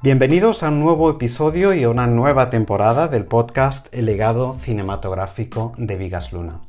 Bienvenidos 0.00 0.62
a 0.62 0.68
un 0.68 0.78
nuevo 0.78 1.10
episodio 1.10 1.74
y 1.74 1.82
a 1.82 1.90
una 1.90 2.06
nueva 2.06 2.50
temporada 2.50 3.08
del 3.08 3.24
podcast 3.24 3.92
El 3.92 4.06
legado 4.06 4.56
cinematográfico 4.62 5.72
de 5.76 5.96
Vigas 5.96 6.32
Luna. 6.32 6.60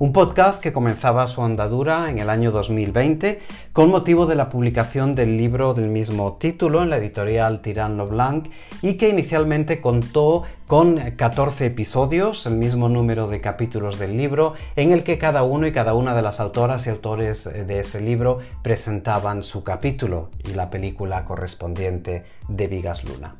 Un 0.00 0.12
podcast 0.12 0.60
que 0.60 0.72
comenzaba 0.72 1.28
su 1.28 1.44
andadura 1.44 2.10
en 2.10 2.18
el 2.18 2.28
año 2.28 2.50
2020 2.50 3.40
con 3.72 3.90
motivo 3.90 4.26
de 4.26 4.34
la 4.34 4.48
publicación 4.48 5.14
del 5.14 5.36
libro 5.36 5.72
del 5.72 5.86
mismo 5.86 6.32
título 6.32 6.82
en 6.82 6.90
la 6.90 6.96
editorial 6.96 7.60
Tirán 7.60 7.96
Blanc 8.08 8.48
y 8.82 8.94
que 8.94 9.08
inicialmente 9.08 9.80
contó 9.80 10.42
con 10.66 10.96
14 10.96 11.66
episodios, 11.66 12.46
el 12.46 12.54
mismo 12.54 12.88
número 12.88 13.28
de 13.28 13.40
capítulos 13.40 13.98
del 13.98 14.16
libro, 14.16 14.54
en 14.76 14.92
el 14.92 15.04
que 15.04 15.18
cada 15.18 15.42
uno 15.42 15.66
y 15.66 15.72
cada 15.72 15.94
una 15.94 16.14
de 16.14 16.22
las 16.22 16.40
autoras 16.40 16.86
y 16.86 16.90
autores 16.90 17.44
de 17.44 17.80
ese 17.80 18.00
libro 18.00 18.38
presentaban 18.62 19.42
su 19.42 19.62
capítulo 19.62 20.30
y 20.42 20.54
la 20.54 20.70
película 20.70 21.24
correspondiente 21.24 22.24
de 22.48 22.66
Vigas 22.66 23.04
Luna. 23.04 23.36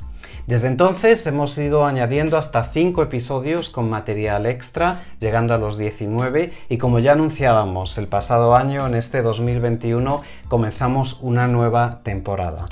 Desde 0.46 0.68
entonces 0.68 1.26
hemos 1.26 1.56
ido 1.56 1.86
añadiendo 1.86 2.36
hasta 2.36 2.64
5 2.64 3.02
episodios 3.02 3.70
con 3.70 3.88
material 3.88 4.44
extra, 4.44 5.04
llegando 5.18 5.54
a 5.54 5.58
los 5.58 5.78
19 5.78 6.52
y 6.68 6.76
como 6.76 6.98
ya 6.98 7.12
anunciábamos 7.12 7.96
el 7.96 8.08
pasado 8.08 8.54
año, 8.54 8.86
en 8.86 8.94
este 8.94 9.22
2021 9.22 10.20
comenzamos 10.48 11.18
una 11.22 11.48
nueva 11.48 12.00
temporada. 12.02 12.66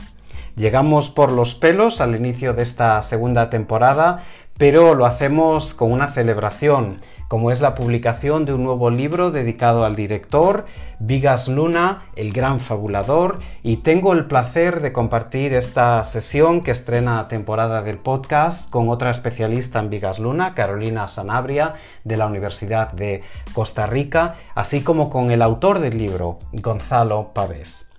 Llegamos 0.55 1.09
por 1.09 1.33
los 1.33 1.55
pelos 1.55 2.03
al 2.03 2.15
inicio 2.15 2.53
de 2.53 2.63
esta 2.63 3.01
segunda 3.03 3.49
temporada, 3.49 4.23
pero 4.63 4.95
lo 4.95 5.07
hacemos 5.07 5.75
con 5.75 5.91
una 5.91 6.13
celebración 6.13 7.01
como 7.27 7.51
es 7.51 7.61
la 7.61 7.75
publicación 7.75 8.45
de 8.45 8.55
un 8.55 8.63
nuevo 8.63 8.91
libro 8.91 9.33
dedicado 9.33 9.85
al 9.85 9.97
director, 9.97 10.67
Vigas 11.01 11.49
Luna, 11.49 12.05
el 12.15 12.33
gran 12.33 12.61
fabulador, 12.61 13.41
y 13.65 13.79
tengo 13.79 14.13
el 14.13 14.27
placer 14.27 14.81
de 14.81 14.93
compartir 14.93 15.53
esta 15.53 16.05
sesión 16.05 16.63
que 16.63 16.71
estrena 16.71 17.27
temporada 17.27 17.83
del 17.83 17.99
podcast 17.99 18.71
con 18.71 18.89
otra 18.89 19.11
especialista 19.11 19.81
en 19.81 19.91
Vigas 19.91 20.21
Luna, 20.21 20.55
Carolina 20.55 21.09
Sanabria, 21.09 21.75
de 22.05 22.17
la 22.17 22.29
Universidad 22.29 22.93
de 22.93 23.23
Costa 23.55 23.87
Rica, 23.87 24.37
así 24.55 24.83
como 24.83 25.11
con 25.11 25.33
el 25.33 25.43
autor 25.43 25.81
del 25.81 25.99
libro, 25.99 26.39
Gonzalo 26.53 27.33
Pavés. 27.35 27.91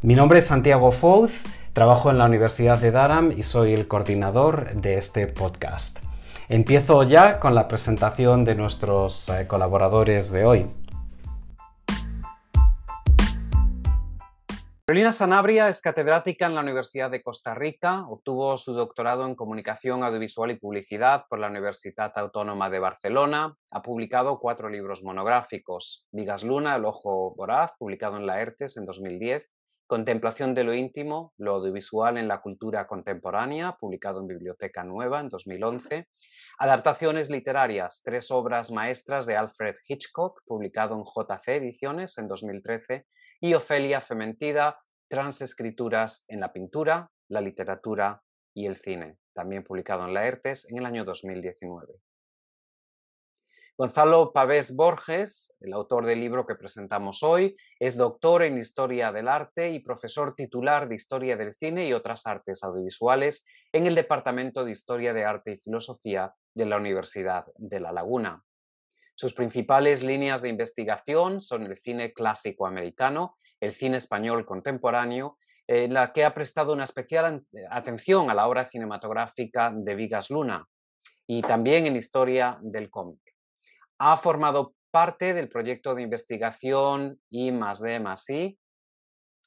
Mi 0.00 0.14
nombre 0.14 0.38
es 0.38 0.46
Santiago 0.46 0.90
Fouz, 0.90 1.42
trabajo 1.72 2.10
en 2.10 2.18
la 2.18 2.26
Universidad 2.26 2.78
de 2.78 2.90
Durham 2.90 3.32
y 3.36 3.42
soy 3.42 3.72
el 3.72 3.88
coordinador 3.88 4.74
de 4.74 4.98
este 4.98 5.26
podcast. 5.26 5.98
Empiezo 6.48 7.02
ya 7.02 7.40
con 7.40 7.54
la 7.54 7.68
presentación 7.68 8.44
de 8.44 8.54
nuestros 8.54 9.28
eh, 9.28 9.46
colaboradores 9.46 10.32
de 10.32 10.44
hoy. 10.44 10.66
Carolina 14.88 15.12
Sanabria 15.12 15.68
es 15.68 15.82
catedrática 15.82 16.46
en 16.46 16.54
la 16.54 16.62
Universidad 16.62 17.10
de 17.10 17.20
Costa 17.20 17.54
Rica, 17.54 18.06
obtuvo 18.08 18.56
su 18.56 18.72
doctorado 18.72 19.26
en 19.26 19.34
Comunicación 19.34 20.02
Audiovisual 20.02 20.50
y 20.50 20.58
Publicidad 20.58 21.26
por 21.28 21.40
la 21.40 21.48
Universidad 21.48 22.10
Autónoma 22.16 22.70
de 22.70 22.78
Barcelona, 22.78 23.54
ha 23.70 23.82
publicado 23.82 24.38
cuatro 24.38 24.70
libros 24.70 25.04
monográficos, 25.04 26.08
Vigas 26.10 26.42
Luna, 26.42 26.76
El 26.76 26.86
Ojo 26.86 27.34
Voraz, 27.36 27.72
publicado 27.78 28.16
en 28.16 28.24
la 28.24 28.40
ERTES 28.40 28.78
en 28.78 28.86
2010, 28.86 29.50
Contemplación 29.88 30.54
de 30.54 30.64
lo 30.64 30.74
íntimo, 30.74 31.32
lo 31.38 31.54
audiovisual 31.54 32.18
en 32.18 32.28
la 32.28 32.42
cultura 32.42 32.86
contemporánea, 32.86 33.78
publicado 33.80 34.20
en 34.20 34.26
Biblioteca 34.26 34.84
Nueva 34.84 35.20
en 35.20 35.30
2011. 35.30 36.06
Adaptaciones 36.58 37.30
literarias, 37.30 38.02
tres 38.04 38.30
obras 38.30 38.70
maestras 38.70 39.24
de 39.24 39.38
Alfred 39.38 39.76
Hitchcock, 39.88 40.42
publicado 40.44 40.94
en 40.94 41.04
JC 41.04 41.48
Ediciones 41.56 42.18
en 42.18 42.28
2013. 42.28 43.06
Y 43.40 43.54
Ofelia 43.54 44.02
Fementida, 44.02 44.78
Transescrituras 45.08 46.26
en 46.28 46.40
la 46.40 46.52
pintura, 46.52 47.10
la 47.28 47.40
literatura 47.40 48.22
y 48.52 48.66
el 48.66 48.76
cine, 48.76 49.16
también 49.32 49.64
publicado 49.64 50.04
en 50.04 50.12
la 50.12 50.26
ERTES 50.26 50.70
en 50.70 50.76
el 50.76 50.84
año 50.84 51.06
2019. 51.06 51.94
Gonzalo 53.80 54.32
Pavés 54.32 54.74
Borges, 54.74 55.56
el 55.60 55.72
autor 55.72 56.04
del 56.04 56.18
libro 56.18 56.44
que 56.44 56.56
presentamos 56.56 57.22
hoy, 57.22 57.56
es 57.78 57.96
doctor 57.96 58.42
en 58.42 58.58
Historia 58.58 59.12
del 59.12 59.28
Arte 59.28 59.70
y 59.70 59.78
profesor 59.78 60.34
titular 60.34 60.88
de 60.88 60.96
Historia 60.96 61.36
del 61.36 61.54
Cine 61.54 61.86
y 61.86 61.92
otras 61.92 62.26
artes 62.26 62.64
audiovisuales 62.64 63.46
en 63.70 63.86
el 63.86 63.94
Departamento 63.94 64.64
de 64.64 64.72
Historia 64.72 65.12
de 65.12 65.24
Arte 65.24 65.52
y 65.52 65.58
Filosofía 65.58 66.34
de 66.54 66.66
la 66.66 66.76
Universidad 66.76 67.44
de 67.56 67.78
La 67.78 67.92
Laguna. 67.92 68.42
Sus 69.14 69.32
principales 69.32 70.02
líneas 70.02 70.42
de 70.42 70.48
investigación 70.48 71.40
son 71.40 71.62
el 71.62 71.76
cine 71.76 72.12
clásico 72.12 72.66
americano, 72.66 73.36
el 73.60 73.70
cine 73.70 73.98
español 73.98 74.44
contemporáneo, 74.44 75.38
en 75.68 75.94
la 75.94 76.12
que 76.12 76.24
ha 76.24 76.34
prestado 76.34 76.72
una 76.72 76.82
especial 76.82 77.44
atención 77.70 78.28
a 78.28 78.34
la 78.34 78.48
obra 78.48 78.64
cinematográfica 78.64 79.72
de 79.72 79.94
Vigas 79.94 80.30
Luna 80.30 80.66
y 81.28 81.42
también 81.42 81.86
en 81.86 81.94
historia 81.94 82.58
del 82.60 82.90
cómic 82.90 83.20
ha 83.98 84.16
formado 84.16 84.74
parte 84.90 85.34
del 85.34 85.48
proyecto 85.48 85.94
de 85.94 86.02
investigación 86.02 87.20
I 87.30 87.52
más 87.52 87.80
D 87.80 88.00
más 88.00 88.28
I, 88.30 88.58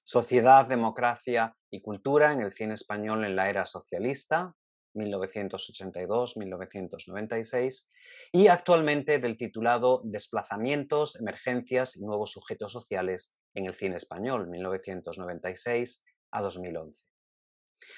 Sociedad, 0.04 0.66
Democracia 0.66 1.56
y 1.70 1.82
Cultura 1.82 2.34
en 2.34 2.42
el 2.42 2.52
cine 2.52 2.74
español 2.74 3.24
en 3.24 3.36
la 3.36 3.50
era 3.50 3.66
socialista, 3.66 4.56
1982-1996, 4.94 7.90
y 8.34 8.48
actualmente 8.48 9.20
del 9.20 9.38
titulado 9.38 10.02
Desplazamientos, 10.04 11.18
Emergencias 11.20 11.96
y 11.98 12.06
Nuevos 12.06 12.32
Sujetos 12.32 12.74
Sociales 12.74 13.40
en 13.54 13.68
el 13.68 13.74
cine 13.74 13.96
español, 13.96 14.50
1996 14.50 16.06
a 16.32 16.42
2011. 16.42 17.06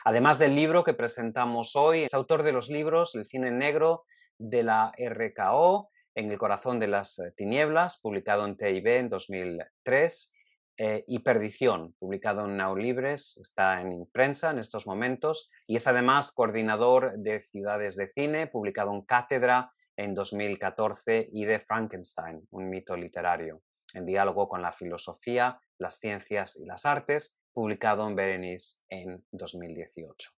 Además 0.05 0.39
del 0.39 0.55
libro 0.55 0.83
que 0.83 0.93
presentamos 0.93 1.75
hoy, 1.75 2.03
es 2.03 2.13
autor 2.13 2.43
de 2.43 2.53
los 2.53 2.69
libros 2.69 3.15
El 3.15 3.25
cine 3.25 3.51
negro 3.51 4.05
de 4.37 4.63
la 4.63 4.93
RKO, 4.97 5.89
en 6.15 6.31
el 6.31 6.37
corazón 6.37 6.79
de 6.79 6.87
las 6.87 7.19
eh, 7.19 7.31
tinieblas, 7.35 7.99
publicado 7.99 8.45
en 8.45 8.57
TIB 8.57 8.87
en 8.87 9.09
2003, 9.09 10.35
eh, 10.77 11.03
y 11.07 11.19
Perdición, 11.19 11.93
publicado 11.99 12.45
en 12.45 12.57
Now 12.57 12.75
Libres, 12.75 13.37
está 13.37 13.79
en 13.81 14.07
prensa 14.11 14.49
en 14.49 14.57
estos 14.57 14.87
momentos, 14.87 15.51
y 15.67 15.75
es 15.75 15.85
además 15.85 16.31
coordinador 16.31 17.17
de 17.17 17.41
Ciudades 17.41 17.95
de 17.95 18.07
Cine, 18.07 18.47
publicado 18.47 18.91
en 18.91 19.01
Cátedra 19.01 19.71
en 19.97 20.15
2014, 20.15 21.29
y 21.31 21.45
de 21.45 21.59
Frankenstein, 21.59 22.47
un 22.49 22.69
mito 22.69 22.97
literario, 22.97 23.61
en 23.93 24.05
diálogo 24.07 24.49
con 24.49 24.63
la 24.63 24.71
filosofía, 24.71 25.59
las 25.77 25.99
ciencias 25.99 26.55
y 26.55 26.65
las 26.65 26.87
artes, 26.87 27.39
publicado 27.53 28.07
en 28.07 28.15
Berenice 28.15 28.83
en 28.89 29.23
2018. 29.31 30.31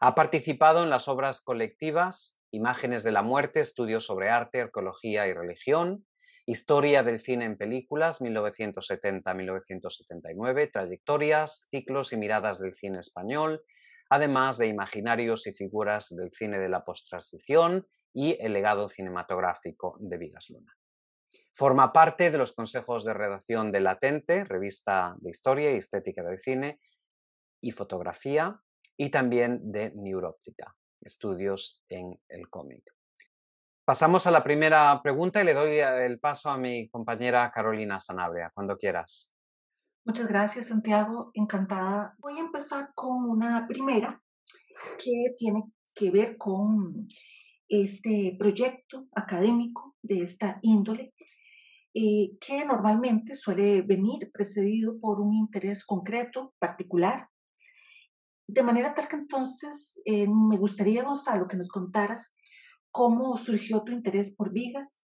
Ha 0.00 0.14
participado 0.14 0.82
en 0.82 0.90
las 0.90 1.08
obras 1.08 1.42
colectivas 1.42 2.36
Imágenes 2.50 3.02
de 3.02 3.12
la 3.12 3.20
muerte, 3.20 3.60
estudios 3.60 4.06
sobre 4.06 4.30
arte, 4.30 4.62
arqueología 4.62 5.26
y 5.26 5.34
religión, 5.34 6.06
Historia 6.50 7.02
del 7.02 7.20
cine 7.20 7.44
en 7.44 7.58
películas, 7.58 8.22
1970-1979, 8.22 10.72
trayectorias, 10.72 11.68
ciclos 11.70 12.14
y 12.14 12.16
miradas 12.16 12.58
del 12.58 12.72
cine 12.72 13.00
español, 13.00 13.62
además 14.08 14.56
de 14.56 14.68
imaginarios 14.68 15.46
y 15.46 15.52
figuras 15.52 16.08
del 16.08 16.32
cine 16.32 16.58
de 16.58 16.70
la 16.70 16.86
posttransición 16.86 17.86
y 18.14 18.38
el 18.40 18.54
legado 18.54 18.88
cinematográfico 18.88 19.98
de 20.00 20.16
Vigas 20.16 20.48
Luna. 20.48 20.74
Forma 21.52 21.92
parte 21.92 22.30
de 22.30 22.38
los 22.38 22.54
consejos 22.54 23.04
de 23.04 23.12
redacción 23.12 23.70
de 23.70 23.80
Latente, 23.80 24.44
revista 24.44 25.16
de 25.20 25.28
historia 25.28 25.70
y 25.70 25.76
estética 25.76 26.22
del 26.22 26.40
cine 26.40 26.80
y 27.60 27.72
fotografía, 27.72 28.58
y 28.98 29.08
también 29.08 29.72
de 29.72 29.92
Neuróptica 29.94 30.74
estudios 31.00 31.82
en 31.88 32.18
el 32.28 32.48
cómic. 32.48 32.82
Pasamos 33.84 34.26
a 34.26 34.30
la 34.30 34.44
primera 34.44 35.00
pregunta 35.02 35.40
y 35.40 35.44
le 35.44 35.54
doy 35.54 35.78
el 35.78 36.20
paso 36.20 36.50
a 36.50 36.58
mi 36.58 36.88
compañera 36.90 37.50
Carolina 37.50 37.98
Sanabria, 37.98 38.50
cuando 38.54 38.76
quieras. 38.76 39.32
Muchas 40.04 40.28
gracias, 40.28 40.66
Santiago. 40.66 41.30
Encantada. 41.34 42.14
Voy 42.18 42.36
a 42.36 42.40
empezar 42.40 42.90
con 42.94 43.24
una 43.24 43.66
primera 43.66 44.22
que 44.98 45.34
tiene 45.36 45.64
que 45.94 46.10
ver 46.10 46.36
con 46.36 47.08
este 47.68 48.36
proyecto 48.38 49.06
académico 49.14 49.96
de 50.02 50.22
esta 50.22 50.58
índole, 50.62 51.14
eh, 51.94 52.30
que 52.40 52.64
normalmente 52.64 53.34
suele 53.34 53.82
venir 53.82 54.30
precedido 54.32 54.98
por 55.00 55.20
un 55.20 55.34
interés 55.34 55.84
concreto, 55.84 56.54
particular, 56.58 57.28
de 58.48 58.62
manera 58.62 58.94
tal 58.94 59.08
que 59.08 59.16
entonces 59.16 60.00
eh, 60.06 60.26
me 60.26 60.56
gustaría, 60.56 61.04
Gonzalo, 61.04 61.46
que 61.46 61.56
nos 61.56 61.68
contaras 61.68 62.34
cómo 62.90 63.36
surgió 63.36 63.82
tu 63.82 63.92
interés 63.92 64.34
por 64.34 64.52
Vigas, 64.52 65.04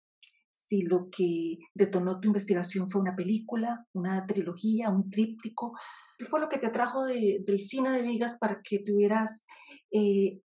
si 0.52 0.84
lo 0.84 1.10
que 1.10 1.58
detonó 1.74 2.20
tu 2.20 2.28
investigación 2.28 2.88
fue 2.88 3.02
una 3.02 3.16
película, 3.16 3.86
una 3.94 4.26
trilogía, 4.28 4.92
un 4.92 5.10
tríptico, 5.10 5.74
qué 6.18 6.26
fue 6.26 6.40
lo 6.40 6.50
que 6.50 6.60
te 6.60 6.68
atrajo 6.68 7.06
del 7.06 7.60
cine 7.60 7.90
de 7.90 8.04
Vigas 8.04 8.38
para 8.38 8.62
que 8.62 8.80
te 8.80 8.94
hubieras 8.94 9.48
eh, 9.92 10.40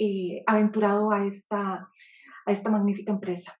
eh, 0.00 0.42
aventurado 0.46 1.12
a 1.12 1.24
esta, 1.24 1.88
a 2.46 2.52
esta 2.52 2.68
magnífica 2.68 3.12
empresa. 3.12 3.54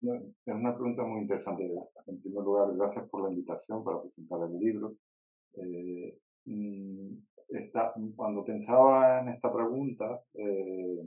Es 0.00 0.54
una 0.54 0.74
pregunta 0.74 1.04
muy 1.04 1.20
interesante. 1.20 1.70
En 2.06 2.20
primer 2.20 2.42
lugar, 2.42 2.74
gracias 2.76 3.08
por 3.08 3.22
la 3.22 3.30
invitación 3.30 3.84
para 3.84 4.00
presentar 4.00 4.40
el 4.50 4.58
libro. 4.58 4.96
Eh, 5.54 6.18
cuando 8.16 8.44
pensaba 8.44 9.20
en 9.20 9.28
esta 9.28 9.52
pregunta, 9.52 10.22
eh, 10.34 11.02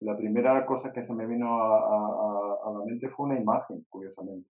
la 0.00 0.16
primera 0.16 0.66
cosa 0.66 0.92
que 0.92 1.02
se 1.02 1.14
me 1.14 1.26
vino 1.26 1.60
a, 1.62 2.70
la 2.72 2.84
mente 2.84 3.08
fue 3.08 3.26
una 3.26 3.40
imagen, 3.40 3.84
curiosamente. 3.88 4.48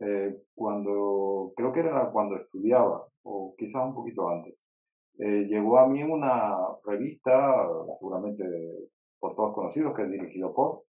Eh, 0.00 0.36
cuando, 0.54 1.52
creo 1.54 1.72
que 1.72 1.80
era 1.80 2.10
cuando 2.10 2.36
estudiaba, 2.36 3.06
o 3.22 3.54
quizás 3.56 3.84
un 3.84 3.94
poquito 3.94 4.28
antes, 4.28 4.54
llegó 5.18 5.78
a 5.78 5.86
mí 5.86 6.02
una 6.02 6.56
revista, 6.84 7.68
seguramente 7.98 8.44
por 9.20 9.36
todos 9.36 9.54
conocidos, 9.54 9.94
que 9.94 10.02
es 10.02 10.10
dirigido 10.10 10.52
por, 10.54 10.82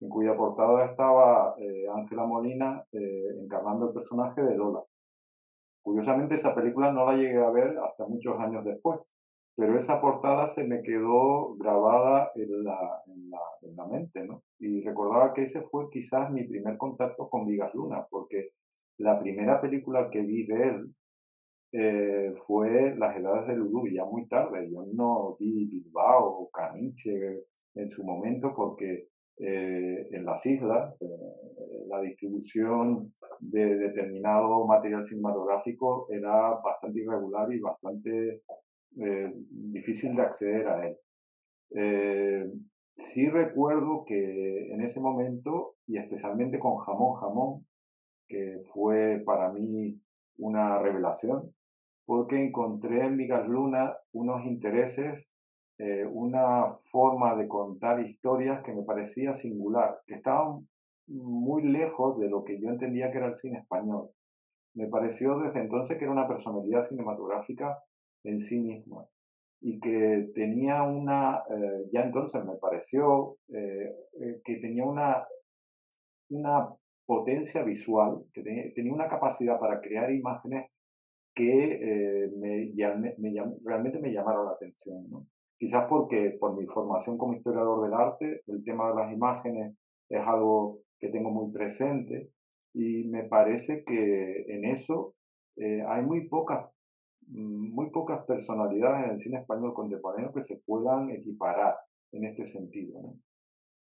en 0.00 0.08
cuya 0.08 0.36
portada 0.36 0.86
estaba 0.86 1.54
Ángela 1.94 2.24
Molina 2.24 2.84
encarnando 2.92 3.88
el 3.88 3.94
personaje 3.94 4.42
de 4.42 4.56
Lola. 4.56 4.82
Curiosamente 5.82 6.34
esa 6.34 6.54
película 6.54 6.92
no 6.92 7.06
la 7.06 7.16
llegué 7.16 7.42
a 7.42 7.50
ver 7.50 7.76
hasta 7.78 8.06
muchos 8.06 8.38
años 8.38 8.64
después, 8.64 9.12
pero 9.56 9.76
esa 9.78 10.00
portada 10.00 10.46
se 10.48 10.64
me 10.64 10.82
quedó 10.82 11.56
grabada 11.56 12.30
en 12.36 12.64
la, 12.64 13.02
en 13.06 13.76
la, 13.76 13.86
mente, 13.86 14.24
¿no? 14.24 14.42
Y 14.58 14.82
recordaba 14.82 15.32
que 15.34 15.42
ese 15.42 15.62
fue 15.62 15.88
quizás 15.90 16.30
mi 16.30 16.44
primer 16.44 16.76
contacto 16.76 17.28
con 17.28 17.46
Vigas 17.46 17.74
Luna, 17.74 18.06
porque 18.10 18.50
la 18.98 19.18
primera 19.18 19.60
película 19.60 20.10
que 20.10 20.20
vi 20.20 20.46
de 20.46 20.68
él 20.68 20.94
eh, 21.72 22.34
fue 22.46 22.94
Las 22.96 23.16
Edades 23.16 23.48
del 23.48 23.62
Urubi, 23.62 23.94
ya 23.94 24.04
muy 24.04 24.26
tarde. 24.28 24.70
Yo 24.70 24.84
no 24.92 25.36
vi 25.38 25.66
Bilbao 25.66 26.24
o 26.24 26.50
Caniche 26.50 27.44
en 27.74 27.88
su 27.88 28.04
momento 28.04 28.54
porque 28.54 29.08
eh, 29.40 30.08
en 30.10 30.24
las 30.24 30.44
islas, 30.46 30.94
eh, 31.00 31.06
la 31.88 32.00
distribución 32.00 33.14
de 33.40 33.76
determinado 33.76 34.66
material 34.66 35.04
cinematográfico 35.04 36.08
era 36.10 36.54
bastante 36.62 37.00
irregular 37.00 37.52
y 37.52 37.60
bastante 37.60 38.42
eh, 39.00 39.32
difícil 39.50 40.16
de 40.16 40.22
acceder 40.22 40.66
a 40.66 40.88
él. 40.88 40.96
sí 42.94 43.28
recuerdo 43.28 44.04
que 44.06 44.72
en 44.72 44.80
ese 44.80 45.00
momento, 45.00 45.76
y 45.86 45.98
especialmente 45.98 46.58
con 46.58 46.78
Jamón 46.78 47.14
Jamón, 47.14 47.66
que 48.28 48.62
fue 48.72 49.22
para 49.24 49.52
mí 49.52 50.00
una 50.38 50.78
revelación, 50.80 51.54
porque 52.06 52.42
encontré 52.42 53.04
en 53.04 53.16
Vigas 53.16 53.46
Luna 53.46 53.94
unos 54.12 54.44
intereses 54.46 55.30
eh, 55.78 56.04
una 56.04 56.72
forma 56.90 57.36
de 57.36 57.46
contar 57.46 58.00
historias 58.00 58.64
que 58.64 58.72
me 58.72 58.82
parecía 58.82 59.34
singular, 59.34 60.00
que 60.06 60.16
estaban 60.16 60.66
muy 61.06 61.62
lejos 61.62 62.18
de 62.18 62.28
lo 62.28 62.42
que 62.42 62.60
yo 62.60 62.68
entendía 62.68 63.12
que 63.12 63.18
era 63.18 63.28
el 63.28 63.36
cine 63.36 63.58
español. 63.58 64.10
Me 64.74 64.88
pareció 64.88 65.38
desde 65.38 65.60
entonces 65.60 65.96
que 65.96 66.04
era 66.04 66.12
una 66.12 66.26
personalidad 66.26 66.82
cinematográfica 66.82 67.78
en 68.24 68.40
sí 68.40 68.58
misma 68.58 69.06
y 69.60 69.78
que 69.78 70.32
tenía 70.34 70.82
una, 70.82 71.44
eh, 71.48 71.88
ya 71.92 72.02
entonces 72.02 72.44
me 72.44 72.56
pareció 72.56 73.36
eh, 73.48 74.40
que 74.44 74.56
tenía 74.56 74.84
una, 74.84 75.28
una 76.30 76.68
potencia 77.06 77.62
visual, 77.62 78.24
que 78.32 78.42
tenía, 78.42 78.92
una 78.92 79.08
capacidad 79.08 79.60
para 79.60 79.80
crear 79.80 80.12
imágenes 80.12 80.70
que 81.34 82.28
me, 82.36 82.72
realmente 83.64 84.00
me 84.00 84.12
llamaron 84.12 84.46
la 84.46 84.52
atención. 84.52 85.06
Quizás 85.58 85.86
porque 85.88 86.36
por 86.38 86.56
mi 86.56 86.66
formación 86.66 87.18
como 87.18 87.34
historiador 87.34 87.82
del 87.82 87.94
arte, 87.94 88.42
el 88.46 88.62
tema 88.62 88.90
de 88.90 88.94
las 88.94 89.12
imágenes 89.12 89.76
es 90.08 90.26
algo 90.26 90.80
que 91.00 91.08
tengo 91.08 91.30
muy 91.30 91.52
presente 91.52 92.30
y 92.72 93.08
me 93.08 93.24
parece 93.24 93.82
que 93.84 94.44
en 94.48 94.64
eso 94.64 95.14
eh, 95.56 95.82
hay 95.86 96.04
muy 96.04 96.28
pocas, 96.28 96.70
muy 97.26 97.90
pocas 97.90 98.24
personalidades 98.24 99.04
en 99.04 99.10
el 99.10 99.18
cine 99.18 99.38
español 99.40 99.74
contemporáneo 99.74 100.32
que 100.32 100.42
se 100.42 100.60
puedan 100.64 101.10
equiparar 101.10 101.74
en 102.12 102.24
este 102.26 102.44
sentido. 102.44 103.14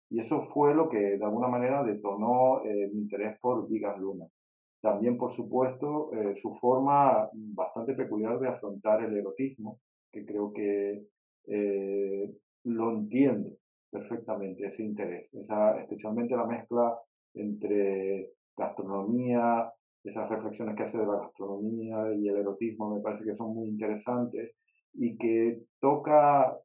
Y 0.09 0.19
eso 0.19 0.49
fue 0.53 0.75
lo 0.75 0.89
que 0.89 0.99
de 0.99 1.23
alguna 1.23 1.47
manera 1.47 1.83
detonó 1.83 2.65
eh, 2.65 2.89
mi 2.93 3.03
interés 3.03 3.39
por 3.39 3.69
Vigas 3.69 3.97
Luna. 3.97 4.27
También, 4.81 5.17
por 5.17 5.31
supuesto, 5.31 6.11
eh, 6.13 6.35
su 6.41 6.53
forma 6.59 7.29
bastante 7.33 7.93
peculiar 7.93 8.39
de 8.39 8.49
afrontar 8.49 9.03
el 9.03 9.15
erotismo, 9.15 9.79
que 10.11 10.25
creo 10.25 10.51
que 10.51 11.05
eh, 11.47 12.29
lo 12.63 12.91
entiendo 12.91 13.49
perfectamente, 13.89 14.65
ese 14.65 14.83
interés, 14.83 15.33
esa, 15.33 15.79
especialmente 15.81 16.35
la 16.35 16.45
mezcla 16.45 16.97
entre 17.33 18.31
gastronomía, 18.55 19.71
esas 20.03 20.29
reflexiones 20.29 20.75
que 20.75 20.83
hace 20.83 20.97
de 20.97 21.05
la 21.05 21.17
gastronomía 21.17 22.13
y 22.15 22.27
el 22.27 22.37
erotismo 22.37 22.95
me 22.95 23.01
parece 23.01 23.23
que 23.23 23.33
son 23.33 23.53
muy 23.53 23.67
interesantes 23.67 24.55
y 24.93 25.17
que 25.17 25.61
toca, 25.79 26.57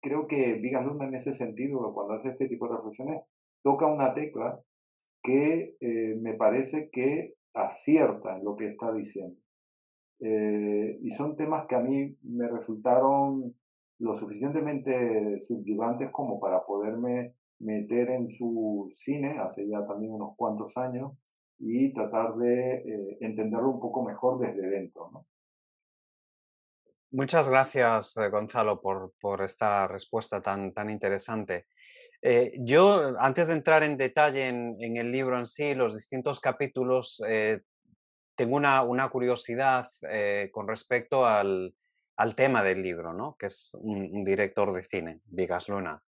creo 0.00 0.26
que 0.26 0.54
Vigas 0.54 0.84
Luna 0.84 1.06
en 1.06 1.14
ese 1.14 1.32
sentido, 1.32 1.92
cuando 1.94 2.14
hace 2.14 2.30
este 2.30 2.48
tipo 2.48 2.68
de 2.68 2.76
reflexiones, 2.76 3.22
toca 3.62 3.86
una 3.86 4.14
tecla 4.14 4.60
que 5.22 5.76
eh, 5.80 6.16
me 6.20 6.34
parece 6.34 6.90
que 6.90 7.34
acierta 7.54 8.36
en 8.36 8.44
lo 8.44 8.56
que 8.56 8.68
está 8.68 8.92
diciendo. 8.92 9.38
Eh, 10.20 10.98
y 11.00 11.10
son 11.10 11.36
temas 11.36 11.66
que 11.66 11.76
a 11.76 11.80
mí 11.80 12.16
me 12.22 12.48
resultaron 12.48 13.54
lo 13.98 14.16
suficientemente 14.18 15.40
subyugantes 15.40 16.10
como 16.10 16.38
para 16.38 16.64
poderme 16.64 17.34
meter 17.58 18.10
en 18.10 18.28
su 18.30 18.88
cine 18.94 19.38
hace 19.40 19.68
ya 19.68 19.84
también 19.86 20.12
unos 20.12 20.36
cuantos 20.36 20.76
años 20.76 21.12
y 21.58 21.92
tratar 21.92 22.36
de 22.36 22.76
eh, 22.76 23.18
entenderlo 23.20 23.70
un 23.70 23.80
poco 23.80 24.04
mejor 24.04 24.38
desde 24.38 24.68
dentro. 24.68 25.26
Muchas 27.10 27.48
gracias, 27.48 28.16
eh, 28.18 28.28
Gonzalo, 28.28 28.80
por, 28.80 29.12
por, 29.20 29.42
esta 29.42 29.88
respuesta 29.88 30.40
tan, 30.40 30.72
tan 30.72 30.90
interesante. 30.90 31.66
Eh, 32.22 32.52
yo, 32.60 33.18
antes 33.18 33.48
de 33.48 33.54
entrar 33.54 33.82
en 33.82 33.96
detalle 33.96 34.46
en, 34.46 34.76
en, 34.78 34.98
el 34.98 35.10
libro 35.10 35.38
en 35.38 35.46
sí, 35.46 35.74
los 35.74 35.94
distintos 35.94 36.38
capítulos, 36.38 37.22
tengo 38.36 38.56
una, 38.56 38.82
una 38.82 39.08
curiosidad 39.08 39.86
con 40.52 40.68
respecto 40.68 41.24
al, 41.26 41.74
al 42.18 42.34
tema 42.34 42.64
del 42.64 42.82
libro, 42.82 43.14
¿no? 43.14 43.36
que 43.38 43.46
es 43.46 43.76
un, 43.80 44.22
director 44.22 44.72
de 44.72 44.82
cine, 44.82 45.20
Vigas 45.26 45.68
Luna. 45.68 46.02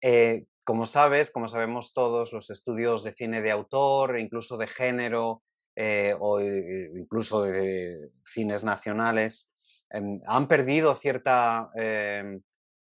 Eh, 0.00 0.46
como 0.62 0.86
sabes, 0.86 1.32
como 1.32 1.48
sabemos 1.48 1.92
todos, 1.92 2.32
los 2.32 2.50
estudios 2.50 3.02
de 3.02 3.12
cine 3.12 3.42
de 3.42 3.50
autor, 3.50 4.20
incluso 4.20 4.56
de 4.56 4.68
género 4.68 5.42
eh, 5.74 6.14
o 6.20 6.40
incluso 6.40 7.42
de 7.42 8.10
cines 8.24 8.62
nacionales, 8.62 9.56
em, 9.90 10.20
han 10.26 10.46
perdido 10.46 10.94
cierta 10.94 11.70
em, 11.74 12.40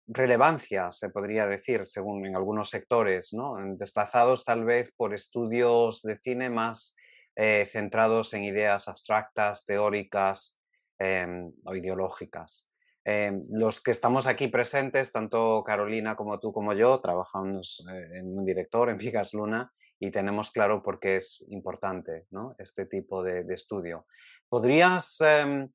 relevancia, 0.06 0.92
se 0.92 1.10
podría 1.10 1.46
decir, 1.46 1.84
según 1.86 2.26
en 2.26 2.36
algunos 2.36 2.70
sectores, 2.70 3.32
¿no? 3.32 3.56
desplazados 3.76 4.44
tal 4.44 4.64
vez 4.64 4.92
por 4.96 5.14
estudios 5.14 6.02
de 6.02 6.16
cine 6.16 6.48
más 6.48 6.96
eh, 7.34 7.66
centrados 7.66 8.34
en 8.34 8.44
ideas 8.44 8.86
abstractas, 8.86 9.64
teóricas, 9.64 10.61
Em, 10.98 11.52
o 11.64 11.74
ideológicas. 11.74 12.76
Em, 13.04 13.42
los 13.50 13.80
que 13.82 13.90
estamos 13.90 14.28
aquí 14.28 14.46
presentes, 14.46 15.10
tanto 15.10 15.64
Carolina 15.64 16.14
como 16.14 16.38
tú 16.38 16.52
como 16.52 16.74
yo, 16.74 17.00
trabajamos 17.00 17.84
eh, 17.90 18.18
en 18.18 18.38
un 18.38 18.44
director, 18.44 18.88
en 18.88 18.96
Vigas 18.96 19.34
Luna, 19.34 19.72
y 19.98 20.12
tenemos 20.12 20.52
claro 20.52 20.80
por 20.80 21.00
qué 21.00 21.16
es 21.16 21.44
importante 21.48 22.26
este 22.58 22.86
tipo 22.86 23.22
de, 23.24 23.40
estudio. 23.52 24.06
¿Podrías 24.48 25.20
em, 25.22 25.68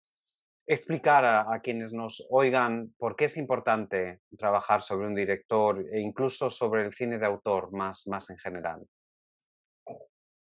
explicar 0.66 1.26
a, 1.26 1.60
quienes 1.62 1.92
nos 1.92 2.26
oigan 2.30 2.94
por 2.98 3.18
qué 3.18 3.26
es 3.26 3.36
importante 3.38 4.22
trabajar 4.38 4.82
sobre 4.82 5.08
un 5.08 5.16
director 5.16 5.84
e 5.92 6.00
incluso 6.00 6.50
sobre 6.50 6.86
el 6.86 6.94
cine 6.94 7.18
de 7.18 7.26
autor 7.26 7.74
más, 7.74 8.08
más 8.08 8.30
en 8.30 8.38
general? 8.38 8.88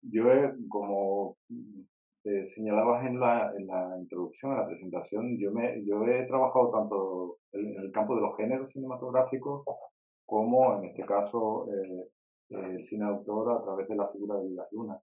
Yo, 0.01 0.23
como 0.69 1.37
señalabas 2.45 3.05
en 3.05 3.19
la, 3.19 3.51
en 3.57 3.67
la 3.67 3.97
introducción, 3.99 4.51
en 4.51 4.57
la 4.59 4.67
presentación, 4.67 5.37
yo, 5.39 5.51
me, 5.51 5.83
yo 5.85 6.05
he 6.05 6.25
trabajado 6.25 6.71
tanto 6.71 7.37
en, 7.53 7.79
el 7.79 7.91
campo 7.91 8.15
de 8.15 8.21
los 8.21 8.35
géneros 8.37 8.71
cinematográficos 8.71 9.63
como 10.25 10.77
en 10.77 10.85
este 10.89 11.05
caso 11.05 11.67
eh, 11.71 12.07
el 12.49 12.83
cine 12.83 13.05
autor 13.05 13.51
a 13.51 13.63
través 13.63 13.87
de 13.87 13.95
la 13.95 14.07
figura 14.09 14.39
de 14.39 14.47
Vigas 14.47 14.67
Luna. 14.71 14.99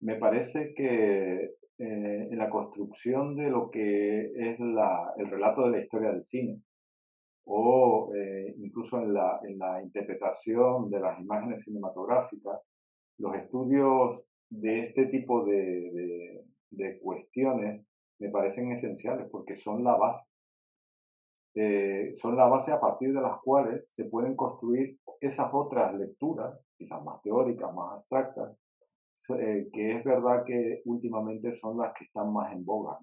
Me 0.00 0.16
parece 0.16 0.74
que 0.74 1.34
eh, 1.78 2.28
en 2.30 2.38
la 2.38 2.50
construcción 2.50 3.34
de 3.34 3.50
lo 3.50 3.70
que 3.70 4.32
es 4.34 4.60
la, 4.60 5.12
el 5.16 5.30
relato 5.30 5.64
de 5.64 5.70
la 5.70 5.78
historia 5.78 6.10
del 6.10 6.22
cine, 6.22 6.62
o 7.44 8.12
eh, 8.14 8.54
incluso 8.58 9.00
en 9.00 9.14
la, 9.14 9.40
en 9.42 9.58
la 9.58 9.82
interpretación 9.82 10.90
de 10.90 11.00
las 11.00 11.18
imágenes 11.20 11.64
cinematográficas, 11.64 12.60
los 13.18 13.34
estudios 13.36 14.27
de 14.50 14.84
este 14.84 15.06
tipo 15.06 15.44
de, 15.44 16.44
de, 16.70 16.98
cuestiones 17.00 17.86
me 18.18 18.30
parecen 18.30 18.72
esenciales 18.72 19.28
porque 19.30 19.56
son 19.56 19.84
la 19.84 19.96
base. 19.96 20.26
Eh, 21.54 22.12
son 22.14 22.36
la 22.36 22.46
base 22.46 22.72
a 22.72 22.80
partir 22.80 23.12
de 23.12 23.20
las 23.20 23.40
cuales 23.42 23.92
se 23.94 24.04
pueden 24.04 24.36
construir 24.36 24.98
esas 25.20 25.50
otras 25.52 25.94
lecturas, 25.94 26.64
quizás 26.76 27.02
más 27.02 27.20
teóricas, 27.22 27.74
más 27.74 27.92
abstractas, 27.92 28.56
eh, 29.38 29.68
que 29.72 29.96
es 29.96 30.04
verdad 30.04 30.44
que 30.46 30.82
últimamente 30.84 31.52
son 31.58 31.78
las 31.78 31.92
que 31.94 32.04
están 32.04 32.32
más 32.32 32.52
en 32.52 32.64
boga. 32.64 32.98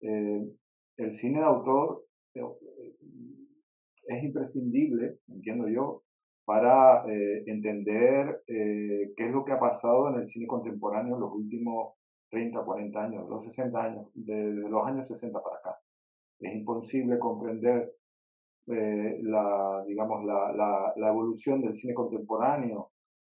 el 0.00 1.12
cine 1.12 1.40
de 1.40 1.44
autor 1.44 2.04
es 2.34 4.24
imprescindible, 4.24 5.18
entiendo 5.28 5.68
yo, 5.68 6.02
para 6.48 7.04
entender 7.44 8.42
qué 8.46 9.14
es 9.18 9.30
lo 9.30 9.44
que 9.44 9.52
ha 9.52 9.60
pasado 9.60 10.08
en 10.08 10.20
el 10.20 10.26
cine 10.26 10.46
contemporáneo 10.46 11.16
en 11.16 11.20
los 11.20 11.32
últimos 11.34 11.98
30, 12.30 12.64
40 12.64 13.04
años, 13.04 13.28
los 13.28 13.44
60 13.44 13.78
años, 13.78 14.06
desde 14.14 14.68
los 14.68 14.86
años 14.86 15.06
60 15.08 15.42
para 15.42 15.56
acá. 15.56 15.78
Es 16.40 16.54
imposible 16.54 17.18
comprender 17.18 17.92
eh, 18.66 19.18
la, 19.22 19.84
digamos, 19.86 20.24
la, 20.24 20.52
la, 20.52 20.92
la, 20.96 21.08
evolución 21.08 21.62
del 21.62 21.74
cine 21.74 21.94
contemporáneo 21.94 22.90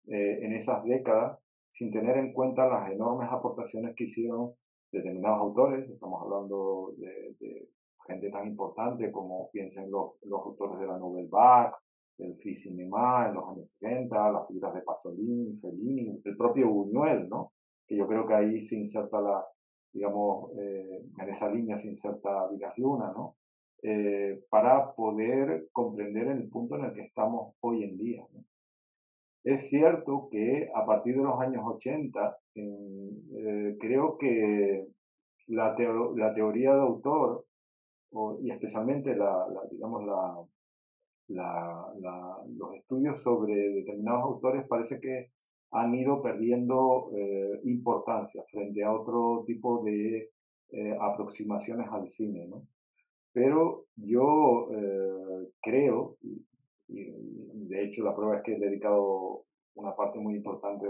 eh, 0.07 0.41
en 0.43 0.53
esas 0.53 0.85
décadas 0.85 1.39
sin 1.69 1.93
tener 1.93 2.17
en 2.19 2.33
cuenta 2.33 2.67
las 2.67 2.91
enormes 2.91 3.29
aportaciones 3.31 3.95
que 3.95 4.05
hicieron 4.05 4.53
determinados 4.91 5.41
autores. 5.41 5.89
Estamos 5.89 6.23
hablando 6.23 6.95
de, 6.99 7.37
de 7.39 7.69
gente 8.09 8.31
tan 8.31 8.49
importante 8.49 9.13
como 9.13 9.51
piensen 9.53 9.91
los, 9.91 10.15
los 10.23 10.41
autores 10.43 10.81
de 10.81 10.87
la 10.87 10.99
Nouvelle 10.99 11.29
Vague, 11.31 11.75
del 12.21 12.37
Free 12.37 12.55
Cinema 12.55 13.29
en 13.29 13.35
los 13.35 13.49
años 13.49 13.77
60, 13.79 14.33
las 14.33 14.47
figuras 14.47 14.75
de 14.75 14.83
Pasolini, 14.83 15.57
Fellini, 15.59 16.21
el 16.25 16.37
propio 16.37 16.69
Buñuel, 16.69 17.29
¿no? 17.29 17.53
que 17.91 17.97
yo 17.97 18.07
creo 18.07 18.25
que 18.25 18.35
ahí 18.35 18.61
se 18.63 18.77
inserta 18.77 19.21
la, 19.21 19.45
digamos, 19.93 20.53
eh, 20.57 21.03
en 21.19 21.29
esa 21.29 21.51
línea 21.51 21.77
se 21.77 21.89
inserta 21.89 22.49
Vigas 22.49 22.79
Luna, 22.79 23.13
¿no? 23.13 23.35
Eh, 23.83 24.45
para 24.49 24.93
poder 24.93 25.67
comprender 25.73 26.29
el 26.29 26.49
punto 26.49 26.77
en 26.77 26.85
el 26.85 26.93
que 26.93 27.03
estamos 27.03 27.57
hoy 27.61 27.83
en 27.83 27.97
día. 27.97 28.25
Es 29.43 29.69
cierto 29.71 30.29
que 30.31 30.71
a 30.73 30.87
partir 30.87 31.17
de 31.17 31.23
los 31.25 31.41
años 31.41 31.65
80, 31.67 32.39
eh, 32.55 33.77
creo 33.81 34.17
que 34.19 34.87
la, 35.49 35.75
la, 36.15 36.35
teoría 36.35 36.75
de 36.75 36.81
autor, 36.81 37.47
y 38.41 38.51
especialmente 38.51 39.17
la, 39.17 39.47
digamos, 39.71 40.05
la, 40.05 40.37
los 41.31 42.75
estudios 42.75 43.23
sobre 43.23 43.55
determinados 43.55 44.25
autores, 44.25 44.67
parece 44.69 44.99
que 45.01 45.31
han 45.73 45.95
ido 45.95 46.21
perdiendo 46.23 47.11
eh, 47.15 47.61
importancia 47.65 48.43
frente 48.51 48.83
a 48.83 48.93
otro 48.93 49.45
tipo 49.47 49.85
de 49.85 50.31
eh, 50.73 50.97
aproximaciones 51.01 51.87
al 51.91 52.09
cine. 52.09 52.47
¿no? 52.49 52.67
Pero 53.33 53.87
yo 53.97 54.69
eh, 54.73 55.49
creo, 55.63 56.17
y, 56.23 56.45
de 56.89 57.85
hecho 57.85 58.03
la 58.03 58.17
prueba 58.17 58.39
es 58.39 58.43
que 58.43 58.55
he 58.55 58.59
dedicado 58.59 59.45
una 59.75 59.95
parte 59.95 60.19
muy 60.19 60.35
importante 60.35 60.87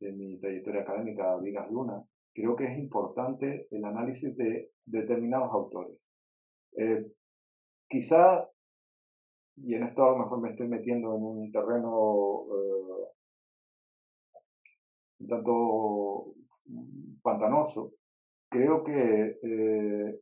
de, 0.00 0.12
mi 0.12 0.36
trayectoria 0.40 0.80
académica 0.80 1.32
a 1.32 1.38
Vigas 1.38 1.70
Luna, 1.70 2.02
creo 2.34 2.56
que 2.56 2.64
es 2.64 2.76
importante 2.76 3.68
el 3.70 3.84
análisis 3.84 4.36
de 4.36 4.72
determinados 4.84 5.52
autores. 5.52 6.08
quizá, 7.88 8.48
y 9.56 9.74
en 9.74 9.84
esto 9.84 10.04
a 10.04 10.12
lo 10.12 10.18
mejor 10.18 10.40
me 10.40 10.50
estoy 10.50 10.68
metiendo 10.68 11.14
en 11.14 11.22
un 11.22 11.52
terreno 11.52 12.44
un 15.20 15.28
tanto 15.28 16.34
pantanoso, 17.22 17.92
creo 18.48 18.82
que 18.82 19.38
eh, 19.42 20.20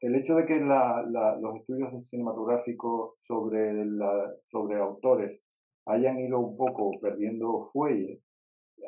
el 0.00 0.14
hecho 0.14 0.34
de 0.36 0.46
que 0.46 0.60
los 0.60 1.56
estudios 1.56 2.08
cinematográficos 2.08 3.14
sobre, 3.20 3.84
sobre 4.44 4.80
autores 4.80 5.44
hayan 5.86 6.18
ido 6.18 6.40
un 6.40 6.56
poco 6.56 6.98
perdiendo 7.00 7.68
fuelle 7.72 8.20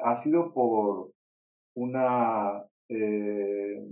ha 0.02 0.16
sido 0.16 0.52
por 0.52 1.11
una 1.75 2.64
eh, 2.88 3.82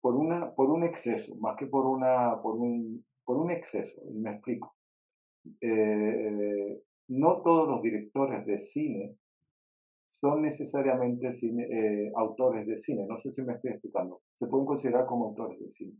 por 0.00 0.14
una 0.16 0.54
por 0.54 0.70
un 0.70 0.84
exceso 0.84 1.34
más 1.40 1.56
que 1.56 1.66
por 1.66 1.86
una 1.86 2.40
por 2.42 2.56
un 2.56 3.04
por 3.24 3.36
un 3.36 3.50
exceso 3.50 4.00
y 4.08 4.18
me 4.18 4.32
explico 4.32 4.74
eh, 5.60 6.82
no 7.08 7.42
todos 7.42 7.68
los 7.68 7.82
directores 7.82 8.46
de 8.46 8.58
cine 8.58 9.16
son 10.06 10.42
necesariamente 10.42 11.28
eh, 11.28 12.12
autores 12.16 12.66
de 12.66 12.76
cine. 12.76 13.06
No 13.08 13.16
sé 13.16 13.30
si 13.30 13.42
me 13.42 13.54
estoy 13.54 13.70
explicando. 13.72 14.20
Se 14.34 14.48
pueden 14.48 14.66
considerar 14.66 15.06
como 15.06 15.26
autores 15.26 15.58
de 15.60 15.70
cine. 15.70 15.96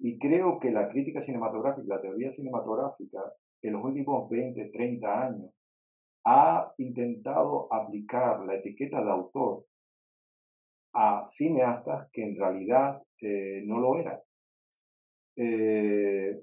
Y 0.00 0.18
creo 0.18 0.58
que 0.58 0.70
la 0.70 0.88
crítica 0.88 1.20
cinematográfica, 1.20 1.94
la 1.94 2.00
teoría 2.00 2.32
cinematográfica, 2.32 3.20
en 3.62 3.72
los 3.74 3.84
últimos 3.84 4.28
20, 4.30 4.70
30 4.70 5.26
años, 5.26 5.50
ha 6.24 6.72
intentado 6.78 7.72
aplicar 7.72 8.44
la 8.44 8.56
etiqueta 8.56 9.02
de 9.02 9.10
autor 9.10 9.64
a 11.00 11.24
cineastas 11.28 12.08
que 12.12 12.22
en 12.24 12.36
realidad 12.36 13.00
eh, 13.20 13.62
no 13.64 13.78
lo 13.78 14.00
eran. 14.00 14.18
Eh, 15.36 16.42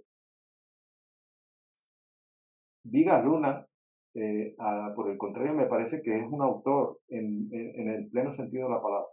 Viga 2.84 3.22
Luna 3.22 3.68
eh, 4.16 4.56
por 4.96 5.12
el 5.12 5.18
contrario, 5.18 5.54
me 5.54 5.66
parece 5.66 6.02
que 6.02 6.18
es 6.18 6.24
un 6.32 6.42
autor 6.42 7.00
en, 7.10 7.50
el 7.52 8.10
pleno 8.10 8.32
sentido 8.34 8.70
de 8.70 8.74
la 8.74 8.82
palabra. 8.82 9.08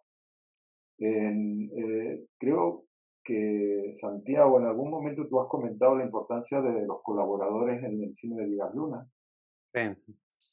Eh, 0.98 2.24
creo 2.38 2.84
que 3.24 3.92
Santiago, 4.00 4.60
en 4.60 4.66
algún 4.66 4.90
momento 4.90 5.26
tú 5.26 5.40
has 5.40 5.48
comentado 5.48 5.96
la 5.96 6.04
importancia 6.04 6.60
de 6.60 6.86
los 6.86 7.02
colaboradores 7.02 7.82
en 7.82 8.00
el 8.04 8.14
cine 8.14 8.42
de 8.42 8.48
Vigas 8.48 8.72
Luna. 8.74 9.08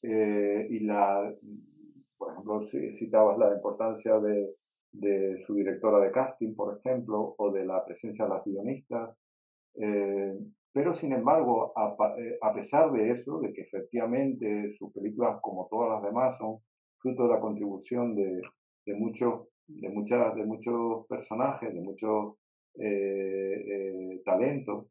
Eh, 0.02 0.66
y 0.68 0.80
la, 0.80 1.32
por 2.18 2.32
ejemplo, 2.32 2.62
citabas 2.98 3.38
la 3.38 3.54
importancia 3.54 4.18
de, 4.18 4.54
de, 4.92 5.38
su 5.46 5.54
directora 5.54 6.00
de 6.00 6.10
casting, 6.12 6.54
por 6.54 6.78
ejemplo, 6.78 7.34
o 7.38 7.50
de 7.52 7.64
la 7.64 7.84
presencia 7.84 8.24
de 8.24 8.30
las 8.30 8.44
guionistas. 8.44 9.18
Pero 10.72 10.94
sin 10.94 11.12
embargo, 11.12 11.72
eh, 12.18 12.38
a, 12.40 12.54
pesar 12.54 12.92
de 12.92 13.10
eso, 13.10 13.40
de 13.40 13.52
que 13.52 13.62
efectivamente 13.62 14.70
sus 14.70 14.92
películas, 14.92 15.40
como 15.42 15.66
todas 15.68 15.90
las 15.90 16.02
demás, 16.02 16.38
son 16.38 16.58
fruto 16.98 17.24
de 17.24 17.34
la 17.34 17.40
contribución 17.40 18.14
de, 18.14 18.40
de 18.86 18.94
muchos, 18.94 19.48
de, 19.66 19.88
muchas, 19.88 20.34
de 20.36 20.44
muchos 20.44 21.06
personajes, 21.08 21.74
de 21.74 21.80
muchos 21.80 22.36
eh, 22.78 23.64
eh, 23.66 24.22
talentos, 24.24 24.86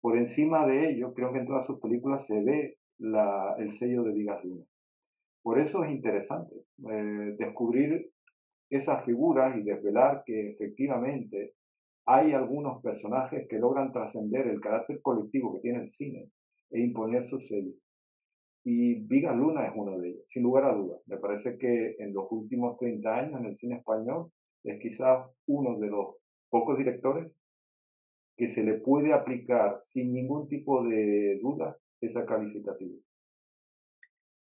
por 0.00 0.16
encima 0.16 0.66
de 0.66 0.90
ello, 0.90 1.12
creo 1.12 1.32
que 1.32 1.40
en 1.40 1.46
todas 1.46 1.66
sus 1.66 1.78
películas 1.80 2.26
se 2.26 2.42
ve 2.42 2.78
la, 2.98 3.56
el 3.58 3.72
sello 3.72 4.02
de 4.02 4.12
Vigas 4.12 4.42
Luna. 4.42 4.64
Por 5.42 5.58
eso 5.58 5.84
es 5.84 5.90
interesante 5.90 6.54
descubrir 7.38 8.10
esas 8.70 9.04
figuras 9.04 9.56
y 9.56 9.62
desvelar 9.62 10.22
que 10.24 10.52
efectivamente 10.52 11.54
hay 12.06 12.32
algunos 12.32 12.82
personajes 12.82 13.46
que 13.48 13.58
logran 13.58 13.92
trascender 13.92 14.46
el 14.46 14.60
carácter 14.60 15.00
colectivo 15.02 15.54
que 15.54 15.60
tiene 15.60 15.82
el 15.82 15.88
cine 15.88 16.30
e 16.70 16.80
imponer 16.80 17.26
su 17.26 17.38
sello. 17.40 17.72
Y 18.64 19.06
Viga 19.06 19.34
Luna 19.34 19.66
es 19.66 19.72
uno 19.74 19.98
de 19.98 20.10
ellos, 20.10 20.22
sin 20.26 20.42
lugar 20.42 20.64
a 20.64 20.74
dudas. 20.74 21.00
Me 21.06 21.16
parece 21.16 21.58
que 21.58 21.96
en 21.98 22.12
los 22.12 22.26
últimos 22.30 22.76
30 22.76 23.14
años 23.14 23.40
en 23.40 23.46
el 23.46 23.56
cine 23.56 23.76
español 23.76 24.30
es 24.64 24.78
quizás 24.80 25.26
uno 25.46 25.78
de 25.78 25.88
los 25.88 26.16
pocos 26.50 26.76
directores 26.78 27.36
que 28.36 28.48
se 28.48 28.62
le 28.62 28.74
puede 28.74 29.12
aplicar 29.12 29.78
sin 29.80 30.12
ningún 30.12 30.48
tipo 30.48 30.82
de 30.84 31.38
duda 31.42 31.76
esa 32.00 32.24
calificativa. 32.24 32.96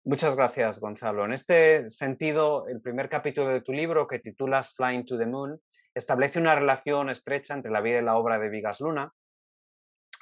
Muchas 0.08 0.36
gracias, 0.36 0.80
Gonzalo. 0.80 1.26
En 1.26 1.34
este 1.34 1.90
sentido, 1.90 2.68
el 2.68 2.80
primer 2.80 3.10
capítulo 3.10 3.48
de 3.48 3.62
tu 3.62 3.74
libro, 3.74 4.06
que 4.06 4.20
titulas 4.20 4.76
Flying 4.76 5.04
to 5.04 5.18
the 5.18 5.26
Moon, 5.26 5.60
establece 5.96 6.40
una 6.40 6.54
relación 6.54 7.10
estrecha 7.10 7.56
entre 7.56 7.72
la 7.72 7.82
vida 7.82 7.98
y 7.98 8.04
la 8.04 8.16
obra 8.16 8.38
de 8.38 8.50
Vigas 8.50 8.82
Luna. 8.82 9.12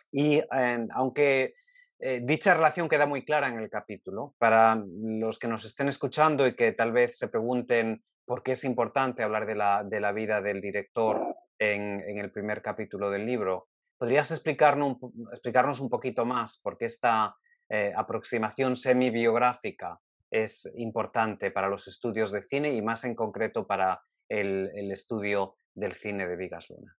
Y 0.09 0.41
em, 0.51 0.87
aunque 0.93 1.51
eh, 1.99 2.21
dicha 2.23 2.53
relación 2.53 2.87
queda 2.87 3.05
muy 3.05 3.25
clara 3.25 3.49
en 3.49 3.57
el 3.57 3.69
capítulo, 3.69 4.35
para 4.37 4.81
los 4.87 5.37
que 5.37 5.49
nos 5.49 5.65
estén 5.65 5.89
escuchando 5.89 6.47
y 6.47 6.55
que 6.55 6.71
tal 6.71 6.93
vez 6.93 7.17
se 7.17 7.27
pregunten 7.27 8.05
por 8.23 8.41
qué 8.41 8.53
es 8.53 8.63
importante 8.63 9.21
hablar 9.21 9.45
de 9.45 9.55
la, 9.55 9.83
de 9.83 9.99
la 9.99 10.13
vida 10.13 10.41
del 10.41 10.61
director 10.61 11.35
en, 11.59 11.99
en, 12.07 12.19
el 12.19 12.31
primer 12.31 12.61
capítulo 12.61 13.11
del 13.11 13.25
libro, 13.25 13.67
¿podrías 13.97 14.31
explicarnos, 14.31 14.95
explicarnos 15.33 15.81
un 15.81 15.89
poquito 15.89 16.23
más 16.23 16.61
por 16.61 16.77
qué 16.77 16.85
esta 16.85 17.35
eh, 17.75 17.91
aproximación 17.95 18.75
semi-biográfica 18.75 19.99
es 20.29 20.71
importante 20.77 21.49
para 21.49 21.69
los 21.69 21.87
estudios 21.87 22.31
de 22.31 22.43
cine 22.43 22.71
y 22.75 22.83
más 22.83 23.03
en 23.03 23.15
concreto 23.15 23.65
para 23.65 23.99
el, 24.29 24.69
estudio 24.91 25.55
del 25.73 25.93
cine 25.93 26.27
de 26.27 26.35
Vigas 26.35 26.69
Luna. 26.69 26.95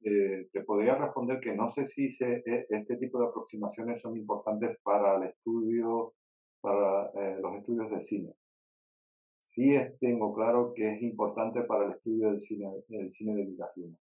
Eh, 0.00 0.48
te 0.50 0.64
podría 0.64 0.94
responder 0.94 1.40
que 1.40 1.54
no 1.54 1.68
sé 1.68 1.84
si 1.84 2.06
e, 2.24 2.66
este 2.70 2.96
tipo 2.96 3.20
de 3.20 3.26
aproximaciones 3.26 4.00
son 4.00 4.16
importantes 4.16 4.78
para 4.82 5.16
el 5.16 5.24
estudio, 5.24 6.14
para 6.62 7.10
eh, 7.10 7.36
los 7.42 7.56
estudios 7.56 7.90
de 7.90 8.00
cine. 8.00 8.32
Sí 9.38 9.76
tengo 10.00 10.34
claro 10.34 10.72
que 10.74 10.94
es 10.94 11.02
importante 11.02 11.60
para 11.64 11.84
el 11.84 11.90
estudio 11.92 12.30
del 12.30 12.40
cine, 12.40 12.82
del 12.88 13.10
cine 13.10 13.34
de 13.34 13.44
Vigas 13.44 13.72
Luna. 13.76 13.98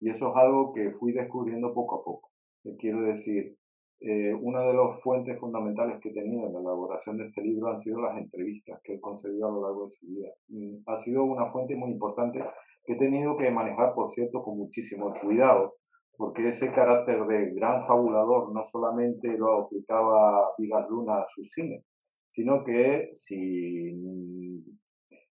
Y 0.00 0.10
eso 0.10 0.28
es 0.28 0.36
algo 0.36 0.74
que 0.74 0.90
fui 0.90 1.12
descubriendo 1.14 1.72
poco 1.72 1.94
a 1.94 2.04
poco. 2.04 2.30
Quiero 2.78 3.00
decir, 3.04 3.56
eh, 4.04 4.34
una 4.34 4.62
de 4.62 4.74
las 4.74 5.00
fuentes 5.00 5.38
fundamentales 5.38 6.00
que 6.00 6.08
he 6.08 6.12
tenido 6.12 6.48
en 6.48 6.54
la 6.54 6.58
elaboración 6.58 7.16
de 7.18 7.26
este 7.28 7.40
libro 7.40 7.68
han 7.68 7.78
sido 7.78 8.00
las 8.00 8.18
entrevistas 8.18 8.80
que 8.82 8.94
he 8.94 9.00
concedido 9.00 9.46
a 9.46 9.52
lo 9.52 9.62
largo 9.62 9.84
de 9.84 9.90
su 9.90 10.06
vida. 10.08 10.28
Mm, 10.48 10.82
ha 10.86 10.96
sido 10.96 11.22
una 11.22 11.52
fuente 11.52 11.76
muy 11.76 11.92
importante 11.92 12.42
que 12.84 12.94
he 12.94 12.96
tenido 12.96 13.36
que 13.36 13.48
manejar, 13.52 13.94
por 13.94 14.10
cierto, 14.10 14.42
con 14.42 14.58
muchísimo 14.58 15.12
cuidado, 15.20 15.74
porque 16.16 16.48
ese 16.48 16.72
carácter 16.72 17.24
de 17.26 17.52
gran 17.52 17.86
fabulador 17.86 18.52
no 18.52 18.64
solamente 18.64 19.38
lo 19.38 19.66
aplicaba 19.66 20.50
Vigas 20.58 20.88
Luna 20.90 21.20
a 21.20 21.26
su 21.26 21.44
cine, 21.44 21.84
sino 22.28 22.64
que 22.64 23.10
si, 23.14 24.64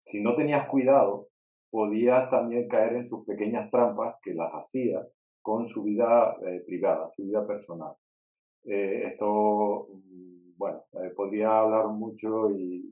si 0.01 0.21
no 0.21 0.35
tenías 0.35 0.69
cuidado, 0.69 1.29
podías 1.71 2.29
también 2.29 2.67
caer 2.67 2.97
en 2.97 3.03
sus 3.05 3.25
pequeñas 3.25 3.71
trampas 3.71 4.17
que 4.21 4.35
las 4.35 4.51
hacía 4.51 5.01
con 5.41 5.65
su 5.65 5.81
vida 5.81 6.35
eh, 6.45 6.61
privada, 6.67 7.09
su 7.15 7.23
vida 7.23 7.47
personal. 7.47 7.95
Eh, 8.65 9.03
esto, 9.07 9.87
mm, 9.91 10.57
bueno, 10.57 10.83
eh, 10.93 11.11
podría 11.15 11.59
hablar 11.59 11.87
mucho 11.87 12.51
y, 12.51 12.85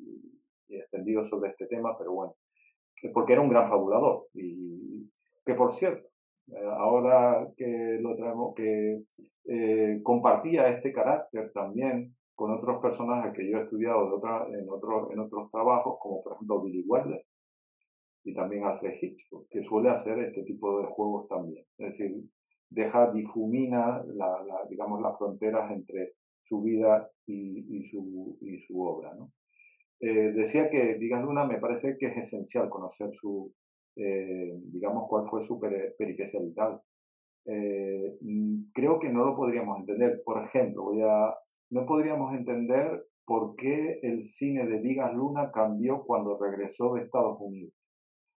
extendido 0.70 1.26
sobre 1.26 1.52
este 1.52 1.66
tema, 1.68 1.98
pero 1.98 2.12
bueno, 2.12 2.36
porque 3.14 3.34
era 3.34 3.42
un 3.42 3.50
gran 3.50 3.70
fabulador 3.70 4.28
y 4.34 5.10
que 5.46 5.54
por 5.54 5.72
cierto, 5.74 6.10
ahora 6.78 7.48
que 7.56 7.98
lo 8.02 8.16
traemos, 8.18 8.54
que 8.54 9.04
compartía 10.04 10.68
este 10.70 10.92
carácter 10.92 11.52
también 11.54 12.18
con 12.38 12.52
otros 12.52 12.80
personajes 12.82 13.34
que 13.34 13.50
yo 13.50 13.58
he 13.58 13.64
estudiado 13.64 14.10
de 14.10 14.16
otra, 14.16 14.46
en, 14.52 14.70
otros 14.70 15.12
en 15.12 15.20
otros 15.20 15.50
trabajos, 15.50 15.98
como 16.00 16.22
por 16.22 16.34
ejemplo 16.34 16.62
Billy 16.62 16.84
Wilder 16.86 17.26
y 18.24 18.34
también 18.36 18.64
Alfred 18.64 18.94
Hitchcock, 19.02 19.48
que 19.50 19.64
suele 19.64 19.90
hacer 19.90 20.20
este 20.20 20.44
tipo 20.44 20.80
de 20.80 20.86
juegos 20.86 21.28
también. 21.28 21.66
Es 21.80 21.98
decir, 21.98 22.24
deja, 22.70 23.12
difumina, 23.12 24.04
la, 24.16 24.66
digamos, 24.70 25.02
las 25.02 25.18
fronteras 25.18 25.72
entre 25.72 26.14
su 26.42 26.62
vida 26.62 27.10
y, 27.26 27.84
su, 27.90 28.38
y 28.42 28.60
su 28.62 28.82
obra. 28.82 29.14
¿no? 29.16 29.32
Eh, 30.00 30.32
decía 30.34 30.70
que 30.70 30.96
Digas 30.96 31.24
Luna 31.24 31.46
me 31.46 31.60
parece 31.60 31.98
que 31.98 32.08
es 32.08 32.18
esencial 32.18 32.70
conocer 32.70 33.14
su, 33.14 33.52
eh, 33.96 34.54
digamos, 34.72 35.08
cuál 35.10 35.28
fue 35.30 35.44
su 35.46 35.60
peripecia 35.60 36.40
vital. 36.40 36.82
Eh, 37.46 38.18
mm, 38.22 38.72
creo 38.74 39.00
que 39.00 39.10
no 39.10 39.26
lo 39.26 39.36
podríamos 39.36 39.80
entender. 39.80 40.22
Por 40.24 40.44
ejemplo, 40.44 40.84
voy 40.84 41.02
a, 41.02 41.34
no 41.72 41.86
podríamos 41.86 42.34
entender 42.36 43.06
por 43.26 43.56
qué 43.56 44.00
el 44.04 44.24
cine 44.24 44.68
de 44.68 44.80
Digas 44.80 45.14
Luna 45.14 45.52
cambió 45.52 46.04
cuando 46.04 46.38
regresó 46.38 46.94
de 46.94 47.04
Estados 47.04 47.38
Unidos. 47.42 47.74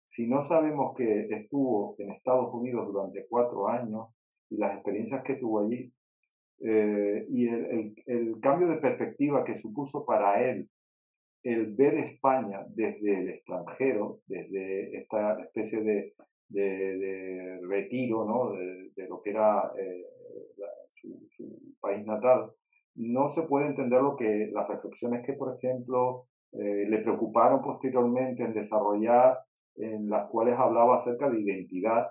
Si 0.06 0.26
no 0.26 0.42
sabemos 0.42 0.96
que 0.96 1.26
estuvo 1.30 1.94
en 1.98 2.10
Estados 2.12 2.52
Unidos 2.54 2.86
durante 2.86 3.26
cuatro 3.28 3.68
años, 3.68 4.08
y 4.50 4.56
las 4.56 4.74
experiencias 4.74 5.22
que 5.24 5.34
tuvo 5.34 5.60
allí 5.60 5.92
eh, 6.60 7.26
y 7.30 7.48
el, 7.48 7.94
el, 8.06 8.40
cambio 8.40 8.68
de 8.68 8.78
perspectiva 8.78 9.44
que 9.44 9.54
supuso 9.60 10.04
para 10.04 10.42
él 10.42 10.68
el 11.44 11.74
ver 11.76 11.94
España 11.94 12.64
desde 12.70 13.20
el 13.20 13.28
extranjero, 13.28 14.18
desde 14.26 14.98
esta 14.98 15.40
especie 15.40 15.82
de, 15.82 16.14
de, 16.48 17.60
retiro 17.68 18.24
¿no? 18.24 18.52
de, 18.52 19.08
lo 19.08 19.22
que 19.22 19.30
era 19.30 19.70
eh, 19.78 20.04
su, 20.90 21.16
país 21.80 22.04
natal, 22.04 22.50
no 22.96 23.28
se 23.30 23.42
puede 23.42 23.66
entender 23.66 24.02
lo 24.02 24.16
que 24.16 24.50
las 24.52 24.66
reflexiones 24.68 25.24
que, 25.24 25.34
por 25.34 25.54
ejemplo, 25.54 26.24
eh, 26.52 26.86
le 26.88 26.98
preocuparon 26.98 27.62
posteriormente 27.62 28.42
en 28.42 28.52
desarrollar, 28.52 29.38
en 29.76 30.10
las 30.10 30.28
cuales 30.28 30.58
hablaba 30.58 30.96
acerca 30.96 31.30
de 31.30 31.40
identidad 31.40 32.08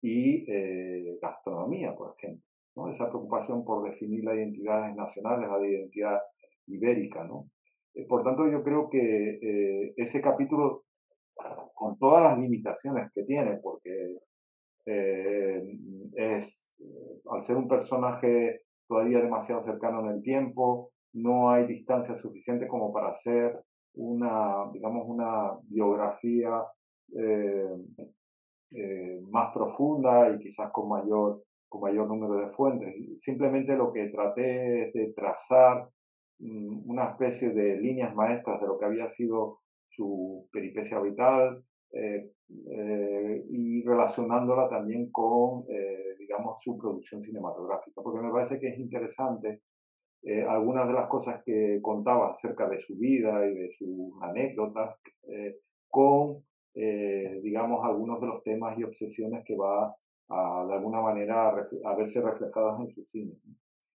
y 0.00 0.50
eh, 0.50 1.18
gastronomía, 1.20 1.94
por 1.94 2.14
ejemplo. 2.16 2.44
¿no? 2.76 2.88
Esa 2.90 3.08
preocupación 3.08 3.64
por 3.64 3.84
definir 3.84 4.24
las 4.24 4.36
identidades 4.36 4.94
nacionales, 4.94 5.48
la 5.48 5.66
identidad 5.66 6.18
ibérica. 6.66 7.24
¿no? 7.24 7.50
Eh, 7.94 8.06
por 8.06 8.22
tanto, 8.22 8.48
yo 8.48 8.62
creo 8.62 8.88
que 8.88 9.38
eh, 9.42 9.94
ese 9.96 10.20
capítulo, 10.20 10.84
con 11.74 11.98
todas 11.98 12.22
las 12.24 12.38
limitaciones 12.38 13.10
que 13.12 13.22
tiene, 13.24 13.58
porque 13.62 14.16
es, 16.16 16.74
al 17.30 17.42
ser 17.42 17.56
un 17.56 17.68
personaje 17.68 18.62
todavía 18.88 19.20
demasiado 19.20 19.60
cercano 19.60 20.00
en 20.00 20.16
el 20.16 20.22
tiempo, 20.22 20.90
no 21.12 21.50
hay 21.50 21.66
distancia 21.66 22.14
suficiente 22.14 22.66
como 22.66 22.92
para 22.92 23.10
hacer 23.10 23.60
una, 23.94 24.70
digamos, 24.72 25.06
una 25.06 25.58
biografía 25.68 26.62
eh, 27.16 27.76
más 29.30 29.52
profunda 29.52 30.30
y 30.30 30.38
quizás 30.38 30.70
con 30.72 30.88
mayor, 30.88 31.42
con 31.68 31.82
mayor 31.82 32.08
número 32.08 32.36
de 32.40 32.52
fuentes. 32.52 32.94
Simplemente 33.20 33.76
lo 33.76 33.92
que 33.92 34.08
traté 34.08 34.88
es 34.88 34.92
de 34.92 35.12
trazar 35.14 35.88
mm, 36.38 36.90
una 36.90 37.10
especie 37.10 37.50
de 37.50 37.76
líneas 37.76 38.14
maestras 38.14 38.60
de 38.60 38.66
lo 38.66 38.78
que 38.78 38.84
había 38.84 39.08
sido 39.08 39.60
su 39.88 40.48
peripecia 40.52 41.00
vital 41.00 41.62
eh, 41.92 42.30
eh, 42.70 43.44
y 43.48 43.82
relacionándola 43.84 44.68
también 44.68 45.10
con, 45.10 45.64
digamos, 46.18 46.60
su 46.62 46.76
producción 46.76 47.22
cinematográfica, 47.22 48.02
porque 48.02 48.20
me 48.20 48.32
parece 48.32 48.58
que 48.58 48.68
es 48.68 48.78
interesante 48.78 49.62
algunas 50.48 50.86
de 50.88 50.94
las 50.94 51.08
cosas 51.08 51.42
que 51.44 51.78
contaba 51.80 52.30
acerca 52.30 52.68
de 52.68 52.78
su 52.78 52.96
vida 52.98 53.46
y 53.46 53.54
de 53.54 53.70
sus 53.70 54.12
anécdotas 54.20 54.96
con 55.88 56.42
eh, 56.74 57.40
digamos, 57.42 57.84
algunos 57.84 58.20
de 58.20 58.26
los 58.26 58.42
temas 58.42 58.78
y 58.78 58.84
obsesiones 58.84 59.44
que 59.44 59.56
va 59.56 59.94
a, 60.28 60.66
de 60.66 60.74
alguna 60.74 61.00
manera 61.00 61.48
a, 61.48 61.94
verse 61.96 62.20
reflejadas 62.22 62.80
en 62.80 62.88
su 62.90 63.04
cine. 63.04 63.34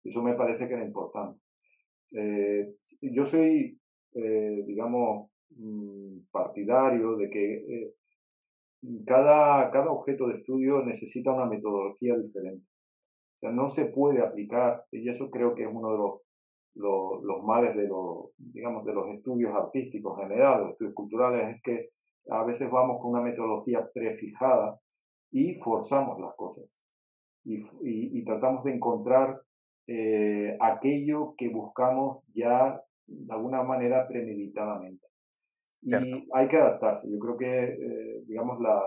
Eso 0.03 0.21
me 0.21 0.36
parece 0.36 0.67
que 0.67 0.73
era 0.75 0.86
importante. 0.86 1.39
Eh, 2.15 2.75
yo 3.01 3.25
soy, 3.25 3.79
eh, 4.13 4.63
digamos, 4.65 5.29
mm, 5.51 6.19
partidario 6.32 7.15
de 7.17 7.29
que 7.29 7.93
cada, 9.05 9.69
cada 9.71 9.91
objeto 9.91 10.27
de 10.27 10.36
estudio 10.36 10.84
necesita 10.84 11.34
una 11.34 11.45
metodología 11.45 12.17
diferente. 12.17 12.65
O 13.36 13.39
sea, 13.39 13.51
no 13.51 13.69
se 13.69 13.86
puede 13.86 14.21
aplicar, 14.21 14.84
y 14.91 15.08
eso 15.10 15.29
creo 15.29 15.55
que 15.55 15.63
es 15.63 15.69
uno 15.71 15.91
de 15.91 15.97
los, 15.97 16.21
los, 16.75 17.23
los 17.23 17.43
males 17.43 17.75
de 17.75 17.88
los, 17.88 18.32
digamos, 18.38 18.86
de 18.86 18.93
los 18.93 19.08
estudios 19.15 19.53
artísticos 19.53 20.17
generales, 20.19 20.62
los 20.62 20.71
estudios 20.71 20.93
culturales, 20.93 21.55
es 21.55 21.62
que 21.63 21.89
a 22.29 22.43
veces 22.43 22.69
vamos 22.69 23.01
con 23.01 23.12
una 23.12 23.21
metodología 23.21 23.88
prefijada 23.93 24.79
y 25.32 25.55
forzamos 25.55 26.19
las 26.19 26.36
cosas 26.36 26.84
y, 27.43 28.23
tratamos 28.25 28.63
de 28.63 28.73
encontrar 28.73 29.41
eh, 29.88 30.58
aquello 30.60 31.34
que 31.38 31.49
buscamos 31.49 32.23
ya 32.34 32.82
de 33.08 33.34
alguna 33.34 33.63
manera 33.63 34.08
premeditadamente. 34.08 35.05
Y 35.82 35.93
hay 36.34 36.47
que 36.49 36.58
adaptarse. 36.58 37.10
Yo 37.10 37.17
creo 37.19 37.38
que, 37.38 37.63
eh, 37.63 38.23
digamos, 38.27 38.60
la, 38.60 38.84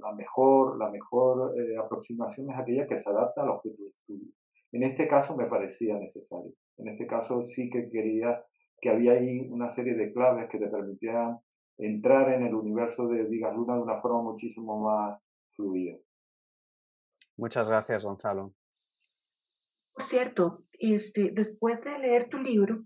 la, 0.00 0.12
mejor, 0.14 0.76
la 0.76 0.90
mejor 0.90 1.54
eh, 1.56 1.76
aproximación 1.76 2.50
es 2.50 2.58
aquella 2.58 2.86
que 2.88 2.98
se 2.98 3.08
adapta 3.08 3.42
al 3.42 3.50
objeto 3.50 3.82
de 3.82 3.90
estudio. 3.90 4.28
En 4.72 4.82
este 4.82 5.06
caso 5.06 5.36
me 5.36 5.46
parecía 5.46 5.96
necesario. 5.96 6.52
En 6.78 6.88
este 6.88 7.06
caso 7.06 7.42
sí 7.44 7.70
que 7.70 7.88
quería 7.88 8.42
que 8.80 8.90
había 8.90 9.12
ahí 9.12 9.48
una 9.50 9.70
serie 9.70 9.94
de 9.94 10.12
claves 10.12 10.50
que 10.50 10.58
te 10.58 10.66
permitieran 10.66 11.38
entrar 11.78 12.32
en 12.32 12.46
el 12.46 12.54
universo 12.54 13.08
de 13.08 13.26
Digas 13.28 13.54
Luna 13.54 13.74
de 13.74 13.82
una 13.82 14.00
forma 14.00 14.22
muchísimo 14.22 14.80
más 14.80 15.26
fluida. 15.54 15.96
Muchas 17.36 17.68
gracias, 17.68 18.04
Gonzalo. 18.04 18.54
Por 19.92 20.04
cierto, 20.04 20.64
este, 20.72 21.30
después 21.32 21.80
de 21.82 21.98
leer 21.98 22.28
tu 22.28 22.38
libro, 22.38 22.84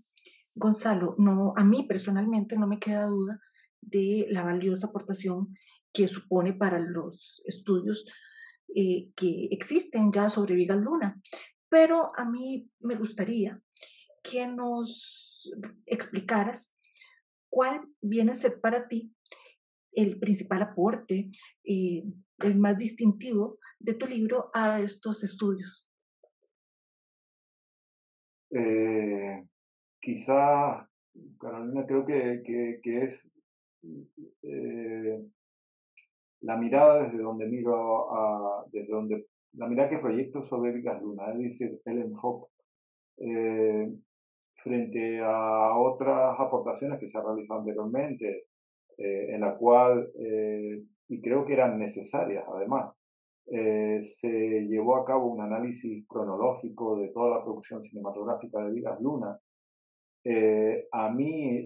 Gonzalo, 0.55 1.15
no, 1.17 1.53
a 1.55 1.63
mí 1.63 1.83
personalmente 1.83 2.57
no 2.57 2.67
me 2.67 2.79
queda 2.79 3.05
duda 3.05 3.39
de 3.81 4.27
la 4.29 4.43
valiosa 4.43 4.87
aportación 4.87 5.55
que 5.93 6.07
supone 6.07 6.53
para 6.53 6.79
los 6.79 7.41
estudios 7.45 8.05
eh, 8.75 9.11
que 9.15 9.47
existen 9.51 10.11
ya 10.11 10.29
sobre 10.29 10.55
Vigas 10.55 10.77
Luna. 10.77 11.21
Pero 11.69 12.11
a 12.17 12.25
mí 12.25 12.69
me 12.79 12.95
gustaría 12.95 13.61
que 14.23 14.47
nos 14.47 15.51
explicaras 15.85 16.73
¿Cuál 17.51 17.81
viene 18.01 18.31
a 18.31 18.33
ser 18.33 18.61
para 18.61 18.87
ti 18.87 19.13
el 19.91 20.17
principal 20.19 20.61
aporte, 20.61 21.31
eh, 21.65 22.03
el 22.39 22.57
más 22.57 22.77
distintivo 22.77 23.59
de 23.77 23.93
tu 23.93 24.07
libro 24.07 24.49
a 24.53 24.79
estos 24.79 25.21
estudios? 25.23 25.91
Eh, 28.51 29.45
quizá, 29.99 30.89
Carolina, 31.39 31.85
creo 31.85 32.05
que, 32.05 32.41
que, 32.81 33.03
es 33.03 33.31
eh, 34.43 35.21
la 36.39 36.55
mirada 36.55 37.03
desde 37.03 37.21
donde 37.21 37.47
miro, 37.47 38.15
a, 38.15 38.65
desde 38.71 38.93
donde, 38.93 39.27
la 39.53 39.67
mirada 39.67 39.89
que 39.89 39.97
proyecto 39.97 40.41
sobre 40.43 40.71
Vigas 40.71 41.01
Luna, 41.01 41.33
es 41.33 41.39
decir, 41.39 41.81
el 41.83 41.97
enfoque. 41.99 42.49
Eh, 43.17 43.93
frente 44.63 45.19
a 45.19 45.77
otras 45.77 46.39
aportaciones 46.39 46.99
que 46.99 47.07
se 47.07 47.17
han 47.17 47.25
realizado 47.25 47.59
anteriormente, 47.59 48.45
eh, 48.97 49.33
en 49.33 49.41
la 49.41 49.55
cual, 49.55 50.09
eh, 50.19 50.83
y 51.07 51.21
creo 51.21 51.45
que 51.45 51.53
eran 51.53 51.79
necesarias 51.79 52.45
además, 52.47 52.97
eh, 53.47 54.01
se 54.03 54.29
llevó 54.65 54.97
a 54.97 55.05
cabo 55.05 55.27
un 55.27 55.41
análisis 55.41 56.05
cronológico 56.07 56.97
de 56.97 57.09
toda 57.09 57.37
la 57.37 57.43
producción 57.43 57.81
cinematográfica 57.81 58.63
de 58.63 58.71
Vigas 58.71 59.01
Luna. 59.01 59.37
Eh, 60.23 60.87
a 60.91 61.09
mí, 61.09 61.65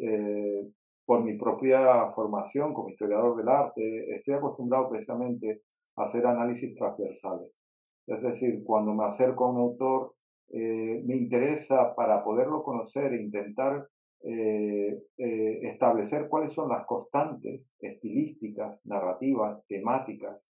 por 1.05 1.23
mi 1.23 1.37
propia 1.37 2.09
formación 2.15 2.73
como 2.73 2.89
historiador 2.89 3.35
del 3.37 3.49
arte, 3.49 4.15
estoy 4.15 4.35
acostumbrado 4.35 4.89
precisamente 4.89 5.61
a 5.97 6.05
hacer 6.05 6.25
análisis 6.25 6.73
transversales. 6.75 7.59
Es 8.07 8.21
decir, 8.21 8.63
cuando 8.63 8.93
me 8.93 9.05
acerco 9.05 9.45
a 9.45 9.51
un 9.51 9.57
autor, 9.57 10.13
me 10.51 11.15
interesa 11.15 11.95
para 11.95 12.23
poderlo 12.23 12.63
conocer 12.63 13.13
e 13.13 13.21
intentar 13.21 13.87
eh, 14.27 15.03
eh, 15.19 15.59
establecer 15.69 16.27
cuáles 16.27 16.51
son 16.51 16.67
las 16.67 16.83
constantes 16.87 17.71
estilísticas, 17.79 18.83
narrativas, 18.83 19.63
temáticas 19.67 20.49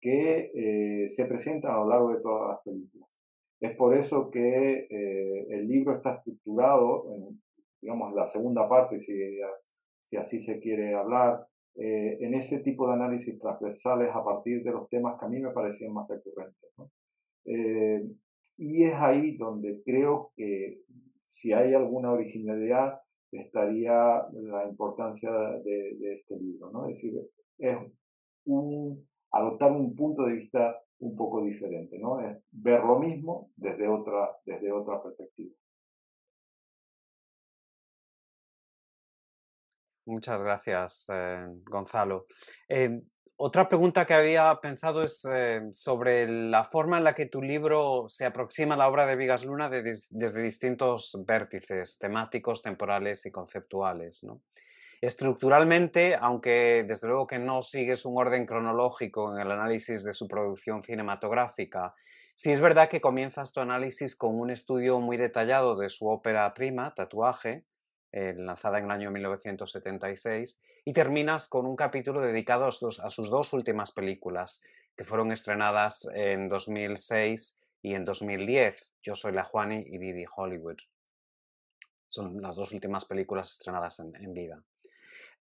que 0.00 0.50
eh, 0.52 1.08
se 1.08 1.26
presentan 1.26 1.70
a 1.70 1.76
lo 1.76 1.88
largo 1.88 2.08
de 2.14 2.20
todas 2.20 2.48
las 2.48 2.62
películas. 2.64 3.22
Es 3.60 3.76
por 3.76 3.96
eso 3.96 4.28
que 4.28 4.88
el 5.50 5.68
libro 5.68 5.92
está 5.92 6.16
estructurado, 6.16 7.14
en, 7.14 7.40
digamos, 7.80 8.12
la 8.12 8.26
segunda 8.26 8.68
parte, 8.68 8.98
si 8.98 10.16
así 10.16 10.40
se 10.40 10.58
quiere 10.58 10.96
hablar, 10.96 11.46
en 11.76 12.34
ese 12.34 12.58
tipo 12.58 12.88
de 12.88 12.94
análisis 12.94 13.38
transversales 13.38 14.10
a 14.12 14.24
partir 14.24 14.64
de 14.64 14.72
los 14.72 14.88
temas 14.88 15.16
que 15.16 15.26
a 15.26 15.28
mí 15.28 15.38
me 15.38 15.52
parecían 15.52 15.92
más 15.92 16.08
recurrentes. 16.08 16.70
Y 18.56 18.84
es 18.84 18.94
ahí 18.94 19.36
donde 19.36 19.82
creo 19.84 20.32
que 20.36 20.82
si 21.24 21.52
hay 21.52 21.74
alguna 21.74 22.12
originalidad, 22.12 23.00
estaría 23.32 24.26
la 24.32 24.68
importancia 24.68 25.30
de, 25.64 26.14
este 26.14 26.36
libro, 26.38 26.70
¿no? 26.70 26.86
Es 26.88 26.96
decir, 26.96 27.20
es 27.58 27.76
un, 28.44 29.08
adoptar 29.30 29.72
un 29.72 29.96
punto 29.96 30.24
de 30.24 30.34
vista 30.34 30.78
un 30.98 31.16
poco 31.16 31.42
diferente, 31.42 31.98
¿no? 31.98 32.20
Es 32.20 32.38
ver 32.50 32.80
lo 32.84 32.98
mismo 32.98 33.50
desde 33.56 33.88
otra, 33.88 34.36
desde 34.44 34.70
otra 34.70 35.02
perspectiva. 35.02 35.54
Muchas 40.04 40.42
gracias, 40.42 41.08
eh, 41.14 41.46
Gonzalo. 41.64 42.26
Eh, 42.68 43.02
otra 43.36 43.68
pregunta 43.68 44.06
que 44.06 44.14
había 44.14 44.54
pensado 44.60 45.02
es 45.02 45.26
eh, 45.30 45.62
sobre 45.72 46.28
la 46.28 46.64
forma 46.64 46.98
en 46.98 47.04
la 47.04 47.14
que 47.14 47.26
tu 47.26 47.42
libro 47.42 48.06
se 48.08 48.24
aproxima 48.24 48.74
a 48.74 48.78
la 48.78 48.88
obra 48.88 49.06
de 49.06 49.16
Vigas 49.16 49.44
Luna 49.44 49.68
desde 49.68 50.42
distintos 50.42 51.20
vértices 51.26 51.98
temáticos, 51.98 52.62
temporales 52.62 53.26
y 53.26 53.30
conceptuales. 53.30 54.26
Estructuralmente, 55.00 56.16
aunque 56.20 56.84
desde 56.86 57.08
luego 57.08 57.26
que 57.26 57.40
no 57.40 57.62
sigues 57.62 58.04
un 58.04 58.16
orden 58.16 58.46
cronológico 58.46 59.34
en 59.34 59.40
el 59.40 59.50
análisis 59.50 60.04
de 60.04 60.14
su 60.14 60.28
producción 60.28 60.84
cinematográfica, 60.84 61.94
sí 62.36 62.52
es 62.52 62.60
verdad 62.60 62.88
que 62.88 63.00
comienzas 63.00 63.52
tu 63.52 63.60
análisis 63.60 64.14
con 64.14 64.38
un 64.38 64.50
estudio 64.50 65.00
muy 65.00 65.16
detallado 65.16 65.74
de 65.76 65.88
su 65.88 66.08
ópera 66.08 66.54
prima, 66.54 66.94
Tatuaje, 66.94 67.64
eh, 68.12 68.34
lanzada 68.36 68.78
en 68.78 68.84
el 68.84 68.90
año 68.90 69.10
1976, 69.10 70.62
y 70.84 70.92
terminas 70.92 71.48
con 71.48 71.64
un 71.64 71.76
capítulo 71.76 72.20
dedicado 72.20 72.66
a 72.66 72.70
sus, 72.70 73.30
dos 73.30 73.54
últimas 73.54 73.92
películas, 73.92 74.62
que 74.94 75.04
fueron 75.04 75.32
estrenadas 75.32 76.06
en 76.14 76.50
2006 76.50 77.62
y 77.80 77.94
en 77.94 78.04
2010, 78.04 78.92
Yo 79.02 79.14
soy 79.14 79.32
la 79.32 79.44
Juani 79.44 79.84
y 79.86 79.96
Didi 79.96 80.26
Hollywood. 80.36 80.76
Son 82.06 82.42
las 82.42 82.56
dos 82.56 82.72
últimas 82.72 83.06
películas 83.06 83.50
estrenadas 83.52 83.98
en, 84.00 84.34
vida. 84.34 84.62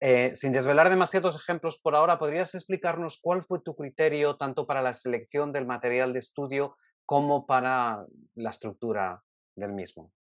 Eh, 0.02 0.36
sin 0.36 0.52
desvelar 0.52 0.90
demasiados 0.90 1.38
ejemplos 1.38 1.80
por 1.80 1.96
ahora, 1.96 2.20
¿podrías 2.20 2.54
explicarnos 2.54 3.18
cuál 3.18 3.44
fue 3.44 3.62
tu 3.62 3.78
criterio 3.78 4.36
tanto 4.36 4.68
para 4.68 4.82
la 4.82 4.94
selección 4.94 5.54
del 5.54 5.66
material 5.66 6.12
de 6.12 6.20
estudio 6.20 6.76
como 7.06 7.46
para 7.46 8.06
la 8.36 8.50
estructura 8.50 9.24
del 9.56 9.72
mismo? 9.72 10.12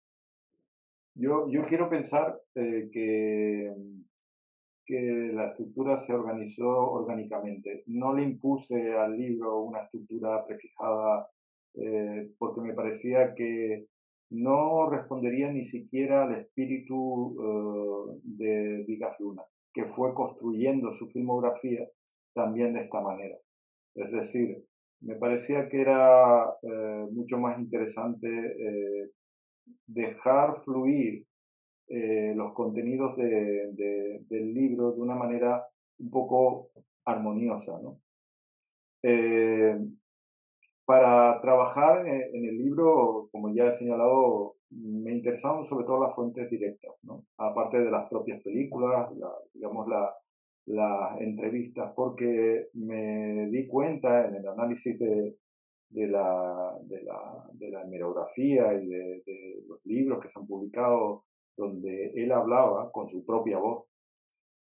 Yo, 1.18 1.48
yo 1.48 1.62
quiero 1.62 1.88
pensar 1.88 2.38
eh, 2.54 2.90
que, 2.92 3.72
que 4.84 5.30
la 5.32 5.46
estructura 5.46 5.96
se 5.98 6.12
organizó 6.12 6.68
orgánicamente. 6.68 7.84
No 7.86 8.14
le 8.14 8.22
impuse 8.22 8.92
al 8.92 9.16
libro 9.16 9.62
una 9.62 9.84
estructura 9.84 10.44
prefijada 10.46 11.26
eh, 11.74 12.32
porque 12.38 12.60
me 12.60 12.74
parecía 12.74 13.32
que 13.34 13.86
no 14.28 14.90
respondería 14.90 15.50
ni 15.50 15.64
siquiera 15.64 16.24
al 16.24 16.34
espíritu 16.34 17.34
eh, 17.40 18.20
de 18.24 18.84
Vigas 18.86 19.18
Luna, 19.18 19.42
que 19.72 19.86
fue 19.86 20.12
construyendo 20.12 20.92
su 20.92 21.08
filmografía 21.08 21.88
también 22.34 22.74
de 22.74 22.80
esta 22.80 23.00
manera. 23.00 23.36
Es 23.94 24.12
decir, 24.12 24.62
me 25.00 25.14
parecía 25.14 25.68
que 25.68 25.80
era 25.80 26.46
mucho 27.10 27.38
más 27.38 27.58
interesante 27.58 28.28
dejar 29.86 30.62
fluir 30.64 31.24
eh, 31.88 32.32
los 32.34 32.52
contenidos 32.52 33.16
del 33.16 34.54
libro 34.54 34.92
de 34.92 35.00
una 35.00 35.14
manera 35.14 35.64
un 35.98 36.10
poco 36.10 36.70
armoniosa. 37.04 37.80
Eh, 39.02 39.78
para 40.84 41.40
trabajar 41.40 42.06
en, 42.06 42.44
el 42.44 42.58
libro, 42.58 43.28
como 43.32 43.52
ya 43.54 43.68
he 43.68 43.72
señalado, 43.72 44.56
me 44.70 45.12
interesaban 45.12 45.64
sobre 45.66 45.84
todo 45.84 46.04
las 46.04 46.14
fuentes 46.14 46.50
directas, 46.50 47.00
aparte 47.38 47.78
de 47.78 47.90
las 47.90 48.08
propias 48.08 48.42
películas, 48.42 49.08
digamos 49.54 49.86
las 50.66 51.20
entrevistas, 51.20 51.92
porque 51.94 52.68
me 52.74 53.46
di 53.48 53.66
cuenta 53.68 54.28
en 54.28 54.36
el 54.36 54.48
análisis 54.48 54.98
de, 54.98 55.36
de 55.90 56.08
la, 56.08 56.76
de 56.82 57.02
la, 57.02 57.48
de 57.52 57.70
la 57.70 57.82
hemerografía 57.82 58.74
y 58.74 58.86
de, 58.86 59.62
los 59.68 59.84
libros 59.84 60.20
que 60.20 60.28
se 60.28 60.38
han 60.38 60.46
publicado 60.46 61.24
donde 61.56 62.12
él 62.14 62.32
hablaba 62.32 62.90
con 62.92 63.08
su 63.08 63.24
propia 63.24 63.58
voz, 63.58 63.84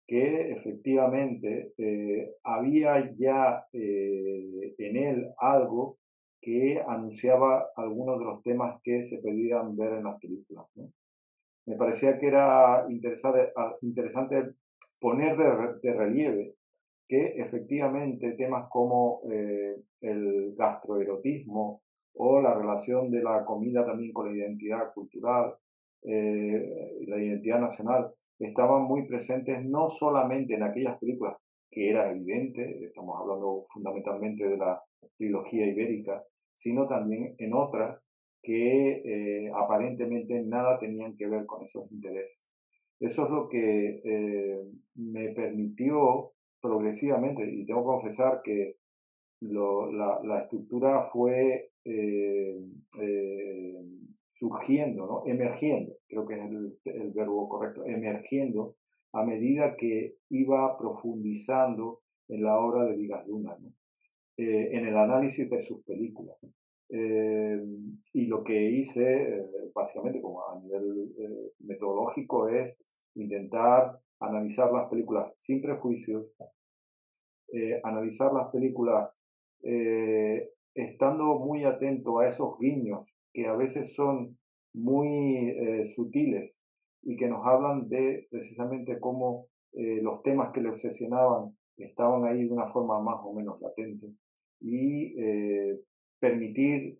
que 0.07 0.51
efectivamente 0.51 1.73
eh, 1.77 2.35
había 2.43 3.13
ya 3.15 3.65
eh, 3.73 4.75
en 4.77 4.95
él 4.95 5.27
algo 5.37 5.97
que 6.41 6.81
anunciaba 6.87 7.69
algunos 7.75 8.19
de 8.19 8.25
los 8.25 8.43
temas 8.43 8.79
que 8.83 9.03
se 9.03 9.17
pedían 9.17 9.75
ver 9.75 9.93
en 9.93 10.03
las 10.03 10.19
películas. 10.19 10.67
Me 11.65 11.75
parecía 11.75 12.19
que 12.19 12.27
era 12.27 12.85
interesante, 12.87 13.51
interesante 13.81 14.53
poner 14.99 15.35
de 15.81 15.93
relieve 15.93 16.54
que 17.07 17.35
efectivamente 17.37 18.31
temas 18.33 18.67
como 18.69 19.21
eh, 19.31 19.75
el 20.01 20.55
gastroerotismo 20.55 21.81
o 22.15 22.41
la 22.41 22.53
relación 22.53 23.11
de 23.11 23.21
la 23.21 23.45
comida 23.45 23.85
también 23.85 24.11
con 24.11 24.27
la 24.27 24.37
identidad 24.37 24.93
cultural, 24.93 25.55
eh, 26.03 27.03
la 27.07 27.21
identidad 27.21 27.59
nacional, 27.59 28.11
estaban 28.39 28.83
muy 28.83 29.07
presentes 29.07 29.63
no 29.65 29.89
solamente 29.89 30.55
en 30.55 30.63
aquellas 30.63 30.97
películas 30.99 31.37
que 31.69 31.89
era 31.89 32.11
evidente, 32.11 32.85
estamos 32.85 33.19
hablando 33.19 33.65
fundamentalmente 33.73 34.47
de 34.47 34.57
la 34.57 34.81
trilogía 35.17 35.67
ibérica, 35.67 36.23
sino 36.55 36.87
también 36.87 37.35
en 37.37 37.53
otras 37.53 38.07
que 38.41 39.01
eh, 39.03 39.51
aparentemente 39.53 40.41
nada 40.43 40.79
tenían 40.79 41.17
que 41.17 41.27
ver 41.27 41.45
con 41.45 41.63
esos 41.63 41.91
intereses. 41.91 42.53
Eso 42.99 43.25
es 43.25 43.29
lo 43.29 43.49
que 43.49 44.01
me 44.95 45.33
permitió 45.33 46.34
progresivamente, 46.65 47.47
y 47.47 47.65
tengo 47.65 47.81
que 47.81 47.85
confesar 47.85 48.41
que 48.43 48.75
la, 49.41 50.39
estructura 50.41 51.09
fue 51.11 51.69
eh, 51.83 52.59
eh, 52.99 53.85
surgiendo, 54.33 55.05
¿no? 55.05 55.23
emergiendo, 55.31 55.93
creo 56.07 56.25
que 56.25 56.35
es 56.35 56.41
el, 56.85 57.11
verbo 57.13 57.47
correcto, 57.47 57.85
emergiendo 57.85 58.75
a 59.13 59.23
medida 59.23 59.75
que 59.77 60.15
iba 60.29 60.77
profundizando 60.77 61.99
en 62.27 62.43
la 62.43 62.57
obra 62.57 62.85
de 62.85 62.95
Vigas 62.95 63.25
Luna, 63.27 63.55
eh, 64.37 64.69
en 64.73 64.87
el 64.87 64.97
análisis 64.97 65.49
de 65.49 65.61
sus 65.61 65.83
películas. 65.83 66.37
y 68.13 68.27
lo 68.27 68.43
que 68.43 68.71
hice, 68.71 69.03
básicamente 69.73 70.21
como 70.21 70.39
a 70.47 70.59
nivel 70.59 71.11
metodológico, 71.59 72.47
es 72.49 72.77
intentar 73.15 73.99
analizar 74.19 74.71
las 74.71 74.89
películas 74.89 75.33
sin 75.37 75.61
prejuicios, 75.61 76.25
eh, 77.53 77.79
analizar 77.83 78.33
las 78.33 78.51
películas 78.51 79.17
eh, 79.63 80.49
estando 80.73 81.39
muy 81.39 81.63
atento 81.63 82.19
a 82.19 82.27
esos 82.27 82.57
guiños 82.59 83.13
que 83.33 83.47
a 83.47 83.55
veces 83.55 83.93
son 83.95 84.37
muy 84.73 85.49
eh, 85.49 85.85
sutiles 85.95 86.61
y 87.03 87.15
que 87.17 87.27
nos 87.27 87.45
hablan 87.45 87.87
de 87.87 88.27
precisamente 88.29 88.99
cómo 88.99 89.47
los 89.77 90.23
temas 90.23 90.53
que 90.53 90.61
le 90.61 90.69
obsesionaban 90.69 91.53
estaban 91.75 92.23
ahí 92.23 92.45
de 92.45 92.53
una 92.53 92.67
forma 92.67 93.01
más 93.01 93.17
o 93.25 93.33
menos 93.33 93.59
latente 93.59 94.07
y 94.61 95.13
permitir 96.17 96.97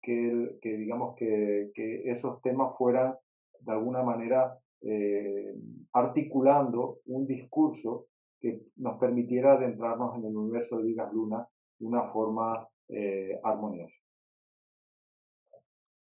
que, 0.00 0.56
que, 0.62 0.76
digamos 0.78 1.16
que, 1.16 1.70
que 1.74 2.10
esos 2.10 2.40
temas 2.40 2.74
fueran 2.78 3.14
de 3.60 3.72
alguna 3.72 4.02
manera 4.02 4.58
eh, 4.82 5.54
articulando 5.92 7.00
un 7.04 7.26
discurso 7.26 8.06
que 8.40 8.62
nos 8.76 8.98
permitiera 8.98 9.52
adentrarnos 9.52 10.16
en 10.16 10.24
el 10.24 10.36
universo 10.36 10.78
de 10.78 10.84
Vigas 10.84 11.12
Luna 11.12 11.46
de 11.78 11.86
una 11.86 12.04
forma 12.04 12.66
eh, 12.88 13.38
armoniosa. 13.44 13.94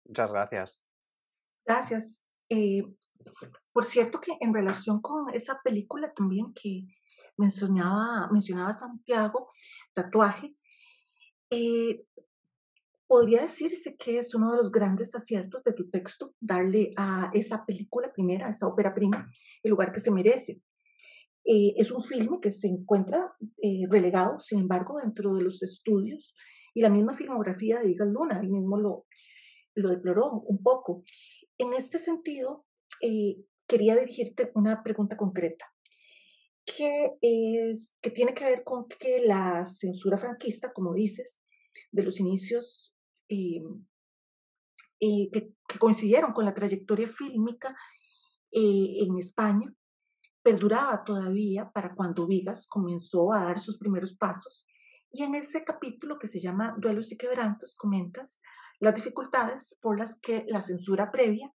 Muchas 0.05 0.33
gracias. 0.33 0.85
Gracias. 1.65 2.23
Eh, 2.49 2.83
por 3.73 3.85
cierto 3.85 4.21
que 4.21 4.33
en 4.41 4.53
relación 4.53 5.01
con 5.01 5.33
esa 5.33 5.61
película 5.63 6.13
también 6.13 6.53
que 6.53 6.87
mencionaba, 7.37 8.29
mencionaba 8.31 8.73
Santiago, 8.73 9.51
tatuaje, 9.95 10.55
eh, 11.51 12.05
podría 13.07 13.43
decirse 13.43 13.97
que 13.97 14.19
es 14.19 14.35
uno 14.35 14.53
de 14.53 14.59
los 14.59 14.71
grandes 14.71 15.15
aciertos 15.15 15.65
de 15.65 15.73
tu 15.73 15.91
texto, 15.91 16.35
darle 16.41 16.93
a 16.97 17.31
esa 17.35 17.65
película 17.65 18.13
primera, 18.13 18.47
a 18.47 18.51
esa 18.51 18.69
ópera 18.69 18.95
prima, 18.95 19.29
el 19.63 19.71
lugar 19.71 19.93
que 19.93 20.01
se 20.01 20.11
merece. 20.11 20.61
Eh, 21.53 21.75
es 21.77 21.91
un 21.91 22.05
filme 22.05 22.39
que 22.41 22.53
se 22.53 22.69
encuentra 22.69 23.35
eh, 23.63 23.87
relegado, 23.89 24.39
sin 24.39 24.61
embargo, 24.61 25.01
dentro 25.03 25.35
de 25.35 25.43
los 25.43 25.63
estudios 25.63 26.35
y 26.75 26.81
la 26.81 26.91
misma 26.91 27.15
filmografía 27.15 27.81
de 27.81 27.89
Vigas 27.89 28.09
Luna, 28.09 28.39
él 28.41 28.51
mismo 28.51 28.79
lo, 28.79 29.07
lo 29.75 29.91
deploró 29.91 30.31
un 30.47 30.63
poco. 30.63 31.03
En 31.59 31.73
este 31.73 31.99
sentido, 31.99 32.67
quería 33.67 33.97
dirigirte 33.97 34.53
una 34.55 34.83
pregunta 34.83 35.17
concreta 35.17 35.67
que, 36.65 37.13
es, 37.21 37.97
que 38.01 38.11
tiene 38.11 38.35
que 38.35 38.45
ver 38.45 38.65
con 38.65 38.87
que 38.89 39.21
la 39.25 39.65
censura 39.65 40.19
franquista, 40.19 40.73
como 40.73 40.95
dices, 40.95 41.41
de 41.91 42.03
los 42.03 42.21
inicios 42.21 42.95
eh, 43.29 43.63
eh, 45.01 45.31
que, 45.33 45.55
coincidieron 45.79 46.33
con 46.33 46.45
la 46.45 46.55
trayectoria 46.55 47.09
fílmica 47.09 47.75
eh, 48.53 49.05
en 49.07 49.17
España, 49.19 49.73
perduraba 50.43 51.05
todavía 51.05 51.71
para 51.71 51.95
cuando 51.95 52.27
Vigas 52.27 52.67
comenzó 52.67 53.33
a 53.33 53.45
dar 53.45 53.59
sus 53.59 53.79
primeros 53.79 54.15
pasos. 54.15 54.67
Y 55.11 55.23
en 55.23 55.35
ese 55.35 55.65
capítulo 55.65 56.19
que 56.19 56.29
se 56.29 56.41
llama 56.41 56.75
Duelos 56.79 57.13
y 57.13 57.17
Quebrantos, 57.17 57.75
comentas 57.77 58.41
las 58.79 58.95
dificultades 58.95 59.77
por 59.81 59.99
las 59.99 60.17
que 60.17 60.45
la 60.49 60.63
censura 60.63 61.11
previa 61.11 61.53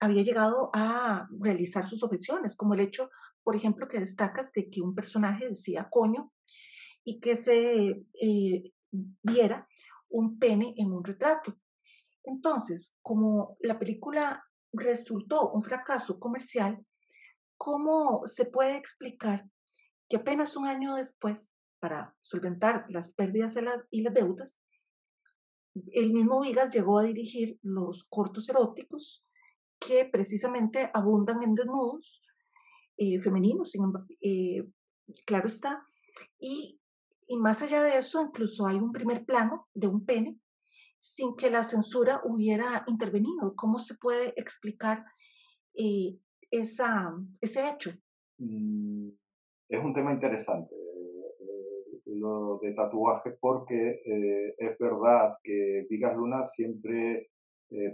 había 0.00 0.22
llegado 0.22 0.70
a 0.72 1.28
realizar 1.40 1.86
sus 1.86 2.02
objeciones, 2.02 2.54
como 2.54 2.74
el 2.74 2.80
hecho 2.80 3.10
por 3.46 3.54
ejemplo, 3.54 3.86
que 3.86 4.00
destacas 4.00 4.50
de 4.50 4.68
que 4.68 4.80
un 4.82 4.92
personaje 4.92 5.48
decía 5.48 5.88
coño 5.88 6.32
y 7.04 7.20
que 7.20 7.36
se 7.36 8.04
eh, 8.20 8.72
viera 9.22 9.68
un 10.08 10.40
pene 10.40 10.74
en 10.76 10.90
un 10.90 11.04
retrato. 11.04 11.56
Entonces, 12.24 12.92
como 13.02 13.56
la 13.60 13.78
película 13.78 14.44
resultó 14.72 15.52
un 15.52 15.62
fracaso 15.62 16.18
comercial, 16.18 16.84
¿cómo 17.56 18.26
se 18.26 18.44
puede 18.44 18.76
explicar 18.76 19.48
que 20.08 20.16
apenas 20.16 20.56
un 20.56 20.66
año 20.66 20.94
después, 20.94 21.52
para 21.80 22.14
solventar 22.22 22.86
las 22.88 23.12
pérdidas 23.12 23.56
y 23.90 24.02
las 24.02 24.14
deudas, 24.14 24.60
el 25.92 26.12
mismo 26.12 26.40
Vigas 26.40 26.72
llegó 26.72 26.98
a 26.98 27.02
dirigir 27.02 27.58
los 27.62 28.04
cortos 28.04 28.48
eróticos 28.48 29.24
que 29.78 30.06
precisamente 30.06 30.90
abundan 30.94 31.42
en 31.42 31.54
desnudos 31.54 32.22
eh, 32.96 33.18
femeninos, 33.18 33.72
eh, 34.22 34.66
claro 35.26 35.48
está. 35.48 35.86
Y, 36.38 36.80
y, 37.26 37.36
más 37.36 37.60
allá 37.60 37.82
de 37.82 37.98
eso, 37.98 38.22
incluso 38.22 38.66
hay 38.66 38.76
un 38.76 38.92
primer 38.92 39.26
plano 39.26 39.68
de 39.74 39.86
un 39.86 40.06
pene 40.06 40.38
sin 40.98 41.36
que 41.36 41.50
la 41.50 41.62
censura 41.62 42.22
hubiera 42.24 42.84
intervenido. 42.86 43.54
¿Cómo 43.54 43.78
se 43.78 43.96
puede 43.96 44.32
explicar 44.36 45.04
eh, 45.74 46.18
esa, 46.50 47.14
ese 47.40 47.68
hecho? 47.68 47.90
Mm, 48.38 49.08
es 49.68 49.84
un 49.84 49.94
tema 49.94 50.12
interesante 50.12 50.74
lo 52.06 52.58
de 52.62 52.72
tatuaje 52.72 53.32
porque 53.40 54.00
es 54.56 54.78
verdad 54.78 55.36
que 55.42 55.86
Vigas 55.90 56.16
Luna 56.16 56.44
siempre 56.44 57.28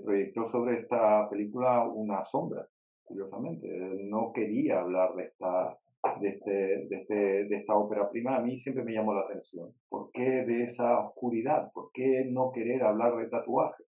proyectó 0.04 0.44
sobre 0.44 0.76
esta 0.76 1.28
película 1.30 1.88
una 1.88 2.22
sombra 2.22 2.66
curiosamente. 3.04 3.68
no 4.04 4.32
quería 4.32 4.80
hablar 4.80 5.14
de 5.14 5.24
esta, 5.24 5.78
de, 6.20 6.28
este, 6.28 6.50
de, 6.50 6.96
este, 6.96 7.14
de 7.44 7.56
esta 7.56 7.74
ópera 7.74 8.10
prima. 8.10 8.36
A 8.36 8.40
mí 8.40 8.56
siempre 8.56 8.84
me 8.84 8.92
llamó 8.92 9.14
la 9.14 9.22
atención. 9.22 9.70
¿Por 9.88 10.10
qué 10.12 10.44
de 10.44 10.62
esa 10.62 10.98
oscuridad? 10.98 11.70
¿Por 11.72 11.90
qué 11.92 12.24
no 12.30 12.52
querer 12.52 12.82
hablar 12.82 13.16
de 13.16 13.28
tatuaje? 13.28 13.84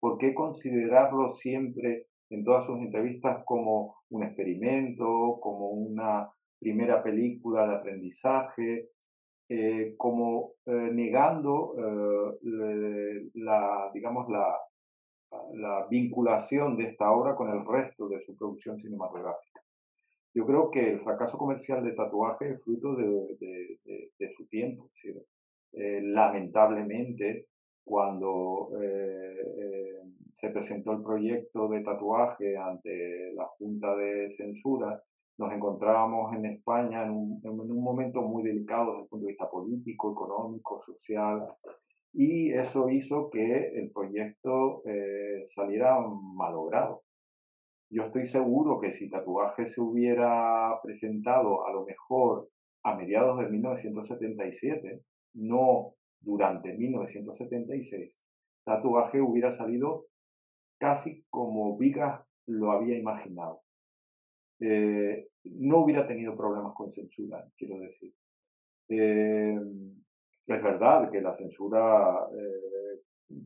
¿Por 0.00 0.18
qué 0.18 0.34
considerarlo 0.34 1.28
siempre 1.28 2.06
en 2.32 2.42
todas 2.44 2.66
sus 2.66 2.78
entrevistas 2.78 3.44
como 3.44 3.96
un 4.10 4.24
experimento, 4.24 5.38
como 5.40 5.70
una 5.70 6.30
primera 6.58 7.02
película 7.02 7.66
de 7.66 7.74
aprendizaje, 7.76 8.88
eh, 9.48 9.94
como 9.98 10.52
eh, 10.64 10.72
negando 10.72 11.74
eh, 11.78 13.28
la, 13.34 13.90
digamos, 13.92 14.28
la, 14.30 14.56
la 15.54 15.86
vinculación 15.88 16.76
de 16.76 16.84
esta 16.84 17.10
obra 17.10 17.34
con 17.34 17.50
el 17.50 17.66
resto 17.66 18.08
de 18.08 18.20
su 18.20 18.36
producción 18.36 18.78
cinematográfica. 18.78 19.60
Yo 20.34 20.46
creo 20.46 20.70
que 20.70 20.92
el 20.92 21.00
fracaso 21.00 21.36
comercial 21.36 21.84
de 21.84 21.92
Tatuaje 21.92 22.52
es 22.52 22.64
fruto 22.64 22.96
de, 22.96 24.28
su 24.34 24.46
tiempo. 24.46 24.88
Eh, 25.72 26.00
lamentablemente, 26.02 27.48
cuando 27.84 28.70
eh, 28.80 29.36
eh, 29.58 30.02
se 30.32 30.50
presentó 30.50 30.92
el 30.92 31.02
proyecto 31.02 31.68
de 31.68 31.82
tatuaje 31.82 32.56
ante 32.56 33.32
la 33.34 33.46
Junta 33.46 33.94
de 33.96 34.30
Censura, 34.30 35.02
nos 35.38 35.52
encontrábamos 35.52 36.34
en 36.34 36.46
España 36.46 37.04
en 37.04 37.10
un, 37.10 37.40
en 37.42 37.58
un 37.58 37.82
momento 37.82 38.22
muy 38.22 38.42
delicado 38.42 38.92
desde 38.92 39.02
el 39.02 39.08
punto 39.08 39.26
de 39.26 39.32
vista 39.32 39.50
político, 39.50 40.12
económico, 40.12 40.78
social, 40.80 41.42
y 42.12 42.52
eso 42.52 42.90
hizo 42.90 43.30
que 43.30 43.78
el 43.78 43.90
proyecto 43.90 44.82
eh, 44.84 45.40
saliera 45.54 45.98
malogrado. 46.36 47.02
Yo 47.90 48.04
estoy 48.04 48.26
seguro 48.26 48.80
que 48.80 48.90
si 48.90 49.10
Tatuaje 49.10 49.66
se 49.66 49.80
hubiera 49.80 50.78
presentado 50.82 51.66
a 51.66 51.72
lo 51.72 51.84
mejor 51.84 52.48
a 52.82 52.96
mediados 52.96 53.38
de 53.38 53.48
1977, 53.48 55.02
no 55.34 55.94
durante 56.22 56.72
1976, 56.72 58.20
Tatuaje 58.64 59.20
hubiera 59.20 59.50
salido 59.52 60.06
casi 60.78 61.24
como 61.30 61.76
Vigas 61.76 62.24
lo 62.46 62.72
había 62.72 62.98
imaginado. 62.98 63.62
Eh, 64.60 65.28
no 65.44 65.78
hubiera 65.78 66.06
tenido 66.06 66.36
problemas 66.36 66.74
con 66.74 66.90
censura, 66.90 67.44
quiero 67.56 67.78
decir. 67.78 68.12
Eh, 68.88 69.58
es 70.46 70.62
verdad 70.62 71.10
que 71.10 71.20
la 71.20 71.32
censura 71.32 72.28
eh, 72.32 73.00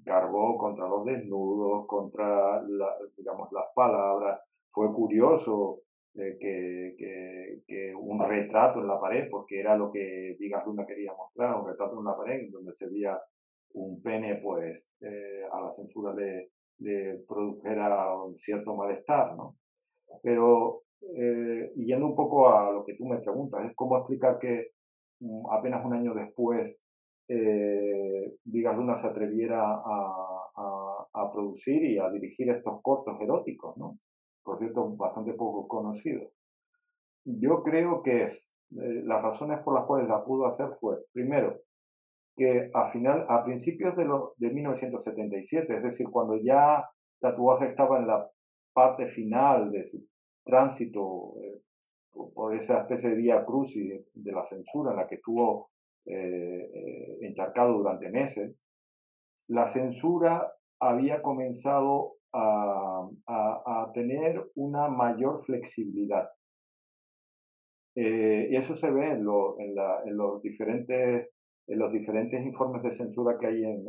cargó 0.04 0.58
contra 0.58 0.88
los 0.88 1.04
desnudos, 1.04 1.86
contra 1.86 2.62
digamos, 3.16 3.50
las 3.52 3.66
palabras. 3.74 4.40
Fue 4.70 4.92
curioso 4.92 5.80
eh, 6.18 6.36
que, 6.38 7.94
un 7.94 8.26
retrato 8.26 8.80
en 8.80 8.88
la 8.88 9.00
pared, 9.00 9.28
porque 9.30 9.60
era 9.60 9.76
lo 9.76 9.90
que 9.90 10.36
Vigas 10.38 10.64
Luna 10.66 10.86
quería 10.86 11.12
mostrar, 11.12 11.60
un 11.60 11.66
retrato 11.66 11.98
en 11.98 12.04
la 12.04 12.16
pared 12.16 12.50
donde 12.50 12.72
se 12.72 12.88
veía 12.88 13.18
un 13.74 14.00
pene, 14.02 14.36
pues 14.42 14.94
eh, 15.00 15.42
a 15.52 15.60
la 15.60 15.70
censura 15.70 16.14
le, 16.14 16.50
le, 16.78 17.18
produjera 17.26 18.14
un 18.22 18.38
cierto 18.38 18.74
malestar, 18.74 19.36
¿no? 19.36 19.56
Pero, 20.22 20.82
yendo 21.74 22.06
un 22.06 22.16
poco 22.16 22.48
a 22.48 22.72
lo 22.72 22.84
que 22.84 22.94
tú 22.94 23.06
me 23.06 23.18
preguntas, 23.18 23.66
es 23.66 23.76
cómo 23.76 23.98
explicar 23.98 24.38
que 24.38 24.68
mm, 25.20 25.50
apenas 25.50 25.84
un 25.84 25.94
año 25.94 26.14
después 26.14 26.86
eh, 27.28 28.34
Vigas 28.44 28.76
Luna 28.76 28.96
se 28.96 29.08
atreviera 29.08 29.60
a, 29.62 30.50
a, 30.56 31.06
a, 31.12 31.32
producir 31.32 31.82
y 31.84 31.98
a 31.98 32.08
dirigir 32.10 32.48
estos 32.50 32.80
cortos 32.82 33.20
eróticos, 33.20 33.76
¿no? 33.76 33.98
Por 34.46 34.58
cierto, 34.58 34.96
bastante 34.96 35.34
poco 35.34 35.66
conocidos. 35.66 36.32
Yo 37.24 37.64
creo 37.64 38.02
que 38.02 38.24
es, 38.24 38.54
eh, 38.70 39.02
las 39.04 39.20
razones 39.20 39.58
por 39.64 39.74
las 39.74 39.84
cuales 39.86 40.08
la 40.08 40.24
pudo 40.24 40.46
hacer 40.46 40.68
fue, 40.80 40.98
primero, 41.12 41.58
que 42.36 42.70
a, 42.72 42.90
final, 42.92 43.26
a 43.28 43.44
principios 43.44 43.96
de, 43.96 44.04
lo, 44.04 44.34
de 44.36 44.50
1977, 44.50 45.76
es 45.76 45.82
decir, 45.82 46.06
cuando 46.10 46.36
ya 46.36 46.88
Tatuaje 47.18 47.66
estaba 47.66 47.98
en 47.98 48.06
la 48.06 48.30
parte 48.72 49.08
final 49.08 49.72
de 49.72 49.84
su 49.84 50.06
tránsito 50.44 51.34
eh, 51.40 51.62
por 52.12 52.54
esa 52.54 52.82
especie 52.82 53.10
de 53.10 53.16
vía 53.16 53.44
crucis 53.44 54.04
de 54.14 54.32
la 54.32 54.44
censura 54.44 54.92
en 54.92 54.98
la 54.98 55.08
que 55.08 55.16
estuvo 55.16 55.70
eh, 56.04 56.70
eh, 56.72 57.18
encharcado 57.22 57.72
durante 57.78 58.10
meses, 58.10 58.64
la 59.48 59.66
censura 59.66 60.52
había 60.78 61.20
comenzado 61.22 62.15
a, 62.36 63.08
a, 63.26 63.90
tener 63.94 64.50
una 64.54 64.88
mayor 64.88 65.42
flexibilidad. 65.44 66.28
Eh, 67.94 68.48
y 68.50 68.56
eso 68.56 68.74
se 68.74 68.90
ve 68.90 69.12
en, 69.12 69.24
los 69.24 70.42
diferentes, 70.42 71.30
en 71.66 71.78
los 71.78 71.92
diferentes 71.92 72.44
informes 72.44 72.82
de 72.82 72.92
censura 72.92 73.38
que 73.38 73.46
hay 73.46 73.64
en, 73.64 73.86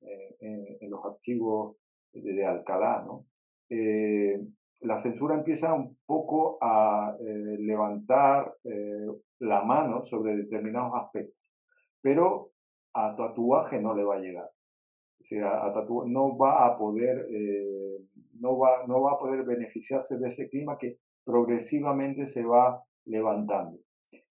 en 0.00 0.90
los 0.90 1.04
archivos 1.04 1.76
de, 2.12 2.46
Alcalá. 2.46 3.04
¿no? 3.06 3.26
la 4.80 4.98
censura 4.98 5.34
empieza 5.36 5.72
un 5.74 5.96
poco 6.06 6.58
a 6.60 7.16
levantar 7.20 8.54
la 9.38 9.64
mano 9.64 10.02
sobre 10.02 10.36
determinados 10.36 10.92
aspectos 10.94 11.42
pero 12.02 12.50
a 12.94 13.16
tatuaje 13.16 13.80
no 13.80 13.94
le 13.94 14.04
va 14.04 14.16
a 14.16 14.20
llegar. 14.20 14.50
No 16.06 16.36
va 16.36 16.66
a 16.66 16.78
poder, 16.78 17.26
eh, 17.30 17.98
no, 18.40 18.58
va, 18.58 18.86
no 18.86 19.02
va 19.02 19.12
a 19.12 19.18
poder 19.18 19.44
beneficiarse 19.44 20.18
de 20.18 20.28
ese 20.28 20.48
clima 20.48 20.78
que 20.78 20.98
progresivamente 21.24 22.26
se 22.26 22.44
va 22.44 22.82
levantando. 23.04 23.78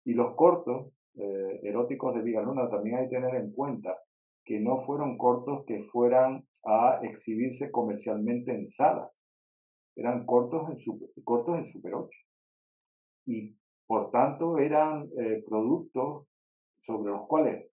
Y 0.06 0.14
los 0.14 0.36
cortos 0.36 0.98
eh, 1.16 1.60
eróticos 1.64 2.16
de 2.16 2.22
Vigaluna 2.22 2.70
también 2.70 2.98
hay 2.98 3.10
que 3.10 3.16
tener 3.16 3.36
en 3.36 3.52
cuenta 3.52 3.98
que 4.44 4.60
no 4.60 4.80
fueron 4.86 5.18
cortos 5.18 5.66
que 5.66 5.84
fueran 5.84 6.46
a 6.66 7.00
exhibirse 7.04 7.72
comercialmente 7.72 8.52
en 8.52 8.66
salas. 8.66 9.22
Eran 9.96 10.26
cortos 10.26 10.70
en, 10.70 10.78
super, 10.78 11.10
cortos 11.24 11.58
en 11.58 11.66
Super 11.66 11.94
8. 11.96 12.10
Y 13.28 13.56
por 13.86 14.10
tanto 14.10 14.58
eran 14.58 15.10
eh, 15.20 15.44
productos 15.48 16.28
sobre 16.78 17.12
los 17.12 17.28
cuales 17.28 17.71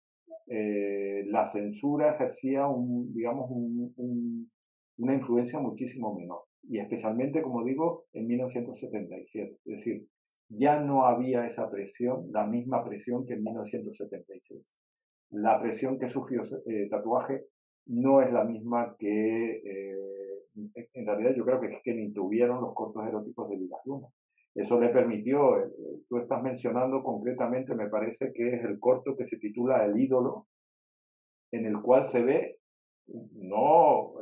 eh, 0.47 1.25
la 1.27 1.47
censura 1.47 2.15
ejercía 2.15 2.67
un, 2.67 3.13
digamos, 3.15 3.51
una 3.51 5.15
influencia 5.15 5.59
muchísimo 5.61 6.15
menor. 6.15 6.43
Y 6.63 6.79
especialmente, 6.79 7.43
como 7.43 7.65
digo, 7.65 8.05
en 8.13 8.27
1977. 8.27 9.59
Es 9.65 9.79
decir, 9.79 10.07
ya 10.49 10.81
no 10.81 11.07
había 11.07 11.47
esa 11.47 11.71
presión, 11.71 12.31
la 12.33 12.47
misma 12.47 12.85
presión 12.85 13.27
que 13.27 13.35
en 13.35 13.45
1976. 13.45 14.77
La 15.31 15.61
presión 15.61 15.99
que 15.99 16.09
sufrió 16.09 16.43
eh, 16.67 16.89
tatuaje 16.91 17.47
no 17.87 18.23
es 18.23 18.33
la 18.33 18.45
misma 18.45 18.97
que, 18.99 19.57
eh, 19.57 20.45
en 20.95 21.07
realidad 21.07 21.35
yo 21.37 21.45
creo 21.45 21.61
que 21.61 21.67
es 21.69 21.83
que 21.83 21.95
ni 21.95 22.13
tuvieron 22.13 22.61
los 22.61 22.75
cortos 22.75 23.07
eróticos 23.07 23.49
de 23.51 23.57
Vigas 23.57 23.81
Luna. 23.85 24.09
Eso 24.55 24.81
le 24.81 24.89
permitió, 24.91 25.59
eh, 25.59 25.71
tú 26.09 26.19
estás 26.19 26.43
mencionando 26.43 27.03
concretamente, 27.03 27.75
me 27.75 27.89
parece 27.89 28.33
que 28.33 28.55
es 28.55 28.65
el 28.65 28.79
corto 28.79 29.17
que 29.17 29.25
se 29.25 29.39
titula 29.39 29.85
El 29.85 29.99
ídolo, 29.99 30.47
en 31.53 31.67
el 31.67 31.81
cual 31.83 32.07
se 32.07 32.23
ve 32.23 32.57
no 33.07 34.15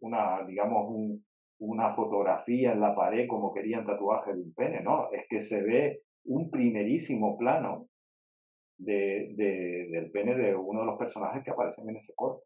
una, 0.00 0.44
digamos, 0.46 0.88
un, 0.90 1.24
una 1.58 1.94
fotografía 1.94 2.72
en 2.72 2.80
la 2.80 2.94
pared 2.94 3.26
como 3.26 3.52
querían 3.52 3.84
tatuaje 3.84 4.32
de 4.32 4.42
un 4.42 4.54
pene, 4.54 4.80
no, 4.82 5.10
es 5.12 5.26
que 5.28 5.40
se 5.40 5.62
ve 5.62 6.02
un 6.24 6.50
primerísimo 6.50 7.36
plano 7.36 7.88
de, 8.78 9.34
del 9.90 10.10
pene 10.10 10.36
de 10.36 10.54
uno 10.54 10.80
de 10.80 10.86
los 10.86 10.98
personajes 10.98 11.42
que 11.42 11.50
aparecen 11.50 11.88
en 11.88 11.96
ese 11.96 12.12
corto, 12.14 12.44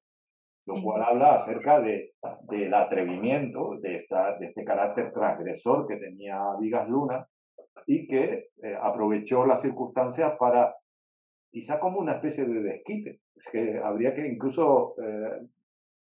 lo 0.66 0.80
cual 0.82 1.02
habla 1.02 1.34
acerca 1.34 1.80
de, 1.80 2.12
del 2.42 2.72
atrevimiento, 2.74 3.78
de, 3.80 3.96
esta, 3.96 4.38
de 4.38 4.46
este 4.46 4.64
carácter 4.64 5.12
transgresor 5.12 5.86
que 5.86 5.96
tenía 5.96 6.38
Vigas 6.60 6.88
Luna 6.88 7.26
y 7.86 8.06
que 8.06 8.48
eh, 8.62 8.76
aprovechó 8.80 9.44
las 9.44 9.60
circunstancias 9.62 10.34
para, 10.38 10.74
quizá 11.50 11.80
como 11.80 11.98
una 11.98 12.12
especie 12.12 12.44
de 12.44 12.62
desquite, 12.62 13.20
que 13.50 13.78
habría 13.82 14.14
que 14.14 14.26
incluso 14.26 14.94
eh, 15.02 15.46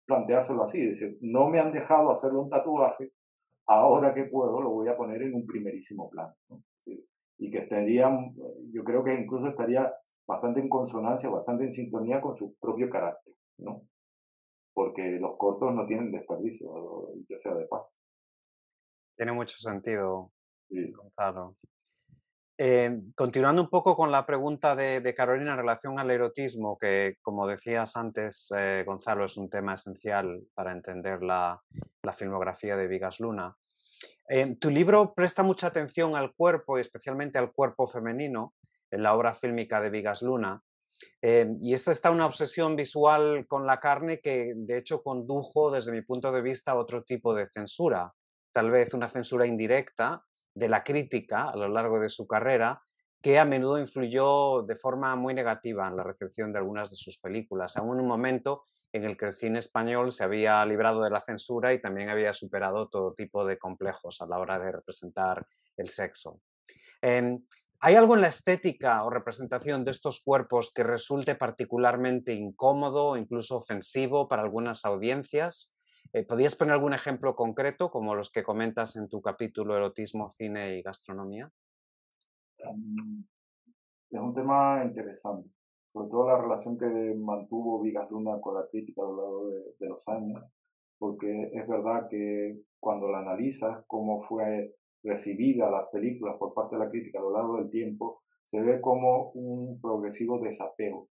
planteárselo 0.05 0.63
así, 0.63 0.85
decir, 0.85 1.17
no 1.21 1.47
me 1.49 1.59
han 1.59 1.71
dejado 1.71 2.11
hacerle 2.11 2.39
un 2.39 2.49
tatuaje, 2.49 3.11
ahora 3.65 4.13
que 4.13 4.25
puedo 4.25 4.61
lo 4.61 4.71
voy 4.71 4.89
a 4.89 4.97
poner 4.97 5.21
en 5.21 5.35
un 5.35 5.45
primerísimo 5.45 6.09
plano. 6.09 6.33
y 7.37 7.49
que 7.49 7.59
estaría, 7.59 8.09
yo 8.71 8.83
creo 8.83 9.03
que 9.03 9.13
incluso 9.13 9.47
estaría 9.47 9.91
bastante 10.27 10.59
en 10.59 10.69
consonancia, 10.69 11.29
bastante 11.29 11.63
en 11.65 11.71
sintonía 11.71 12.21
con 12.21 12.35
su 12.35 12.55
propio 12.59 12.89
carácter, 12.89 13.33
¿no? 13.57 13.81
Porque 14.73 15.17
los 15.19 15.37
cortos 15.37 15.73
no 15.73 15.85
tienen 15.85 16.11
desperdicio, 16.11 17.13
ya 17.29 17.37
sea 17.37 17.53
de 17.53 17.65
paso. 17.65 17.95
Tiene 19.15 19.31
mucho 19.31 19.55
sentido, 19.57 20.31
Gonzalo. 20.69 21.55
Eh, 22.57 23.01
continuando 23.15 23.63
un 23.63 23.69
poco 23.69 23.95
con 23.95 24.11
la 24.11 24.27
pregunta 24.27 24.75
de, 24.75 25.13
Carolina 25.15 25.51
en 25.51 25.57
relación 25.57 25.97
al 25.97 26.11
erotismo, 26.11 26.77
que 26.77 27.17
como 27.21 27.47
decías 27.47 27.97
antes, 27.97 28.53
eh, 28.55 28.83
Gonzalo, 28.85 29.25
es 29.25 29.37
un 29.37 29.49
tema 29.49 29.73
esencial 29.73 30.43
para 30.53 30.71
entender 30.71 31.23
la, 31.23 31.61
filmografía 32.15 32.77
de 32.77 32.87
Vigas 32.87 33.19
Luna. 33.19 33.55
Eh, 34.29 34.55
tu 34.59 34.69
libro 34.69 35.13
presta 35.13 35.41
mucha 35.41 35.67
atención 35.67 36.15
al 36.15 36.33
cuerpo 36.33 36.77
y 36.77 36.81
especialmente 36.81 37.39
al 37.39 37.53
cuerpo 37.53 37.87
femenino 37.87 38.53
en 38.91 39.01
la 39.03 39.15
obra 39.15 39.33
fílmica 39.33 39.81
de 39.81 39.89
Vigas 39.89 40.21
Luna. 40.21 40.61
Y 41.21 41.73
esta 41.73 41.91
está 41.91 42.11
una 42.11 42.25
obsesión 42.25 42.75
visual 42.75 43.45
con 43.47 43.65
la 43.65 43.79
carne 43.79 44.19
que 44.19 44.53
de 44.55 44.77
hecho 44.77 45.01
condujo 45.01 45.71
desde 45.71 45.91
mi 45.91 46.01
punto 46.01 46.31
de 46.31 46.41
vista 46.41 46.71
a 46.71 46.77
otro 46.77 47.03
tipo 47.03 47.33
de 47.33 47.47
censura, 47.47 48.13
tal 48.51 48.71
vez 48.71 48.93
una 48.93 49.09
censura 49.09 49.45
indirecta, 49.47 50.23
de 50.55 50.69
la 50.69 50.83
crítica 50.83 51.49
a 51.49 51.55
lo 51.55 51.67
largo 51.67 51.99
de 51.99 52.09
su 52.09 52.27
carrera, 52.27 52.81
que 53.21 53.39
a 53.39 53.45
menudo 53.45 53.79
influyó 53.79 54.63
de 54.63 54.75
forma 54.75 55.15
muy 55.15 55.33
negativa 55.33 55.87
en 55.87 55.95
la 55.95 56.03
recepción 56.03 56.51
de 56.51 56.59
algunas 56.59 56.91
de 56.91 56.97
sus 56.97 57.17
películas, 57.17 57.77
aún 57.77 57.97
en 57.97 58.01
un 58.01 58.07
momento 58.07 58.63
en 58.91 59.05
el 59.05 59.17
que 59.17 59.25
el 59.25 59.33
cine 59.33 59.59
español 59.59 60.11
se 60.11 60.23
había 60.23 60.63
librado 60.65 61.01
de 61.01 61.09
la 61.09 61.21
censura 61.21 61.73
y 61.73 61.81
también 61.81 62.09
había 62.09 62.33
superado 62.33 62.89
todo 62.89 63.13
tipo 63.13 63.45
de 63.45 63.57
complejos 63.57 64.21
a 64.21 64.27
la 64.27 64.37
hora 64.37 64.59
de 64.59 64.71
representar 64.71 65.47
el 65.77 65.89
sexo. 65.89 66.41
Em, 67.01 67.43
¿Hay 67.85 67.95
algo 67.95 68.15
en 68.15 68.21
la 68.21 68.29
estética 68.29 69.03
o 69.03 69.09
representación 69.09 69.83
de 69.83 69.91
estos 69.91 70.23
cuerpos 70.23 70.71
que 70.73 70.83
resulte 70.83 71.35
particularmente 71.35 72.31
incómodo 72.31 73.07
o 73.07 73.17
incluso 73.17 73.57
ofensivo 73.57 74.29
para 74.29 74.41
algunas 74.41 74.85
audiencias? 74.85 75.77
Eh, 76.13 76.23
¿Podrías 76.25 76.55
poner 76.55 76.75
algún 76.75 76.93
ejemplo 76.93 77.35
concreto, 77.35 77.91
como 77.91 78.15
los 78.15 78.31
que 78.31 78.41
comentas 78.41 78.95
en 78.95 79.09
tu 79.09 79.21
capítulo 79.21 79.75
Erotismo, 79.75 80.29
Cine 80.29 80.77
y 80.77 80.81
Gastronomía? 80.81 81.51
Mm, 82.73 83.19
es 84.11 84.21
un 84.21 84.33
tema 84.33 84.85
interesante, 84.85 85.49
sobre 85.91 86.09
todo 86.09 86.29
la 86.29 86.41
relación 86.41 86.77
que 86.77 86.85
mantuvo 87.19 87.81
Vigas 87.81 88.09
Luna 88.09 88.39
con 88.39 88.55
la 88.55 88.65
crítica 88.71 89.01
a 89.01 89.07
lo 89.07 89.15
largo 89.17 89.49
de, 89.77 89.89
los 89.89 90.07
años, 90.07 90.41
porque 90.97 91.51
es 91.53 91.67
verdad 91.67 92.07
que 92.09 92.61
cuando 92.79 93.11
la 93.11 93.19
analizas, 93.19 93.83
cómo 93.87 94.23
fue 94.23 94.73
recibida 95.03 95.69
las 95.69 95.89
películas 95.91 96.35
por 96.37 96.53
parte 96.53 96.75
de 96.75 96.85
la 96.85 96.89
crítica 96.89 97.19
a 97.19 97.23
lo 97.23 97.31
largo 97.31 97.57
del 97.57 97.69
tiempo, 97.69 98.21
se 98.43 98.61
ve 98.61 98.81
como 98.81 99.31
un 99.31 99.79
progresivo 99.81 100.39
desapego. 100.39 101.09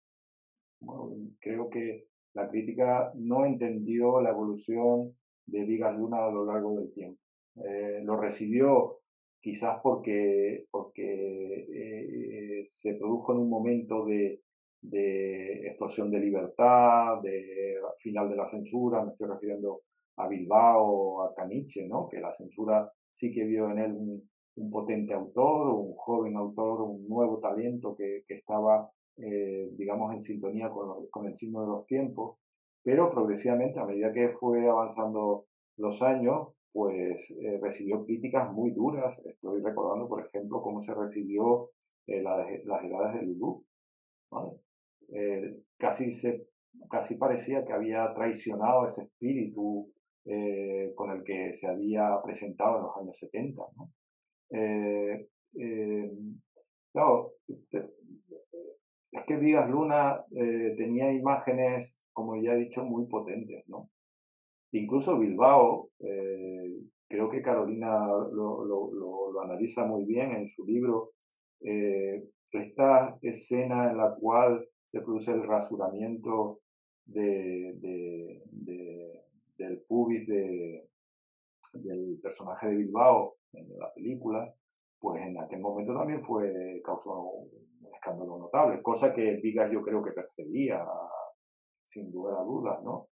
creo 1.41 1.69
que 1.69 2.07
la 2.35 2.49
crítica 2.49 3.13
no 3.15 3.45
entendió 3.45 4.21
la 4.21 4.31
evolución 4.31 5.17
de 5.47 5.65
Vigas 5.65 5.97
Luna 5.97 6.27
a 6.27 6.31
lo 6.31 6.45
largo 6.45 6.79
del 6.79 6.93
tiempo. 6.93 7.21
Eh, 7.57 8.01
lo 8.05 8.17
recibió 8.17 9.01
quizás 9.41 9.81
porque, 9.83 10.67
porque 10.71 11.67
eh, 11.73 12.63
se 12.65 12.95
produjo 12.95 13.33
en 13.33 13.41
un 13.41 13.51
momento 13.51 14.05
de, 14.05 14.41
explosión 15.67 16.11
de 16.11 16.21
libertad, 16.21 17.21
de 17.23 17.77
final 17.99 18.31
de 18.31 18.37
la 18.37 18.47
censura, 18.47 19.05
me 19.05 19.11
estoy 19.11 19.29
refiriendo 19.29 19.83
a 20.17 20.29
Bilbao, 20.29 21.23
a 21.23 21.35
Caniche, 21.35 21.87
¿no? 21.89 22.09
que 22.09 22.21
la 22.21 22.33
censura 22.33 22.91
sí 23.11 23.33
que 23.33 23.45
vio 23.45 23.71
en 23.71 23.79
él 23.79 23.93
un, 23.93 24.71
potente 24.71 25.15
autor, 25.15 25.69
un 25.69 25.95
joven 25.95 26.37
autor, 26.37 26.83
un 26.83 27.09
nuevo 27.09 27.39
talento 27.39 27.95
que, 27.97 28.25
que 28.29 28.35
estaba 28.35 28.91
eh, 29.23 29.69
digamos, 29.77 30.13
en 30.13 30.23
sintonía 30.23 30.71
con, 30.71 31.27
el 31.27 31.37
signo 31.37 31.61
de 31.61 31.67
los 31.67 31.87
tiempos, 31.87 32.39
pero 32.83 33.11
progresivamente, 33.11 33.79
a 33.79 33.85
medida 33.85 34.13
que 34.13 34.31
fue 34.31 34.67
avanzando 34.67 35.45
los 35.77 36.01
años, 36.01 36.55
pues 36.73 37.21
eh, 37.43 37.59
recibió 37.61 38.05
críticas 38.07 38.51
muy 38.53 38.71
duras. 38.71 39.21
Estoy 39.27 39.61
recordando, 39.61 40.09
por 40.09 40.25
ejemplo, 40.25 40.63
cómo 40.63 40.81
se 40.81 40.95
recibió 40.95 41.69
eh, 42.07 42.23
las 42.23 42.85
edades 42.85 43.21
de 43.21 43.27
Lulú. 43.27 43.65
casi, 45.77 46.13
se, 46.13 46.47
casi 46.89 47.17
parecía 47.17 47.65
que 47.67 47.75
había 47.75 48.15
traicionado 48.15 48.87
ese 48.87 49.03
espíritu 49.03 49.93
con 50.95 51.11
el 51.11 51.25
que 51.25 51.55
se 51.55 51.67
había 51.67 52.21
presentado 52.23 52.77
en 52.77 52.83
los 52.83 52.97
años 52.97 53.19
70. 53.19 53.63
¿no? 53.77 53.91
claro, 56.93 57.33
es 59.13 59.25
que 59.27 59.37
Vigas 59.37 59.69
Luna 59.69 60.25
eh, 60.31 60.75
tenía 60.77 61.13
imágenes, 61.13 62.01
como 62.13 62.41
ya 62.41 62.53
he 62.53 62.65
dicho, 62.65 62.85
muy 62.85 63.07
potentes, 63.07 63.65
¿no? 63.69 63.91
Incluso 64.73 65.19
Bilbao, 65.19 65.91
eh, 65.99 66.79
creo 67.09 67.29
que 67.29 67.43
Carolina 67.43 68.07
lo, 68.33 69.41
analiza 69.43 69.85
muy 69.85 70.05
bien 70.05 70.33
en 70.33 70.49
su 70.49 70.65
libro, 70.65 71.11
eh, 71.63 72.23
esta 72.53 73.19
escena 73.23 73.91
en 73.91 73.97
la 73.97 74.15
cual 74.15 74.65
se 74.87 75.01
produce 75.01 75.33
el 75.33 75.45
rasuramiento 75.45 76.61
de, 77.07 77.75
del 79.61 79.83
pubis 79.87 80.27
del 80.27 82.19
personaje 82.23 82.69
de 82.69 82.77
Bilbao 82.77 83.37
en 83.53 83.79
la 83.79 83.93
película, 83.95 84.55
pues 84.99 85.23
en 85.23 85.39
aquel 85.39 85.61
momento 85.61 85.93
también 85.93 86.25
fue 86.25 86.81
causó 86.83 87.47
escándalo 87.95 88.39
notable, 88.39 88.83
cosa 88.83 89.13
que 89.13 89.37
Vigas 89.43 89.71
yo 89.71 89.83
creo 89.83 90.03
que 90.03 90.13
perseguía, 90.13 90.83
sin 91.85 92.11
duda 92.11 92.41
a 92.41 92.45
dudas, 92.45 92.83
¿no? 92.83 93.09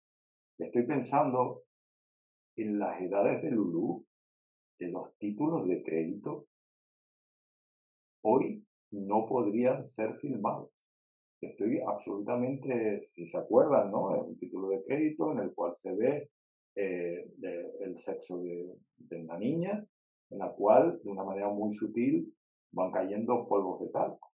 Estoy 0.58 0.86
pensando 0.86 1.62
en 2.56 2.78
las 2.78 3.00
edades 3.00 3.42
de 3.42 3.50
Lulú, 3.50 4.06
de 4.78 4.88
los 4.90 5.16
títulos 5.18 5.68
de 5.68 5.82
crédito, 5.82 6.46
hoy 8.24 8.66
no 8.90 9.26
podrían 9.26 9.84
ser 9.84 10.16
filmados. 10.16 10.70
Estoy 11.40 11.80
absolutamente, 11.86 13.00
si 13.00 13.26
se 13.26 13.38
acuerdan, 13.38 13.90
¿no? 13.90 14.14
Es 14.14 14.22
un 14.22 14.38
título 14.38 14.68
de 14.68 14.82
crédito 14.82 15.32
en 15.32 15.40
el 15.40 15.54
cual 15.54 15.74
se 15.74 15.94
ve 15.94 16.30
eh, 16.74 17.24
el 17.80 17.96
sexo 17.96 18.38
de, 18.38 18.76
la 19.24 19.38
niña, 19.38 19.84
en 20.30 20.38
la 20.38 20.52
cual, 20.52 21.00
de 21.02 21.10
una 21.10 21.24
manera 21.24 21.48
muy 21.48 21.72
sutil, 21.72 22.32
van 22.72 22.92
cayendo 22.92 23.48
polvos 23.48 23.80
de 23.80 23.88
talco. 23.88 24.32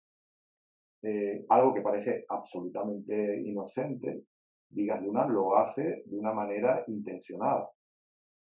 Eh, 1.03 1.45
algo 1.49 1.75
que 1.75 1.81
parece 1.81 2.25
absolutamente 2.29 3.41
inocente, 3.45 4.25
Vigas 4.71 5.03
Luna 5.03 5.27
lo 5.27 5.57
hace 5.57 6.03
de 6.07 6.17
una 6.17 6.33
manera 6.33 6.85
intencionada. 6.87 7.71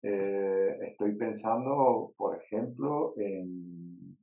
Eh, 0.02 0.78
estoy 0.82 1.16
pensando, 1.16 2.12
por 2.16 2.40
ejemplo, 2.40 3.14
en, 3.18 4.16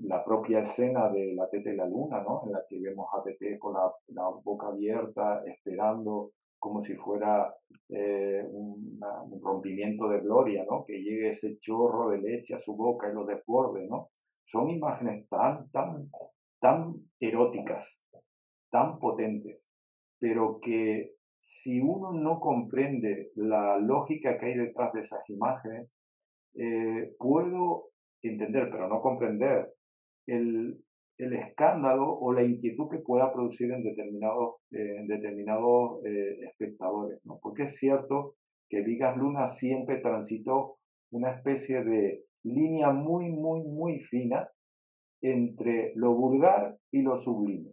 la 0.00 0.24
propia 0.24 0.60
escena 0.60 1.08
de 1.08 1.34
La 1.34 1.48
Tete 1.48 1.72
y 1.72 1.76
la 1.76 1.86
Luna, 1.86 2.22
¿no? 2.22 2.42
en 2.46 2.52
la 2.52 2.64
que 2.68 2.78
vemos 2.80 3.08
a 3.12 3.22
Tete 3.22 3.58
con 3.58 3.74
la, 3.74 3.90
boca 4.44 4.68
abierta, 4.68 5.42
esperando 5.46 6.32
como 6.58 6.80
si 6.82 6.94
fuera 6.96 7.52
eh, 7.88 8.44
un 8.48 9.00
rompimiento 9.42 10.08
de 10.08 10.20
gloria, 10.20 10.64
¿no? 10.68 10.84
que 10.86 11.02
llegue 11.02 11.30
ese 11.30 11.58
chorro 11.58 12.10
de 12.10 12.18
leche 12.18 12.54
a 12.54 12.58
su 12.58 12.76
boca 12.76 13.10
y 13.10 13.14
lo 13.14 13.24
desborde. 13.24 13.86
¿no? 13.88 14.10
Son 14.44 14.70
imágenes 14.70 15.28
tan, 15.28 15.70
tan, 15.70 16.08
tan 16.60 16.94
eróticas, 17.18 18.06
tan 18.70 18.98
potentes, 18.98 19.68
pero 20.20 20.60
que 20.60 21.12
si 21.38 21.80
uno 21.80 22.12
no 22.12 22.38
comprende 22.38 23.32
la 23.34 23.76
lógica 23.78 24.38
que 24.38 24.46
hay 24.46 24.54
detrás 24.54 24.92
de 24.92 25.00
esas 25.00 25.28
imágenes, 25.28 25.96
eh, 26.54 27.14
puedo 27.18 27.88
entender, 28.22 28.68
pero 28.70 28.88
no 28.88 29.00
comprender, 29.00 29.72
el, 30.26 30.82
escándalo 31.18 32.18
o 32.18 32.32
la 32.32 32.42
inquietud 32.42 32.88
que 32.90 32.98
pueda 32.98 33.32
producir 33.32 33.70
en 33.70 33.84
determinados, 33.84 34.56
eh, 34.72 34.96
en 34.98 35.10
eh, 35.10 36.38
espectadores. 36.50 37.20
¿no? 37.24 37.38
Porque 37.40 37.64
es 37.64 37.76
cierto 37.76 38.34
que 38.68 38.82
Vigas 38.82 39.16
Luna 39.16 39.46
siempre 39.46 40.00
transitó 40.00 40.78
una 41.12 41.30
especie 41.30 41.84
de 41.84 42.24
línea 42.42 42.90
muy, 42.90 43.30
muy, 43.30 43.62
muy 43.62 44.00
fina 44.00 44.48
entre 45.20 45.92
lo 45.94 46.14
vulgar 46.14 46.76
y 46.90 47.02
lo 47.02 47.16
sublime. 47.16 47.72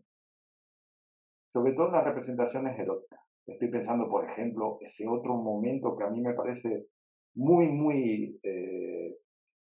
Sobre 1.51 1.73
todo 1.73 1.87
en 1.87 1.93
las 1.93 2.05
representaciones 2.05 2.77
eróticas. 2.77 3.19
Estoy 3.47 3.69
pensando, 3.69 4.07
por 4.07 4.29
ejemplo, 4.29 4.77
ese 4.81 5.07
otro 5.07 5.35
momento 5.35 5.95
que 5.97 6.03
a 6.03 6.09
mí 6.09 6.21
me 6.21 6.35
parece 6.35 6.85
muy, 7.33 7.67
muy 7.67 8.39
eh, 8.43 9.17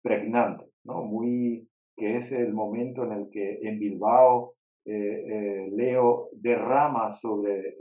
pregnante, 0.02 0.64
¿no? 0.84 1.02
Muy, 1.02 1.68
que 1.96 2.16
es 2.16 2.32
el 2.32 2.52
momento 2.52 3.04
en 3.04 3.12
el 3.12 3.30
que 3.30 3.60
en 3.62 3.78
Bilbao 3.78 4.50
eh, 4.84 4.92
eh, 4.92 5.70
Leo 5.72 6.28
derrama 6.32 7.10
sobre, 7.12 7.76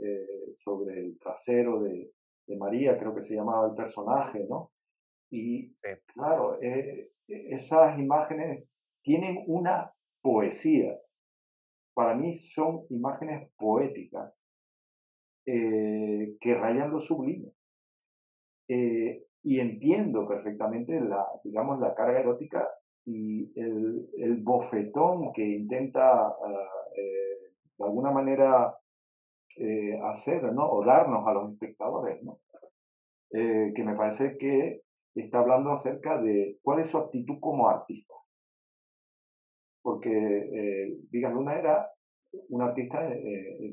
sobre 0.54 1.00
el 1.00 1.18
trasero 1.18 1.82
de, 1.82 2.10
María, 2.58 2.98
creo 2.98 3.14
que 3.14 3.22
se 3.22 3.34
llamaba 3.34 3.68
el 3.68 3.74
personaje, 3.74 4.46
¿no? 4.48 4.70
Y 5.30 5.74
claro, 6.06 6.58
esas 7.26 7.98
imágenes 7.98 8.64
tienen 9.02 9.44
una 9.46 9.92
poesía. 10.22 10.98
Para 11.94 12.14
mí 12.14 12.32
son 12.32 12.86
imágenes 12.90 13.50
poéticas 13.56 14.42
eh, 15.46 16.36
que 16.40 16.54
rayan 16.54 16.90
lo 16.90 16.98
sublime. 16.98 17.52
Eh, 18.68 19.26
y 19.42 19.60
entiendo 19.60 20.26
perfectamente 20.26 20.98
la, 21.00 21.24
digamos, 21.44 21.78
la 21.78 21.94
carga 21.94 22.20
erótica 22.20 22.66
y 23.06 23.52
el, 23.60 24.08
el 24.16 24.36
bofetón 24.42 25.32
que 25.32 25.42
intenta 25.44 26.28
ah, 26.28 26.68
eh, 26.96 27.52
de 27.76 27.84
alguna 27.84 28.10
manera 28.10 28.76
hacer, 30.10 30.52
¿no? 30.52 30.68
O 30.68 30.84
darnos 30.84 31.24
a 31.28 31.32
los 31.32 31.52
espectadores, 31.52 32.20
¿no? 32.24 32.40
que 33.30 33.84
me 33.84 33.94
parece 33.94 34.36
que 34.36 34.82
está 35.14 35.40
hablando 35.40 35.70
acerca 35.70 36.20
de 36.20 36.58
cuál 36.62 36.80
es 36.80 36.90
su 36.90 36.98
actitud 36.98 37.38
como 37.40 37.68
artista. 37.68 38.14
Porque 39.82 40.10
eh, 40.10 40.98
Luna 41.12 41.58
era 41.58 41.88
un 42.48 42.62
artista, 42.62 43.08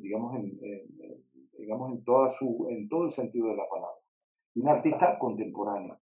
digamos, 0.02 0.36
en, 0.36 0.60
digamos, 1.58 1.92
en, 1.92 2.04
toda 2.04 2.30
su, 2.30 2.68
en 2.70 2.88
todo 2.90 3.06
el 3.06 3.12
sentido 3.12 3.48
de 3.50 3.56
la 3.56 3.68
palabra. 3.70 3.98
un 4.56 4.68
artista 4.68 5.18
contemporáneo, 5.18 6.00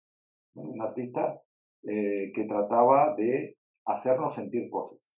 un 0.54 0.80
artista 0.80 1.40
eh, 1.84 2.32
que 2.34 2.44
trataba 2.44 3.14
de 3.16 3.56
hacernos 3.86 4.34
sentir 4.34 4.68
cosas, 4.70 5.14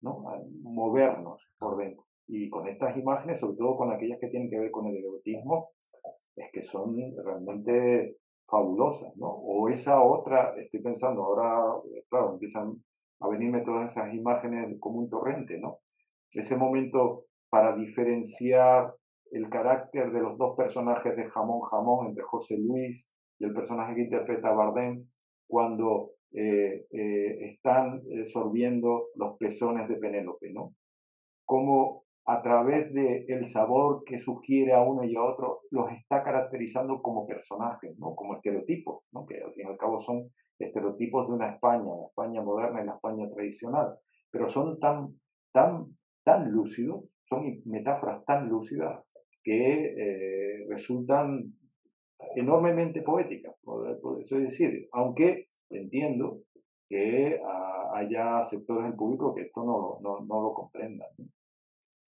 ¿no? 0.00 0.24
movernos 0.62 1.52
por 1.58 1.76
dentro. 1.76 2.04
Y 2.26 2.48
con 2.48 2.68
estas 2.68 2.96
imágenes, 2.96 3.40
sobre 3.40 3.56
todo 3.56 3.76
con 3.76 3.92
aquellas 3.92 4.18
que 4.20 4.28
tienen 4.28 4.50
que 4.50 4.58
ver 4.58 4.70
con 4.70 4.86
el 4.86 4.96
erotismo, 4.96 5.70
es 6.36 6.50
que 6.52 6.62
son 6.62 6.96
realmente 7.24 8.16
fabulosas, 8.46 9.16
¿no? 9.16 9.28
O 9.28 9.68
esa 9.68 10.02
otra, 10.02 10.54
estoy 10.56 10.80
pensando, 10.80 11.22
ahora, 11.22 11.80
claro, 12.08 12.34
empiezan 12.34 12.74
a 13.20 13.28
venirme 13.28 13.62
todas 13.62 13.90
esas 13.90 14.12
imágenes 14.14 14.76
como 14.80 15.00
un 15.00 15.10
torrente, 15.10 15.58
¿no? 15.58 15.78
Ese 16.32 16.56
momento 16.56 17.24
para 17.48 17.76
diferenciar 17.76 18.94
el 19.32 19.48
carácter 19.48 20.10
de 20.12 20.20
los 20.20 20.38
dos 20.38 20.56
personajes 20.56 21.16
de 21.16 21.28
Jamón 21.28 21.60
Jamón, 21.62 22.08
entre 22.08 22.24
José 22.24 22.58
Luis 22.58 23.12
y 23.38 23.44
el 23.44 23.54
personaje 23.54 23.94
que 23.94 24.02
interpreta 24.02 24.52
Bardem, 24.52 25.06
cuando 25.50 26.12
eh, 26.32 26.86
eh, 26.92 27.44
están 27.44 28.02
eh, 28.08 28.24
sorbiendo 28.24 29.08
los 29.16 29.36
pezones 29.36 29.88
de 29.88 29.96
Penélope, 29.96 30.52
¿no? 30.52 30.74
Como 31.44 32.04
a 32.24 32.40
través 32.42 32.94
del 32.94 33.24
el 33.28 33.48
sabor 33.48 34.04
que 34.04 34.18
sugiere 34.18 34.72
a 34.72 34.82
uno 34.82 35.02
y 35.02 35.16
a 35.16 35.22
otro, 35.24 35.62
los 35.72 35.90
está 35.90 36.22
caracterizando 36.22 37.02
como 37.02 37.26
personajes, 37.26 37.98
¿no? 37.98 38.14
Como 38.14 38.36
estereotipos, 38.36 39.08
¿no? 39.12 39.26
Que 39.26 39.42
al 39.42 39.52
fin 39.52 39.66
y 39.66 39.70
al 39.70 39.76
cabo 39.76 39.98
son 39.98 40.30
estereotipos 40.60 41.26
de 41.26 41.34
una 41.34 41.50
España, 41.50 41.82
la 41.82 42.06
España 42.06 42.42
moderna 42.42 42.82
y 42.82 42.86
la 42.86 42.94
España 42.94 43.28
tradicional, 43.34 43.96
pero 44.30 44.46
son 44.46 44.78
tan, 44.78 45.18
tan, 45.52 45.86
tan 46.22 46.52
lúcidos, 46.52 47.16
son 47.24 47.60
metáforas 47.64 48.24
tan 48.24 48.48
lúcidas 48.48 49.02
que 49.42 49.94
eh, 49.96 50.66
resultan 50.68 51.54
enormemente 52.36 53.02
poéticas, 53.02 53.54
por, 53.62 54.20
eso 54.20 54.38
decir, 54.38 54.88
aunque 54.92 55.48
entiendo 55.70 56.42
que 56.88 57.40
ah, 57.44 57.92
haya 57.94 58.42
sectores 58.42 58.84
del 58.84 58.94
público 58.94 59.34
que 59.34 59.42
esto 59.42 59.64
no, 59.64 59.98
no, 60.00 60.24
no 60.24 60.42
lo 60.42 60.54
comprendan. 60.54 61.08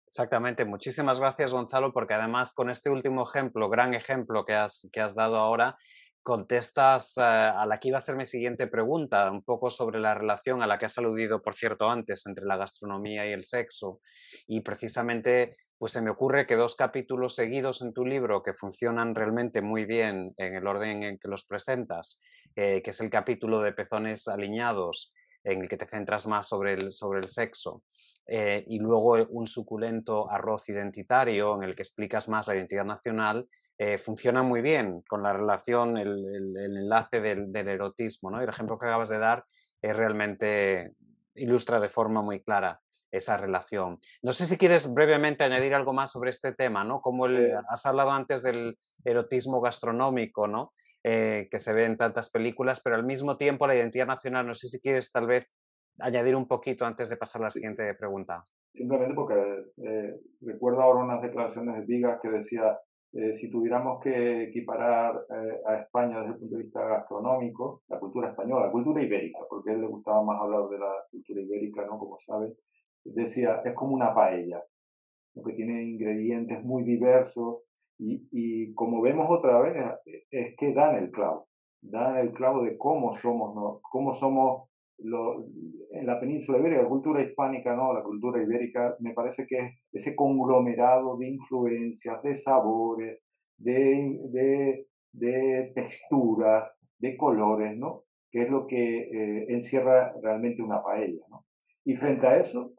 Exactamente, 0.07 0.65
muchísimas 0.65 1.19
gracias 1.19 1.53
Gonzalo, 1.53 1.93
porque 1.93 2.13
además 2.13 2.53
con 2.53 2.69
este 2.69 2.89
último 2.89 3.23
ejemplo, 3.23 3.69
gran 3.69 3.93
ejemplo 3.93 4.43
que 4.43 4.53
has, 4.53 4.89
que 4.91 4.99
has 4.99 5.15
dado 5.15 5.37
ahora, 5.37 5.77
contestas 6.23 7.17
eh, 7.17 7.21
a 7.21 7.65
la 7.65 7.79
que 7.79 7.89
iba 7.89 7.97
a 7.97 8.01
ser 8.01 8.15
mi 8.15 8.25
siguiente 8.25 8.67
pregunta, 8.67 9.29
un 9.31 9.43
poco 9.43 9.69
sobre 9.69 9.99
la 9.99 10.13
relación 10.13 10.61
a 10.61 10.67
la 10.67 10.77
que 10.77 10.85
has 10.85 10.97
aludido, 10.97 11.41
por 11.41 11.55
cierto, 11.55 11.89
antes 11.89 12.25
entre 12.27 12.45
la 12.45 12.57
gastronomía 12.57 13.27
y 13.27 13.31
el 13.31 13.43
sexo. 13.43 14.01
Y 14.47 14.61
precisamente, 14.61 15.51
pues 15.77 15.91
se 15.91 16.01
me 16.01 16.09
ocurre 16.09 16.45
que 16.45 16.55
dos 16.55 16.75
capítulos 16.75 17.35
seguidos 17.35 17.81
en 17.81 17.93
tu 17.93 18.05
libro 18.05 18.43
que 18.43 18.53
funcionan 18.53 19.15
realmente 19.15 19.61
muy 19.61 19.85
bien 19.85 20.33
en 20.37 20.55
el 20.55 20.67
orden 20.67 21.03
en 21.03 21.17
que 21.17 21.27
los 21.27 21.45
presentas, 21.45 22.21
eh, 22.55 22.81
que 22.81 22.91
es 22.91 23.01
el 23.01 23.09
capítulo 23.09 23.61
de 23.61 23.73
pezones 23.73 24.27
alineados, 24.27 25.13
en 25.43 25.61
el 25.61 25.69
que 25.69 25.77
te 25.77 25.87
centras 25.87 26.27
más 26.27 26.47
sobre 26.47 26.73
el, 26.73 26.91
sobre 26.91 27.19
el 27.19 27.27
sexo, 27.27 27.83
eh, 28.27 28.63
y 28.67 28.79
luego 28.79 29.13
un 29.29 29.47
suculento 29.47 30.29
arroz 30.29 30.69
identitario 30.69 31.55
en 31.55 31.63
el 31.63 31.75
que 31.75 31.81
explicas 31.81 32.29
más 32.29 32.47
la 32.47 32.55
identidad 32.55 32.85
nacional 32.85 33.47
eh, 33.83 33.97
funciona 33.97 34.43
muy 34.43 34.61
bien 34.61 35.01
con 35.09 35.23
la 35.23 35.33
relación, 35.33 35.97
el, 35.97 36.55
enlace 36.55 37.19
del, 37.19 37.49
erotismo. 37.55 38.29
¿no? 38.29 38.39
el 38.39 38.47
ejemplo 38.47 38.77
que 38.77 38.85
acabas 38.85 39.09
de 39.09 39.17
dar 39.17 39.43
es 39.81 39.97
realmente 39.97 40.93
ilustra 41.33 41.79
de 41.79 41.89
forma 41.89 42.21
muy 42.21 42.43
clara 42.43 42.79
esa 43.09 43.37
relación. 43.37 43.97
No 44.21 44.33
sé 44.33 44.45
si 44.45 44.59
quieres 44.59 44.93
brevemente 44.93 45.43
añadir 45.43 45.73
algo 45.73 45.93
más 45.93 46.11
sobre 46.11 46.29
este 46.29 46.53
tema, 46.53 46.83
¿no? 46.83 47.01
Como 47.01 47.25
has 47.25 47.85
hablado 47.87 48.11
antes 48.11 48.43
del 48.43 48.77
erotismo 49.03 49.61
gastronómico, 49.61 50.47
¿no? 50.47 50.73
Eh, 51.03 51.47
que 51.49 51.57
se 51.57 51.73
ve 51.73 51.85
en 51.85 51.97
tantas 51.97 52.29
películas, 52.29 52.81
pero 52.83 52.95
al 52.95 53.03
mismo 53.03 53.35
tiempo 53.35 53.65
la 53.65 53.75
identidad 53.75 54.05
nacional, 54.05 54.45
no 54.45 54.53
sé 54.53 54.67
si 54.67 54.79
quieres 54.79 55.11
tal 55.11 55.25
vez 55.25 55.57
añadir 55.97 56.35
un 56.35 56.47
poquito 56.47 56.85
antes 56.85 57.09
de 57.09 57.17
pasar 57.17 57.41
a 57.41 57.45
la 57.45 57.49
siguiente 57.49 57.95
pregunta. 57.95 58.43
Simplemente 58.75 59.15
porque 59.15 59.33
eh, 59.83 60.19
recuerdo 60.41 60.83
ahora 60.83 61.03
unas 61.03 61.23
declaraciones 61.23 61.79
de 61.79 61.85
Vigas 61.87 62.19
que 62.21 62.29
decía 62.29 62.77
eh, 63.13 63.33
si 63.33 63.51
tuviéramos 63.51 64.01
que 64.01 64.43
equiparar 64.43 65.25
eh, 65.29 65.61
a 65.65 65.75
España 65.75 66.19
desde 66.19 66.33
el 66.33 66.39
punto 66.39 66.55
de 66.55 66.63
vista 66.63 66.85
gastronómico, 66.85 67.81
la 67.89 67.99
cultura 67.99 68.29
española, 68.29 68.67
la 68.67 68.71
cultura 68.71 69.03
ibérica, 69.03 69.39
porque 69.49 69.71
a 69.71 69.73
él 69.73 69.81
le 69.81 69.87
gustaba 69.87 70.23
más 70.23 70.39
hablar 70.41 70.69
de 70.69 70.79
la 70.79 70.93
cultura 71.11 71.41
ibérica, 71.41 71.85
¿no? 71.85 71.99
Como 71.99 72.17
sabe, 72.19 72.53
decía, 73.03 73.61
es 73.65 73.73
como 73.73 73.95
una 73.95 74.13
paella, 74.13 74.63
que 75.45 75.53
tiene 75.53 75.83
ingredientes 75.83 76.63
muy 76.63 76.83
diversos 76.83 77.63
y, 77.97 78.27
y, 78.31 78.73
como 78.73 79.01
vemos 79.01 79.27
otra 79.29 79.59
vez, 79.59 79.75
es 80.31 80.55
que 80.57 80.73
dan 80.73 80.95
el 80.95 81.11
clavo, 81.11 81.47
dan 81.81 82.17
el 82.17 82.31
clavo 82.31 82.63
de 82.63 82.77
cómo 82.77 83.13
somos, 83.15 83.55
¿no? 83.55 83.79
cómo 83.91 84.13
somos 84.13 84.69
en 85.03 86.05
la 86.05 86.19
península 86.19 86.59
ibérica, 86.59 86.83
la 86.83 86.89
cultura 86.89 87.23
hispánica, 87.23 87.75
¿no? 87.75 87.93
la 87.93 88.03
cultura 88.03 88.41
ibérica, 88.41 88.95
me 88.99 89.13
parece 89.13 89.45
que 89.47 89.57
es 89.59 89.73
ese 89.91 90.15
conglomerado 90.15 91.17
de 91.17 91.29
influencias, 91.29 92.21
de 92.23 92.35
sabores, 92.35 93.19
de, 93.57 94.85
de, 95.11 95.71
texturas, 95.75 96.77
de 96.99 97.17
colores, 97.17 97.77
¿no? 97.77 98.03
que 98.31 98.43
es 98.43 98.49
lo 98.49 98.67
que 98.67 98.99
eh, 98.99 99.45
encierra 99.49 100.13
realmente 100.21 100.61
una 100.61 100.83
paella. 100.83 101.23
¿no? 101.29 101.45
Y 101.83 101.95
frente 101.95 102.27
a 102.27 102.37
eso, 102.37 102.73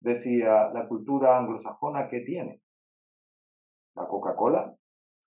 decía 0.00 0.70
la 0.72 0.88
cultura 0.88 1.38
anglosajona, 1.38 2.08
¿qué 2.08 2.20
tiene? 2.20 2.60
La 3.94 4.06
Coca-Cola, 4.06 4.74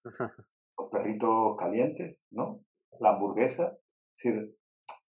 los 0.78 0.90
perritos 0.92 1.56
calientes, 1.58 2.24
¿no? 2.32 2.62
La 3.00 3.12
hamburguesa. 3.12 3.78
Es 4.16 4.24
decir, 4.24 4.56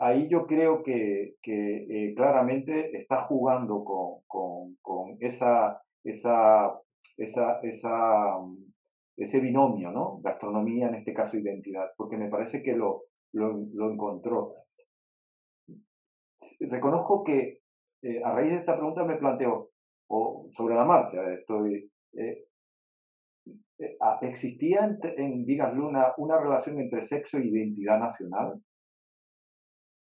ahí 0.01 0.29
yo 0.29 0.47
creo 0.47 0.83
que, 0.83 1.37
eh, 1.47 2.15
claramente 2.17 2.97
está 2.97 3.23
jugando 3.27 3.85
con, 3.85 5.17
esa, 5.21 5.81
esa, 6.03 6.81
esa, 7.19 7.61
esa, 7.63 8.39
ese 9.17 9.41
binomio, 9.41 9.91
¿no? 9.91 10.21
Gastronomía, 10.23 10.89
en 10.89 10.97
este 10.97 11.13
caso 11.13 11.37
identidad, 11.37 11.91
porque 11.97 12.17
me 12.17 12.29
parece 12.31 12.63
que 12.63 12.73
lo, 12.73 13.03
lo, 13.33 13.93
encontró. 13.93 14.53
Reconozco 16.61 17.23
que 17.23 17.61
eh, 18.03 18.23
a 18.25 18.33
raíz 18.33 18.53
de 18.53 18.59
esta 18.59 18.77
pregunta 18.77 19.05
me 19.05 19.17
planteo, 19.17 19.71
o 20.09 20.47
sobre 20.51 20.75
la 20.75 20.85
marcha, 20.85 21.33
estoy... 21.33 21.91
Eh, 22.15 22.47
¿Existía 24.21 24.85
en, 25.17 25.47
en 25.47 25.75
Luna 25.75 26.13
una 26.19 26.39
relación 26.39 26.79
entre 26.79 27.01
sexo 27.01 27.39
e 27.39 27.47
identidad 27.47 27.99
nacional? 27.99 28.61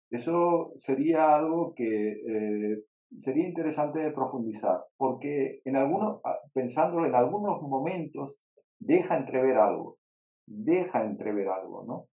Eso 0.09 0.71
sería 0.75 1.35
algo 1.35 1.73
que 1.75 2.11
eh, 2.11 2.83
sería 3.17 3.47
interesante 3.47 4.11
profundizar, 4.11 4.81
porque 4.97 5.61
en 5.65 5.75
algunos, 5.75 6.21
ah, 6.23 6.39
pensándolo 6.53 7.05
en 7.07 7.15
algunos 7.15 7.61
momentos, 7.61 8.39
deja 8.79 9.17
entrever 9.17 9.57
algo, 9.57 9.97
deja 10.45 11.03
entrever 11.03 11.47
algo, 11.49 11.85
¿no? 11.85 12.07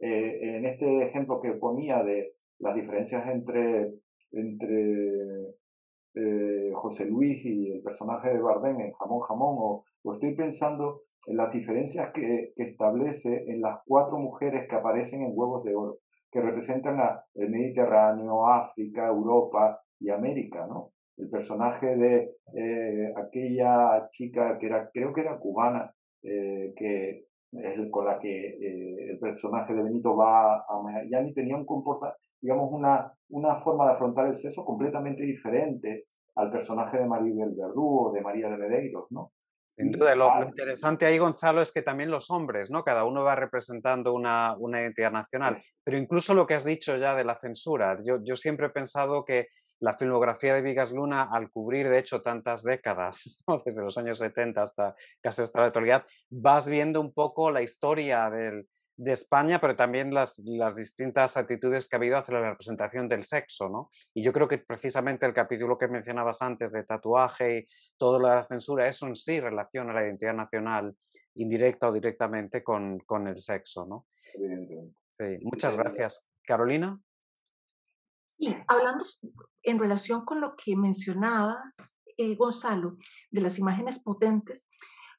Eh, 0.00 0.56
en 0.56 0.66
este 0.66 1.06
ejemplo 1.06 1.40
que 1.40 1.52
ponía 1.52 2.02
de 2.02 2.34
las 2.58 2.74
diferencias 2.74 3.28
entre, 3.28 3.94
entre 4.32 5.54
eh, 6.14 6.70
José 6.74 7.06
Luis 7.06 7.44
y 7.44 7.72
el 7.72 7.82
personaje 7.82 8.28
de 8.28 8.40
Bardem 8.40 8.80
en 8.80 8.92
Jamón 8.92 9.20
Jamón, 9.20 9.56
o, 9.58 9.84
estoy 10.12 10.34
pensando 10.34 11.02
en 11.26 11.36
las 11.36 11.52
diferencias 11.52 12.12
que, 12.12 12.52
que 12.56 12.62
establece 12.62 13.44
en 13.48 13.60
las 13.60 13.80
cuatro 13.86 14.18
mujeres 14.18 14.68
que 14.68 14.76
aparecen 14.76 15.22
en 15.22 15.32
Huevos 15.34 15.64
de 15.64 15.74
Oro 15.74 15.98
que 16.30 16.40
representan 16.40 17.00
a 17.00 17.24
el 17.34 17.50
Mediterráneo, 17.50 18.46
África, 18.46 19.08
Europa 19.08 19.80
y 19.98 20.10
América, 20.10 20.66
¿no? 20.66 20.92
El 21.16 21.28
personaje 21.30 21.96
de 21.96 22.36
eh, 22.54 23.12
aquella 23.16 24.06
chica 24.08 24.58
que 24.58 24.66
era, 24.66 24.90
creo 24.92 25.12
que 25.12 25.22
era 25.22 25.38
cubana, 25.38 25.92
eh, 26.22 26.72
que 26.76 27.24
es 27.52 27.90
con 27.90 28.04
la 28.04 28.18
que 28.18 28.48
eh, 28.48 29.10
el 29.10 29.18
personaje 29.18 29.74
de 29.74 29.82
Benito 29.82 30.16
va 30.16 30.58
a 30.58 30.82
Miami, 30.82 31.32
tenía 31.32 31.56
un 31.56 31.64
comportamiento, 31.64 32.20
digamos, 32.40 32.70
una, 32.70 33.12
una 33.30 33.56
forma 33.56 33.86
de 33.86 33.92
afrontar 33.92 34.26
el 34.28 34.36
sexo 34.36 34.64
completamente 34.64 35.24
diferente 35.24 36.04
al 36.36 36.50
personaje 36.50 36.98
de 36.98 37.06
Maribel 37.06 37.54
Verdú 37.56 38.06
o 38.06 38.12
de 38.12 38.20
María 38.20 38.48
de 38.48 38.58
Medeiros, 38.58 39.06
¿no? 39.10 39.32
Sin 39.78 39.92
duda, 39.92 40.16
lo, 40.16 40.42
interesante 40.42 41.06
ahí, 41.06 41.18
Gonzalo, 41.18 41.62
es 41.62 41.70
que 41.70 41.82
también 41.82 42.10
los 42.10 42.32
hombres, 42.32 42.68
¿no? 42.68 42.82
Cada 42.82 43.04
uno 43.04 43.22
va 43.22 43.36
representando 43.36 44.12
una, 44.12 44.56
una 44.58 44.80
identidad 44.80 45.12
nacional. 45.12 45.56
Pero 45.84 45.96
incluso 45.96 46.34
lo 46.34 46.48
que 46.48 46.54
has 46.54 46.64
dicho 46.64 46.96
ya 46.96 47.14
de 47.14 47.22
la 47.22 47.38
censura, 47.38 47.96
yo, 48.04 48.18
yo 48.24 48.34
siempre 48.34 48.66
he 48.66 48.70
pensado 48.70 49.24
que 49.24 49.46
la 49.78 49.96
filmografía 49.96 50.52
de 50.52 50.62
Vigas 50.62 50.90
Luna, 50.90 51.28
al 51.30 51.52
cubrir 51.52 51.88
de 51.88 52.00
hecho 52.00 52.22
tantas 52.22 52.64
décadas, 52.64 53.44
desde 53.64 53.82
los 53.82 53.96
años 53.98 54.18
70 54.18 54.60
hasta 54.60 54.96
casi 55.22 55.42
hasta 55.42 55.60
la 55.60 55.66
actualidad, 55.66 56.04
vas 56.28 56.68
viendo 56.68 57.00
un 57.00 57.12
poco 57.12 57.52
la 57.52 57.62
historia 57.62 58.28
del, 58.30 58.66
de 58.98 59.12
España, 59.12 59.60
pero 59.60 59.76
también 59.76 60.12
las, 60.12 60.40
las, 60.40 60.74
distintas 60.74 61.36
actitudes 61.36 61.88
que 61.88 61.94
ha 61.94 61.98
habido 61.98 62.18
hacia 62.18 62.34
la 62.34 62.50
representación 62.50 63.08
del 63.08 63.24
sexo, 63.24 63.68
¿no? 63.68 63.90
Y 64.12 64.24
yo 64.24 64.32
creo 64.32 64.48
que 64.48 64.58
precisamente 64.58 65.24
el 65.24 65.32
capítulo 65.32 65.78
que 65.78 65.86
mencionabas 65.86 66.42
antes 66.42 66.72
de 66.72 66.82
tatuaje 66.82 67.58
y 67.58 67.66
todo 67.96 68.18
lo 68.18 68.28
de 68.28 68.34
la 68.34 68.44
censura, 68.44 68.88
eso 68.88 69.06
en 69.06 69.14
sí 69.14 69.38
relaciona 69.38 69.92
la 69.92 70.04
identidad 70.04 70.34
nacional 70.34 70.96
indirecta 71.34 71.88
o 71.88 71.92
directamente 71.92 72.64
con, 72.64 72.98
con 72.98 73.28
el 73.28 73.40
sexo, 73.40 73.86
¿no? 73.86 74.06
Sí, 74.20 75.38
muchas 75.42 75.76
gracias. 75.76 76.32
Carolina. 76.44 76.98
Sí, 78.36 78.52
hablando 78.66 79.04
en 79.62 79.78
relación 79.78 80.24
con 80.24 80.40
lo 80.40 80.56
que 80.56 80.76
mencionabas, 80.76 81.58
eh, 82.16 82.34
Gonzalo, 82.34 82.96
de 83.30 83.42
las 83.42 83.60
imágenes 83.60 84.00
potentes, 84.00 84.68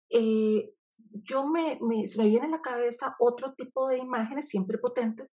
eh, 0.09 0.69
yo 1.12 1.45
me, 1.45 1.80
me, 1.82 2.05
me 2.18 2.28
viene 2.28 2.47
a 2.47 2.49
la 2.49 2.62
cabeza 2.62 3.16
otro 3.20 3.53
tipo 3.53 3.88
de 3.88 3.97
imágenes, 3.97 4.49
siempre 4.49 4.78
potentes, 4.78 5.34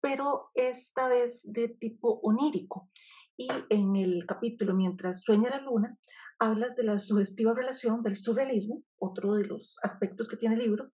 pero 0.00 0.50
esta 0.54 1.08
vez 1.08 1.42
de 1.44 1.68
tipo 1.68 2.20
onírico. 2.22 2.88
Y 3.36 3.48
en 3.70 3.96
el 3.96 4.26
capítulo 4.26 4.74
Mientras 4.74 5.22
sueña 5.22 5.50
la 5.50 5.60
luna, 5.60 5.98
hablas 6.38 6.76
de 6.76 6.84
la 6.84 6.98
sugestiva 6.98 7.54
relación 7.54 8.02
del 8.02 8.16
surrealismo, 8.16 8.82
otro 8.98 9.34
de 9.34 9.46
los 9.46 9.76
aspectos 9.82 10.28
que 10.28 10.36
tiene 10.36 10.56
el 10.56 10.62
libro, 10.62 10.90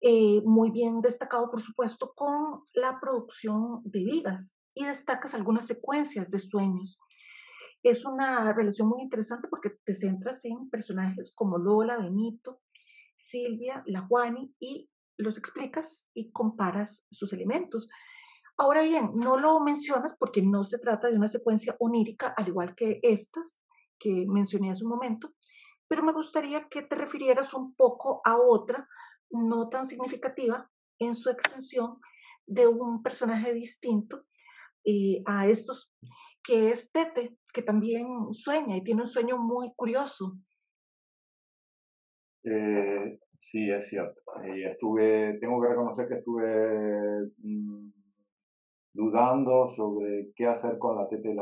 eh, 0.00 0.42
muy 0.44 0.70
bien 0.70 1.00
destacado, 1.00 1.50
por 1.50 1.60
supuesto, 1.60 2.12
con 2.14 2.62
la 2.74 3.00
producción 3.00 3.82
de 3.84 4.04
vigas 4.04 4.54
y 4.74 4.84
destacas 4.84 5.34
algunas 5.34 5.66
secuencias 5.66 6.30
de 6.30 6.38
sueños. 6.38 7.00
Es 7.82 8.04
una 8.04 8.52
relación 8.52 8.88
muy 8.88 9.02
interesante 9.02 9.48
porque 9.48 9.70
te 9.84 9.94
centras 9.94 10.44
en 10.44 10.68
personajes 10.70 11.32
como 11.34 11.58
Lola, 11.58 11.96
Benito, 11.98 12.60
Silvia, 13.28 13.82
la 13.86 14.02
Juani 14.06 14.54
y 14.58 14.88
los 15.18 15.36
explicas 15.36 16.08
y 16.14 16.30
comparas 16.30 17.04
sus 17.10 17.32
elementos. 17.32 17.88
Ahora 18.56 18.82
bien, 18.82 19.12
no 19.14 19.36
lo 19.36 19.60
mencionas 19.60 20.16
porque 20.18 20.42
no 20.42 20.64
se 20.64 20.78
trata 20.78 21.08
de 21.08 21.16
una 21.16 21.28
secuencia 21.28 21.76
onírica, 21.78 22.34
al 22.36 22.48
igual 22.48 22.74
que 22.74 23.00
estas 23.02 23.60
que 23.98 24.26
mencioné 24.28 24.70
hace 24.70 24.84
un 24.84 24.90
momento, 24.90 25.34
pero 25.88 26.02
me 26.02 26.12
gustaría 26.12 26.68
que 26.68 26.82
te 26.82 26.94
refirieras 26.94 27.52
un 27.54 27.74
poco 27.74 28.20
a 28.24 28.36
otra, 28.36 28.88
no 29.30 29.68
tan 29.68 29.86
significativa 29.86 30.70
en 30.98 31.14
su 31.14 31.30
extensión, 31.30 31.98
de 32.46 32.66
un 32.66 33.02
personaje 33.02 33.52
distinto 33.52 34.24
eh, 34.84 35.22
a 35.26 35.46
estos, 35.46 35.92
que 36.42 36.70
es 36.70 36.90
Tete, 36.90 37.36
que 37.52 37.62
también 37.62 38.32
sueña 38.32 38.76
y 38.76 38.82
tiene 38.82 39.02
un 39.02 39.08
sueño 39.08 39.36
muy 39.36 39.72
curioso. 39.74 40.38
Eh, 42.50 43.18
sí, 43.40 43.70
es 43.70 43.88
cierto. 43.88 44.20
Estuve, 44.44 45.38
tengo 45.40 45.60
que 45.60 45.68
reconocer 45.68 46.08
que 46.08 46.14
estuve 46.14 47.30
mm, 47.38 47.90
dudando 48.94 49.68
sobre 49.68 50.30
qué 50.34 50.46
hacer 50.46 50.78
con 50.78 50.96
la 50.96 51.08
tete 51.08 51.34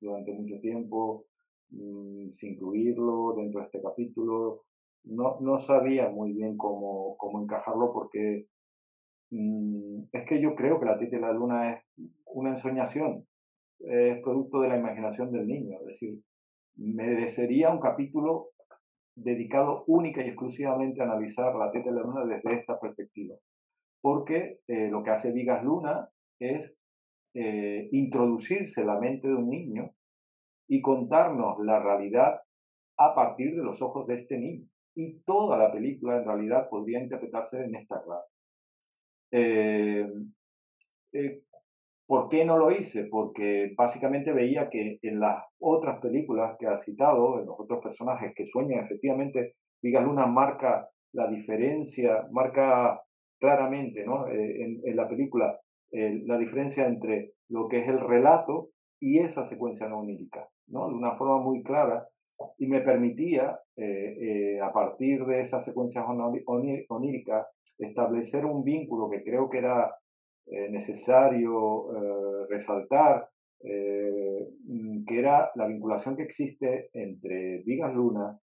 durante 0.00 0.32
mucho 0.32 0.60
tiempo, 0.60 1.26
mm, 1.70 2.30
sin 2.30 2.54
incluirlo 2.54 3.34
dentro 3.36 3.60
de 3.60 3.66
este 3.66 3.82
capítulo. 3.82 4.62
No, 5.04 5.38
no 5.40 5.58
sabía 5.58 6.08
muy 6.08 6.32
bien 6.32 6.56
cómo, 6.56 7.16
cómo 7.18 7.42
encajarlo 7.42 7.92
porque 7.92 8.46
mm, 9.30 10.04
es 10.12 10.24
que 10.26 10.40
yo 10.40 10.54
creo 10.54 10.78
que 10.78 10.86
la 10.86 10.98
tete 10.98 11.16
de 11.16 11.22
la 11.22 11.32
luna 11.32 11.72
es 11.74 11.84
una 12.26 12.50
ensoñación, 12.50 13.26
es 13.80 14.22
producto 14.22 14.60
de 14.60 14.68
la 14.68 14.78
imaginación 14.78 15.30
del 15.32 15.46
niño. 15.46 15.78
Es 15.80 15.86
decir, 15.86 16.20
merecería 16.76 17.70
un 17.70 17.80
capítulo 17.80 18.53
dedicado 19.16 19.84
única 19.86 20.22
y 20.22 20.28
exclusivamente 20.28 21.00
a 21.00 21.04
analizar 21.04 21.54
la 21.54 21.70
teta 21.70 21.90
de 21.90 21.96
la 21.96 22.02
luna 22.02 22.24
desde 22.24 22.58
esta 22.58 22.78
perspectiva. 22.78 23.36
Porque 24.00 24.58
eh, 24.66 24.88
lo 24.90 25.02
que 25.02 25.10
hace 25.10 25.32
Vigas 25.32 25.64
Luna 25.64 26.08
es 26.38 26.78
eh, 27.34 27.88
introducirse 27.92 28.84
la 28.84 28.98
mente 28.98 29.28
de 29.28 29.34
un 29.34 29.48
niño 29.48 29.90
y 30.68 30.80
contarnos 30.82 31.58
la 31.64 31.80
realidad 31.80 32.40
a 32.98 33.14
partir 33.14 33.56
de 33.56 33.62
los 33.62 33.80
ojos 33.82 34.06
de 34.06 34.14
este 34.14 34.38
niño. 34.38 34.68
Y 34.96 35.20
toda 35.20 35.58
la 35.58 35.72
película 35.72 36.18
en 36.18 36.24
realidad 36.24 36.68
podría 36.68 37.00
interpretarse 37.00 37.64
en 37.64 37.74
esta 37.74 38.02
clave. 38.02 38.24
Eh, 39.32 40.08
¿Por 42.06 42.28
qué 42.28 42.44
no 42.44 42.58
lo 42.58 42.70
hice? 42.70 43.06
Porque 43.10 43.72
básicamente 43.76 44.32
veía 44.32 44.68
que 44.68 44.98
en 45.00 45.20
las 45.20 45.42
otras 45.58 46.00
películas 46.00 46.56
que 46.58 46.66
ha 46.66 46.76
citado, 46.78 47.40
en 47.40 47.46
los 47.46 47.58
otros 47.58 47.82
personajes 47.82 48.34
que 48.36 48.44
sueñan, 48.44 48.84
efectivamente, 48.84 49.54
Vigas 49.82 50.04
Luna 50.04 50.26
marca 50.26 50.88
la 51.12 51.28
diferencia, 51.28 52.26
marca 52.30 53.00
claramente 53.40 54.04
¿no? 54.04 54.26
Eh, 54.28 54.80
en, 54.84 54.96
la 54.96 55.08
película 55.08 55.58
eh, 55.92 56.22
la 56.24 56.38
diferencia 56.38 56.86
entre 56.86 57.32
lo 57.48 57.68
que 57.68 57.78
es 57.78 57.88
el 57.88 58.00
relato 58.00 58.70
y 59.00 59.18
esa 59.20 59.44
secuencia 59.44 59.88
no 59.88 60.00
onírica, 60.00 60.48
¿no? 60.66 60.88
de 60.88 60.94
una 60.94 61.14
forma 61.14 61.38
muy 61.38 61.62
clara, 61.62 62.06
y 62.58 62.66
me 62.66 62.80
permitía, 62.80 63.60
eh, 63.76 64.58
a 64.60 64.72
partir 64.72 65.24
de 65.24 65.40
esas 65.40 65.64
secuencias 65.64 66.04
oníricas, 66.88 67.46
establecer 67.78 68.44
un 68.44 68.64
vínculo 68.64 69.08
que 69.08 69.22
creo 69.22 69.48
que 69.48 69.58
era 69.58 69.94
eh, 70.46 70.68
necesario 70.70 71.90
eh, 71.94 72.46
resaltar 72.48 73.28
eh, 73.66 74.46
mm, 74.66 75.06
que 75.06 75.18
era 75.18 75.50
la 75.54 75.66
vinculación 75.66 76.16
que 76.16 76.24
existe 76.24 76.90
entre 76.92 77.62
Vigas 77.64 77.94
Luna 77.94 78.38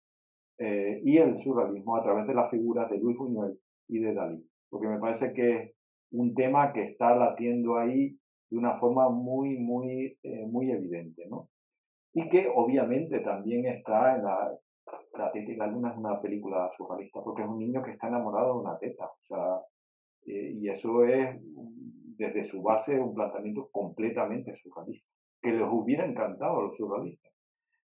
eh, 0.60 1.02
y 1.04 1.18
el 1.18 1.38
surrealismo 1.38 1.96
a 1.96 2.04
través 2.04 2.28
de 2.28 2.36
las 2.36 2.52
figuras 2.52 2.88
de 2.92 3.00
Luis 3.00 3.18
Buñuel 3.18 3.60
y 3.88 3.98
de 3.98 4.14
Dalí, 4.14 4.48
porque 4.70 4.88
me 4.88 5.00
parece 5.00 5.34
que 5.34 5.58
es 5.58 5.76
un 6.12 6.36
tema 6.36 6.72
que 6.72 6.84
está 6.84 7.16
latiendo 7.16 7.78
ahí 7.78 8.16
de 8.52 8.58
una 8.58 8.78
forma 8.78 9.10
muy, 9.10 9.58
muy, 9.58 10.18
eh, 10.22 10.46
muy 10.46 10.70
evidente, 10.70 11.26
¿no? 11.28 11.50
Y 12.14 12.30
que 12.30 12.48
obviamente 12.54 13.20
también 13.22 13.66
está 13.66 14.18
en 14.18 14.24
la, 14.24 14.56
la 15.18 15.32
teta 15.32 15.52
y 15.52 15.56
la 15.56 15.68
luna 15.68 15.92
es 15.92 15.98
una 15.98 16.22
película 16.22 16.70
surrealista, 16.78 17.22
porque 17.24 17.42
es 17.42 17.48
un 17.48 17.58
niño 17.58 17.82
que 17.82 17.92
está 17.92 18.08
enamorado 18.08 18.54
de 18.54 18.60
una 18.60 18.78
teta, 18.78 19.06
o 19.06 19.22
sea, 19.22 19.62
y 20.26 20.70
eso 20.70 21.06
es 21.06 21.40
desde 22.18 22.44
su 22.44 22.62
base 22.62 23.00
un 23.00 23.14
planteamiento 23.14 23.70
completamente 23.72 24.54
surrealista, 24.54 25.08
que 25.42 25.52
les 25.52 25.68
hubiera 25.70 26.06
encantado 26.06 26.60
a 26.60 26.64
los 26.64 26.78
surrealistas, 26.78 27.32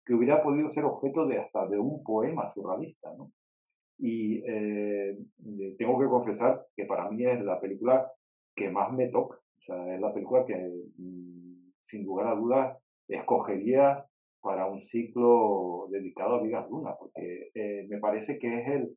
que 0.05 0.15
hubiera 0.15 0.43
podido 0.43 0.69
ser 0.69 0.85
objeto 0.85 1.27
de 1.27 1.39
hasta 1.39 1.67
de 1.67 1.79
un 1.79 2.03
poema 2.03 2.47
surrealista, 2.53 3.13
¿no? 3.17 3.33
Y 3.99 4.43
eh, 4.49 5.19
tengo 5.77 5.99
que 5.99 6.07
confesar 6.07 6.65
que 6.75 6.87
para 6.87 7.11
mí 7.11 7.27
es 7.27 7.43
la 7.43 7.61
película 7.61 8.11
que 8.55 8.71
más 8.71 8.93
me 8.93 9.09
toca, 9.09 9.37
o 9.37 9.61
sea, 9.61 9.95
es 9.95 10.01
la 10.01 10.15
película 10.15 10.45
que 10.45 10.55
mm, 10.97 11.73
sin 11.81 12.05
lugar 12.05 12.29
a 12.29 12.35
dudas 12.35 12.79
escogería 13.09 14.07
para 14.41 14.67
un 14.67 14.81
ciclo 14.81 15.89
dedicado 15.91 16.37
a 16.37 16.43
Vigas 16.43 16.71
Luna, 16.71 16.95
porque 16.99 17.51
eh, 17.55 17.87
me 17.89 17.99
parece 17.99 18.39
que 18.39 18.61
es 18.61 18.69
el, 18.69 18.97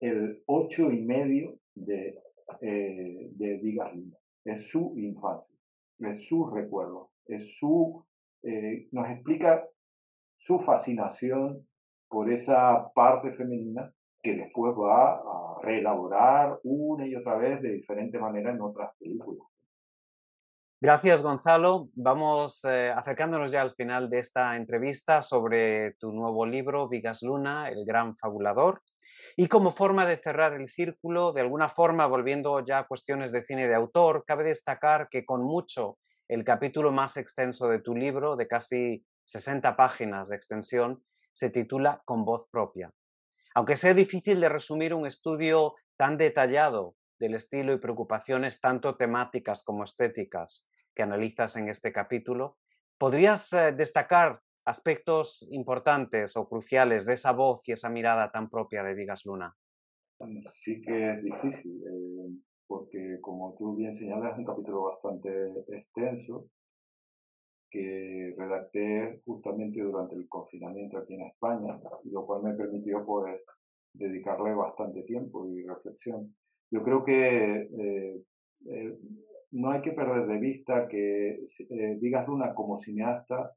el 0.00 0.42
ocho 0.46 0.90
y 0.90 1.00
medio 1.00 1.54
de, 1.74 2.18
eh, 2.60 3.28
de 3.30 3.56
Vigas 3.62 3.94
Luna 3.94 4.18
es 4.44 4.68
su 4.70 4.92
infancia, 4.96 5.58
es 5.98 6.26
su 6.28 6.50
recuerdo, 6.50 7.10
es 7.26 7.56
su, 7.58 8.04
eh, 8.42 8.88
nos 8.92 9.08
explica 9.10 9.64
su 10.36 10.60
fascinación 10.60 11.66
por 12.08 12.30
esa 12.30 12.92
parte 12.94 13.32
femenina 13.32 13.92
que 14.22 14.36
después 14.36 14.74
va 14.74 15.14
a 15.16 15.60
reelaborar 15.62 16.58
una 16.62 17.06
y 17.06 17.14
otra 17.14 17.36
vez 17.36 17.60
de 17.60 17.72
diferente 17.72 18.18
manera 18.18 18.50
en 18.50 18.60
otras 18.60 18.90
películas. 18.98 19.46
Gracias, 20.80 21.22
Gonzalo. 21.22 21.88
Vamos 21.94 22.64
eh, 22.66 22.90
acercándonos 22.94 23.50
ya 23.50 23.62
al 23.62 23.70
final 23.70 24.10
de 24.10 24.18
esta 24.18 24.56
entrevista 24.56 25.22
sobre 25.22 25.94
tu 25.94 26.12
nuevo 26.12 26.44
libro, 26.44 26.88
Vigas 26.88 27.22
Luna, 27.22 27.70
el 27.70 27.86
gran 27.86 28.14
fabulador. 28.16 28.82
Y 29.36 29.48
como 29.48 29.70
forma 29.70 30.06
de 30.06 30.16
cerrar 30.16 30.54
el 30.54 30.68
círculo, 30.68 31.32
de 31.32 31.40
alguna 31.40 31.68
forma, 31.68 32.06
volviendo 32.06 32.64
ya 32.64 32.80
a 32.80 32.86
cuestiones 32.86 33.32
de 33.32 33.42
cine 33.42 33.66
de 33.66 33.74
autor, 33.74 34.24
cabe 34.26 34.44
destacar 34.44 35.08
que 35.08 35.24
con 35.24 35.42
mucho 35.42 35.98
el 36.28 36.44
capítulo 36.44 36.92
más 36.92 37.16
extenso 37.16 37.68
de 37.68 37.80
tu 37.80 37.94
libro, 37.94 38.36
de 38.36 38.48
casi 38.48 39.04
60 39.24 39.76
páginas 39.76 40.28
de 40.28 40.36
extensión, 40.36 41.04
se 41.32 41.50
titula 41.50 42.02
Con 42.04 42.24
voz 42.24 42.48
propia. 42.50 42.92
Aunque 43.54 43.76
sea 43.76 43.94
difícil 43.94 44.40
de 44.40 44.48
resumir 44.48 44.94
un 44.94 45.06
estudio 45.06 45.74
tan 45.96 46.16
detallado 46.16 46.96
del 47.18 47.34
estilo 47.34 47.72
y 47.72 47.78
preocupaciones 47.78 48.60
tanto 48.60 48.96
temáticas 48.96 49.62
como 49.62 49.84
estéticas 49.84 50.70
que 50.94 51.02
analizas 51.02 51.56
en 51.56 51.68
este 51.68 51.92
capítulo, 51.92 52.58
¿podrías 52.98 53.52
eh, 53.52 53.72
destacar 53.72 54.40
aspectos 54.64 55.46
importantes 55.50 56.36
o 56.36 56.48
cruciales 56.48 57.06
de 57.06 57.14
esa 57.14 57.32
voz 57.32 57.68
y 57.68 57.72
esa 57.72 57.90
mirada 57.90 58.30
tan 58.30 58.48
propia 58.48 58.82
de 58.82 58.94
Vigas 58.94 59.24
Luna? 59.26 59.54
Sí 60.50 60.80
que 60.80 61.12
es 61.12 61.22
difícil, 61.22 61.82
eh, 61.82 62.38
porque 62.66 63.18
como 63.20 63.54
tú 63.58 63.76
bien 63.76 63.92
señalas, 63.94 64.32
es 64.32 64.38
un 64.38 64.44
capítulo 64.44 64.84
bastante 64.84 65.28
extenso 65.68 66.46
que 67.70 68.34
redacté 68.38 69.20
justamente 69.24 69.80
durante 69.80 70.14
el 70.14 70.28
confinamiento 70.28 70.98
aquí 70.98 71.14
en 71.14 71.22
España, 71.22 71.78
lo 72.04 72.24
cual 72.24 72.44
me 72.44 72.54
permitió 72.54 73.04
poder 73.04 73.42
dedicarle 73.92 74.54
bastante 74.54 75.02
tiempo 75.02 75.48
y 75.48 75.66
reflexión. 75.66 76.34
Yo 76.70 76.82
creo 76.82 77.04
que 77.04 77.62
eh, 77.62 78.22
eh, 78.66 78.98
no 79.50 79.70
hay 79.70 79.82
que 79.82 79.92
perder 79.92 80.26
de 80.26 80.38
vista 80.38 80.88
que 80.88 81.40
Vigas 82.00 82.26
Luna 82.26 82.54
como 82.54 82.78
cineasta 82.78 83.52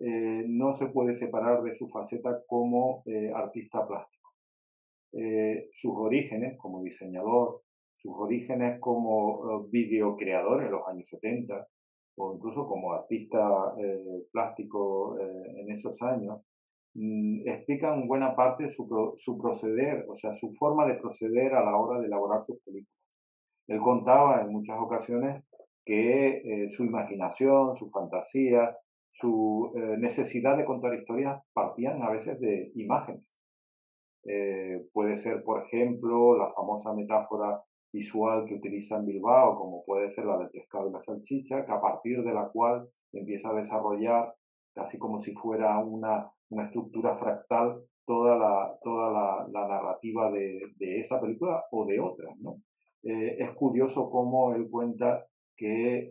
eh, 0.00 0.44
no 0.46 0.74
se 0.74 0.86
puede 0.86 1.14
separar 1.14 1.62
de 1.62 1.74
su 1.74 1.88
faceta 1.88 2.40
como 2.46 3.02
eh, 3.06 3.32
artista 3.34 3.84
plástico. 3.84 4.30
Eh, 5.12 5.68
sus 5.72 5.92
orígenes 5.96 6.56
como 6.58 6.82
diseñador, 6.82 7.62
sus 7.96 8.12
orígenes 8.16 8.78
como 8.80 9.66
videocreador 9.70 10.62
en 10.62 10.70
los 10.70 10.86
años 10.86 11.08
70 11.08 11.66
o 12.16 12.34
incluso 12.34 12.66
como 12.68 12.92
artista 12.92 13.74
plástico 14.32 15.16
en 15.20 15.70
esos 15.70 16.00
años, 16.02 16.44
mm, 16.94 17.48
explican 17.48 18.08
buena 18.08 18.34
parte 18.34 18.68
su, 18.68 19.14
su 19.16 19.38
proceder, 19.38 20.04
o 20.08 20.16
sea, 20.16 20.32
su 20.32 20.52
forma 20.58 20.86
de 20.86 20.94
proceder 20.94 21.54
a 21.54 21.64
la 21.64 21.76
hora 21.76 22.00
de 22.00 22.06
elaborar 22.06 22.40
sus 22.42 22.60
películas. 22.62 22.92
Él 23.68 23.80
contaba 23.80 24.42
en 24.42 24.52
muchas 24.52 24.78
ocasiones 24.80 25.44
que 25.84 26.68
su 26.76 26.84
imaginación, 26.84 27.74
su 27.76 27.88
fantasía, 27.90 28.76
su 29.10 29.72
eh, 29.74 29.96
necesidad 29.98 30.56
de 30.56 30.64
contar 30.64 30.94
historias 30.94 31.42
partían 31.52 32.02
a 32.02 32.10
veces 32.10 32.38
de 32.40 32.70
imágenes. 32.74 33.40
Eh, 34.24 34.86
puede 34.92 35.16
ser, 35.16 35.42
por 35.42 35.64
ejemplo, 35.64 36.36
la 36.36 36.52
famosa 36.52 36.92
metáfora 36.92 37.62
visual 37.92 38.44
que 38.46 38.54
utiliza 38.54 38.96
en 38.96 39.06
Bilbao, 39.06 39.56
como 39.56 39.84
puede 39.84 40.10
ser 40.10 40.26
la 40.26 40.38
del 40.38 40.50
pescado 40.50 40.88
y 40.88 40.92
la 40.92 41.00
salchicha, 41.00 41.64
que 41.64 41.72
a 41.72 41.80
partir 41.80 42.22
de 42.22 42.34
la 42.34 42.48
cual 42.48 42.88
empieza 43.12 43.50
a 43.50 43.54
desarrollar, 43.54 44.34
casi 44.74 44.98
como 44.98 45.20
si 45.20 45.34
fuera 45.34 45.78
una, 45.78 46.30
una 46.50 46.64
estructura 46.64 47.16
fractal, 47.16 47.80
toda 48.04 48.36
la, 48.36 48.78
toda 48.82 49.10
la, 49.50 49.68
narrativa 49.68 50.30
de, 50.30 51.00
esa 51.00 51.20
película 51.20 51.64
o 51.70 51.86
de 51.86 52.00
otras. 52.00 52.36
Eh, 53.02 53.36
es 53.38 53.50
curioso 53.52 54.10
cómo 54.10 54.54
él 54.54 54.68
cuenta 54.70 55.26
que 55.56 56.10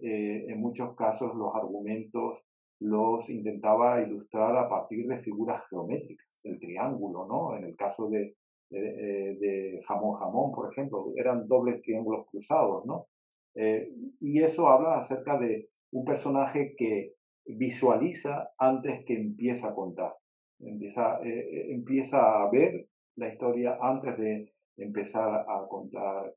en 0.52 0.60
muchos 0.60 0.93
casos 0.95 1.34
los 1.36 1.56
argumentos 1.56 2.47
los 2.80 3.30
intentaba 3.30 4.01
ilustrar 4.01 4.55
a 4.55 4.69
partir 4.69 5.07
de 5.07 5.17
figuras 5.19 5.63
geométricas, 5.69 6.39
el 6.43 6.59
triángulo, 6.59 7.25
¿no? 7.28 7.57
En 7.57 7.65
el 7.65 7.75
caso 7.75 8.09
de, 8.09 8.36
de, 8.69 9.80
jamón 9.88 10.13
jamón, 10.13 10.51
por 10.51 10.71
ejemplo, 10.71 11.11
eran 11.15 11.47
dobles 11.47 11.82
triángulos 11.82 12.28
cruzados, 12.30 12.86
¿no? 12.86 13.07
Eh, 13.55 13.89
y 14.19 14.43
eso 14.43 14.67
habla 14.67 14.97
acerca 14.97 15.39
de 15.39 15.69
un 15.91 16.05
personaje 16.05 16.75
que 16.78 17.13
visualiza 17.45 18.49
antes 18.57 19.03
que 19.05 19.15
empieza 19.15 19.69
a 19.69 19.73
contar, 19.73 20.13
empieza, 20.59 21.19
eh, 21.23 21.71
eh, 21.71 22.01
a 22.13 22.49
ver 22.51 22.88
la 23.15 23.30
historia 23.30 23.78
antes 23.82 24.17
de 24.17 24.53
empezar 24.78 25.45
a 25.47 25.67
contar, 25.67 26.36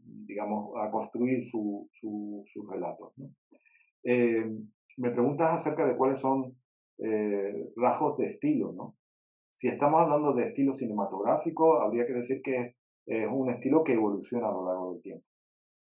digamos, 0.00 0.74
a 0.78 0.90
construir 0.90 1.44
su, 1.44 1.90
su 1.92 2.66
relatos. 2.70 3.12
¿no? 3.18 3.28
Me 4.98 5.10
preguntas 5.10 5.60
acerca 5.60 5.86
de 5.86 5.96
cuáles 5.96 6.20
son 6.20 6.54
eh, 6.98 7.72
rasgos 7.76 8.18
de 8.18 8.26
estilo, 8.26 8.72
¿no? 8.72 8.96
Si 9.52 9.68
estamos 9.68 10.00
hablando 10.00 10.32
de 10.32 10.48
estilo 10.48 10.74
cinematográfico, 10.74 11.80
habría 11.80 12.06
que 12.06 12.12
decir 12.12 12.42
que 12.42 12.76
es 13.06 13.28
un 13.30 13.50
estilo 13.50 13.82
que 13.82 13.94
evoluciona 13.94 14.48
a 14.48 14.52
lo 14.52 14.66
largo 14.66 14.92
del 14.92 15.02
tiempo. 15.02 15.24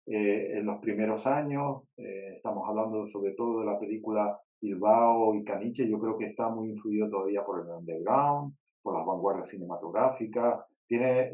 Eh, 0.08 0.58
en 0.58 0.66
los 0.66 0.80
primeros 0.80 1.28
años, 1.28 1.84
eh, 1.98 2.34
estamos 2.38 2.68
hablando 2.68 3.06
sobre 3.06 3.34
todo 3.34 3.60
de 3.60 3.66
la 3.68 3.80
película 3.80 4.40
Bilbao 4.60 5.36
y 5.36 5.44
Caniche, 5.44 5.88
yo 5.88 6.00
creo 6.00 6.18
que 6.18 6.26
está 6.26 6.50
muy 6.50 6.70
influido 6.70 7.10
todavía 7.10 7.44
por 7.44 7.62
el 7.62 7.72
underground, 7.72 8.56
por 8.82 8.98
las 8.98 9.06
vanguardias 9.06 9.50
cinematográficas, 9.50 10.66
tiene, 10.88 11.32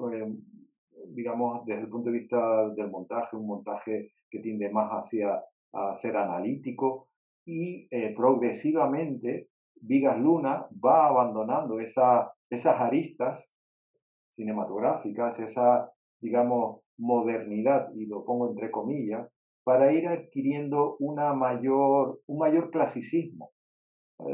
digamos, 1.07 1.65
desde 1.65 1.82
el 1.82 1.89
punto 1.89 2.09
de 2.09 2.20
vista 2.20 2.70
del 2.70 2.89
montaje, 2.89 3.38
un 3.38 3.47
montaje 3.47 4.11
que 4.30 4.39
tiende 4.39 4.70
más 4.70 4.91
hacia 4.91 5.43
ser 5.95 6.18
analítico, 6.18 7.07
y 7.48 7.88
eh, 7.91 8.14
progresivamente 8.14 9.48
Vigas 9.82 10.20
Luna 10.20 10.68
va 10.84 11.08
abandonando 11.08 11.80
esa, 11.80 12.34
esas 12.50 12.80
aristas 12.82 13.58
cinematográficas, 14.32 15.39
esa, 15.39 15.89
digamos, 16.20 16.82
modernidad, 16.98 17.89
y 17.95 18.06
lo 18.06 18.26
pongo 18.26 18.50
entre 18.50 18.70
comillas, 18.70 19.30
para 19.64 19.93
ir 19.93 20.08
adquiriendo 20.08 20.98
una 21.00 21.34
mayor, 21.34 22.20
un 22.28 22.38
mayor 22.38 22.70
clasicismo. 22.70 23.52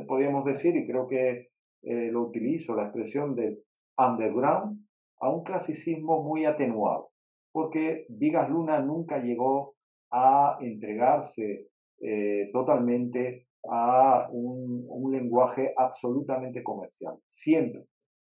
Podríamos 0.08 0.46
decir, 0.46 0.76
y 0.76 0.88
creo 0.88 1.08
que 1.08 1.50
eh, 1.84 2.12
lo 2.12 2.24
utilizo, 2.24 2.76
la 2.76 2.84
expresión 2.84 3.36
de 3.36 3.60
underground, 3.98 4.80
a 5.20 5.30
un 5.30 5.44
clasicismo 5.44 6.24
muy 6.24 6.46
atenuado, 6.46 7.10
porque 7.52 8.06
Vigas 8.10 8.50
Luna 8.50 8.80
nunca 8.80 9.22
llegó 9.22 9.76
a 10.12 10.58
entregarse 10.62 11.68
eh, 12.06 12.50
totalmente 12.52 13.48
a 13.70 14.28
un, 14.32 15.12
lenguaje 15.12 15.74
absolutamente 15.78 16.64
comercial. 16.64 17.16
Siempre 17.28 17.86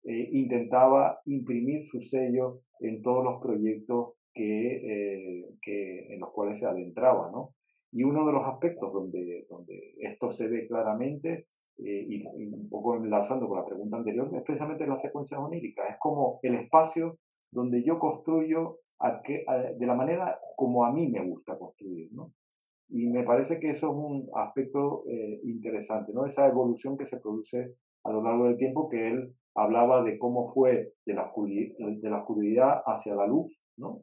eh, 0.03 0.29
intentaba 0.33 1.19
imprimir 1.25 1.85
su 1.85 1.99
sello 2.01 2.61
en 2.79 3.01
todos 3.01 3.23
los 3.23 3.41
proyectos 3.41 4.13
que, 4.33 4.75
eh, 4.75 5.45
que, 5.61 6.13
en 6.13 6.19
los 6.19 6.31
cuales 6.31 6.59
se 6.59 6.65
adentraba. 6.65 7.31
¿no? 7.31 7.55
Y 7.91 8.03
uno 8.03 8.25
de 8.27 8.33
los 8.33 8.45
aspectos 8.45 8.93
donde, 8.93 9.45
donde 9.49 9.95
esto 9.99 10.29
se 10.29 10.47
ve 10.49 10.67
claramente, 10.67 11.47
eh, 11.77 12.05
y, 12.07 12.25
un 12.53 12.69
poco 12.69 12.95
enlazando 12.97 13.47
con 13.47 13.57
la 13.57 13.65
pregunta 13.65 13.97
anterior, 13.97 14.29
es 14.35 14.43
precisamente 14.43 14.85
las 14.85 15.01
secuencias 15.01 15.39
oníricas. 15.39 15.89
Es 15.89 15.95
como 15.99 16.39
el 16.43 16.55
espacio 16.55 17.17
donde 17.51 17.83
yo 17.83 17.99
construyo 17.99 18.79
de 19.27 19.85
la 19.85 19.93
manera 19.93 20.39
como 20.55 20.85
a 20.85 20.91
mí 20.91 21.09
me 21.09 21.25
gusta 21.25 21.57
construir. 21.57 22.09
¿no? 22.13 22.31
Y 22.89 23.07
me 23.07 23.23
parece 23.23 23.59
que 23.59 23.71
eso 23.71 23.87
es 23.87 23.95
un 23.95 24.29
aspecto 24.35 25.03
eh, 25.07 25.39
interesante, 25.43 26.13
¿no? 26.13 26.25
esa 26.25 26.47
evolución 26.47 26.97
que 26.97 27.05
se 27.05 27.19
produce 27.19 27.73
a 28.03 28.11
lo 28.11 28.21
largo 28.21 28.45
del 28.45 28.57
tiempo, 28.57 28.89
que 28.89 29.07
él 29.07 29.33
hablaba 29.55 30.03
de 30.03 30.17
cómo 30.19 30.53
fue 30.53 30.93
de 31.05 31.13
la, 31.13 31.31
de 31.35 32.09
la 32.09 32.19
oscuridad 32.19 32.81
hacia 32.85 33.15
la 33.15 33.25
luz, 33.25 33.63
¿no? 33.77 34.01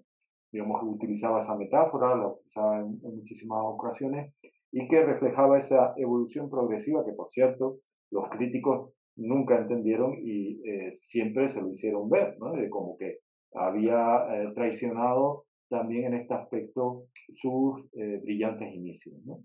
digamos 0.50 0.80
que 0.80 0.86
utilizaba 0.86 1.38
esa 1.38 1.56
metáfora, 1.56 2.14
la 2.14 2.28
utilizaba 2.28 2.80
en, 2.80 3.00
muchísimas 3.02 3.60
ocasiones, 3.62 4.34
y 4.70 4.88
que 4.88 5.02
reflejaba 5.02 5.58
esa 5.58 5.94
evolución 5.96 6.50
progresiva 6.50 7.04
que, 7.04 7.12
por 7.12 7.28
cierto, 7.30 7.78
los 8.10 8.28
críticos 8.28 8.92
nunca 9.16 9.58
entendieron 9.58 10.14
y 10.22 10.60
eh, 10.68 10.92
siempre 10.92 11.48
se 11.48 11.60
lo 11.60 11.68
hicieron 11.68 12.08
ver, 12.08 12.36
¿no? 12.38 12.52
como 12.70 12.96
que 12.96 13.18
había 13.54 14.26
eh, 14.30 14.52
traicionado 14.54 15.44
también 15.72 16.12
en 16.12 16.20
este 16.20 16.34
aspecto 16.34 17.08
sus 17.40 17.88
eh, 17.94 18.20
brillantes 18.22 18.74
inicios. 18.74 19.16
¿no? 19.24 19.42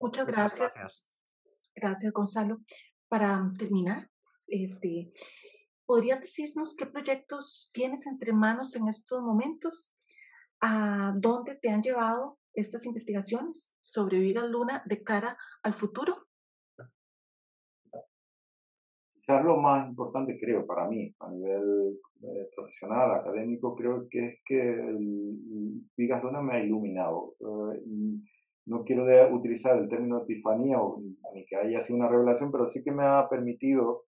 Muchas 0.00 0.24
gracias. 0.24 1.10
gracias. 1.74 2.12
Gonzalo. 2.12 2.60
Para 3.08 3.52
terminar, 3.58 4.08
este, 4.46 5.12
¿podrías 5.84 6.20
decirnos 6.20 6.76
qué 6.76 6.86
proyectos 6.86 7.70
tienes 7.72 8.06
entre 8.06 8.32
manos 8.32 8.76
en 8.76 8.86
estos 8.86 9.20
momentos? 9.20 9.92
¿A 10.60 11.12
dónde 11.16 11.56
te 11.56 11.70
han 11.70 11.82
llevado 11.82 12.38
estas 12.52 12.86
investigaciones 12.86 13.76
sobre 13.80 14.20
Vigas 14.20 14.48
Luna 14.48 14.84
de 14.86 15.02
cara 15.02 15.36
al 15.62 15.74
futuro? 15.74 16.27
Quizás 19.28 19.44
lo 19.44 19.58
más 19.58 19.86
importante, 19.88 20.38
creo, 20.40 20.66
para 20.66 20.88
mí, 20.88 21.14
a 21.20 21.28
nivel 21.30 21.98
eh, 22.22 22.48
profesional, 22.56 23.12
académico, 23.12 23.74
creo 23.76 24.06
que 24.10 24.26
es 24.26 24.38
que 24.46 24.58
el, 24.58 25.82
Vigas 25.96 26.22
Luna 26.22 26.40
me 26.40 26.54
ha 26.54 26.64
iluminado. 26.64 27.34
Eh, 27.40 27.82
no 28.66 28.84
quiero 28.84 29.04
utilizar 29.34 29.78
el 29.78 29.88
término 29.88 30.22
epifanía 30.22 30.80
o 30.80 31.02
ni 31.34 31.44
que 31.44 31.56
haya 31.56 31.80
sido 31.82 31.98
una 31.98 32.08
revelación, 32.08 32.50
pero 32.50 32.68
sí 32.70 32.82
que 32.82 32.90
me 32.90 33.04
ha 33.04 33.28
permitido 33.28 34.04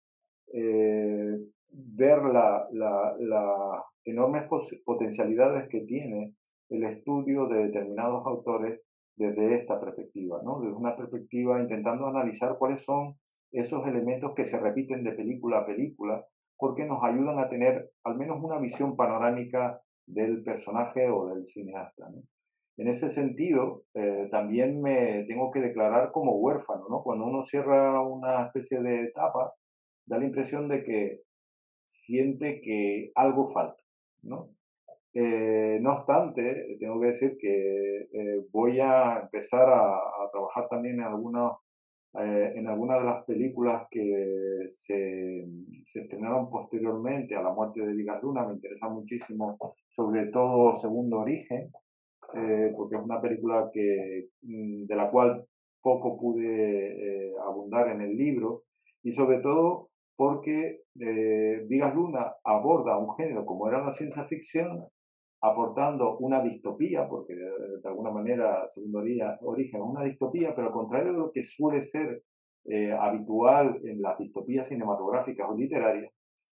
eh, 0.53 1.37
ver 1.69 2.23
las 2.23 2.71
la, 2.73 3.83
enormes 4.05 4.47
potencialidades 4.83 5.69
que 5.69 5.81
tiene 5.81 6.33
el 6.69 6.83
estudio 6.83 7.47
de 7.47 7.67
determinados 7.67 8.25
autores 8.25 8.81
desde 9.15 9.55
esta 9.55 9.79
perspectiva, 9.79 10.41
¿no? 10.43 10.61
desde 10.61 10.75
una 10.75 10.95
perspectiva 10.95 11.61
intentando 11.61 12.07
analizar 12.07 12.57
cuáles 12.57 12.83
son 12.83 13.15
esos 13.51 13.85
elementos 13.87 14.33
que 14.35 14.45
se 14.45 14.59
repiten 14.59 15.03
de 15.03 15.11
película 15.11 15.59
a 15.59 15.65
película, 15.65 16.25
porque 16.57 16.85
nos 16.85 17.03
ayudan 17.03 17.39
a 17.39 17.49
tener 17.49 17.91
al 18.03 18.17
menos 18.17 18.37
una 18.41 18.59
visión 18.59 18.95
panorámica 18.95 19.81
del 20.05 20.43
personaje 20.43 21.09
o 21.09 21.27
del 21.27 21.45
cineasta. 21.45 22.07
En 22.77 22.87
ese 22.87 23.09
sentido, 23.09 23.83
eh, 23.93 24.27
también 24.31 24.81
me 24.81 25.25
tengo 25.27 25.51
que 25.51 25.59
declarar 25.59 26.11
como 26.11 26.37
huérfano. 26.37 26.87
¿no? 26.89 27.03
Cuando 27.03 27.25
uno 27.25 27.43
cierra 27.43 28.01
una 28.01 28.45
especie 28.45 28.81
de 28.81 29.03
etapa, 29.03 29.53
da 30.05 30.17
la 30.17 30.25
impresión 30.25 30.67
de 30.67 30.83
que 30.83 31.21
siente 31.85 32.61
que 32.61 33.11
algo 33.15 33.51
falta. 33.53 33.81
¿no? 34.23 34.49
Eh, 35.13 35.81
obstante, 35.85 36.77
tengo 36.79 37.01
que 37.01 37.07
decir 37.07 37.37
que 37.39 38.07
eh, 38.13 38.45
voy 38.51 38.79
a 38.79 39.19
empezar 39.23 39.69
a, 39.69 39.97
a, 39.97 40.29
trabajar 40.31 40.69
también 40.69 40.95
en 40.95 41.05
algunos 41.05 41.57
eh, 42.13 42.53
en 42.55 42.67
algunas 42.67 42.99
de 42.99 43.05
las 43.05 43.23
películas 43.23 43.87
que 43.89 44.65
se, 44.67 45.47
se, 45.85 46.01
estrenaron 46.01 46.49
posteriormente 46.49 47.35
a 47.35 47.41
la 47.41 47.53
muerte 47.53 47.85
de 47.85 47.93
Vigas 47.93 48.21
Luna, 48.21 48.45
me 48.45 48.55
interesa 48.55 48.89
muchísimo, 48.89 49.57
sobre 49.89 50.25
todo 50.27 50.75
Segundo 50.75 51.19
Origen, 51.19 51.71
eh, 52.33 52.73
porque 52.75 52.97
es 52.97 53.01
una 53.01 53.21
película 53.21 53.69
que, 53.71 54.27
mm, 54.41 54.87
de 54.87 54.95
la 54.95 55.09
cual 55.09 55.45
poco 55.81 56.19
pude 56.19 57.29
eh, 57.29 57.33
abundar 57.45 57.87
en 57.87 58.01
el 58.01 58.17
libro, 58.17 58.63
y 59.03 59.11
sobre 59.11 59.39
todo 59.39 59.89
porque 60.17 60.81
Vigas 60.93 61.95
Luna 61.95 62.33
aborda 62.43 62.97
un 62.97 63.15
género 63.15 63.45
como 63.45 63.67
era 63.67 63.83
la 63.83 63.91
ciencia 63.91 64.25
ficción 64.25 64.85
aportando 65.41 66.17
una 66.19 66.41
distopía, 66.41 67.07
porque 67.07 67.33
de 67.33 67.87
alguna 67.89 68.11
manera, 68.11 68.67
segundo 68.69 68.99
origen, 69.41 69.81
una 69.81 70.03
distopía, 70.03 70.53
pero 70.55 70.67
al 70.67 70.73
contrario 70.73 71.13
de 71.13 71.17
lo 71.17 71.31
que 71.31 71.43
suele 71.43 71.81
ser 71.81 72.23
eh, 72.65 72.91
habitual 72.91 73.79
en 73.83 74.01
las 74.01 74.19
distopías 74.19 74.67
cinematográficas 74.67 75.49
o 75.49 75.57
literarias, 75.57 76.13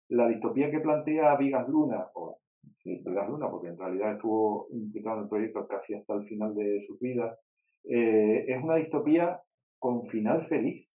la 0.09 0.27
distopía 0.27 0.71
que 0.71 0.79
plantea 0.79 1.38
Vigas 1.38 1.67
Luna, 1.69 2.07
o 2.15 2.39
sí, 2.73 3.03
Vigas 3.05 3.29
Luna, 3.29 3.51
porque 3.51 3.67
en 3.67 3.77
realidad 3.77 4.13
estuvo 4.13 4.67
implicado 4.71 5.17
en 5.17 5.23
el 5.23 5.29
proyecto 5.29 5.67
casi 5.67 5.93
hasta 5.93 6.15
el 6.15 6.23
final 6.23 6.55
de 6.55 6.84
su 6.88 6.97
vida, 6.97 7.38
eh, 7.84 8.45
es 8.47 8.63
una 8.63 8.75
distopía 8.77 9.41
con 9.77 10.07
final 10.07 10.47
feliz, 10.47 10.91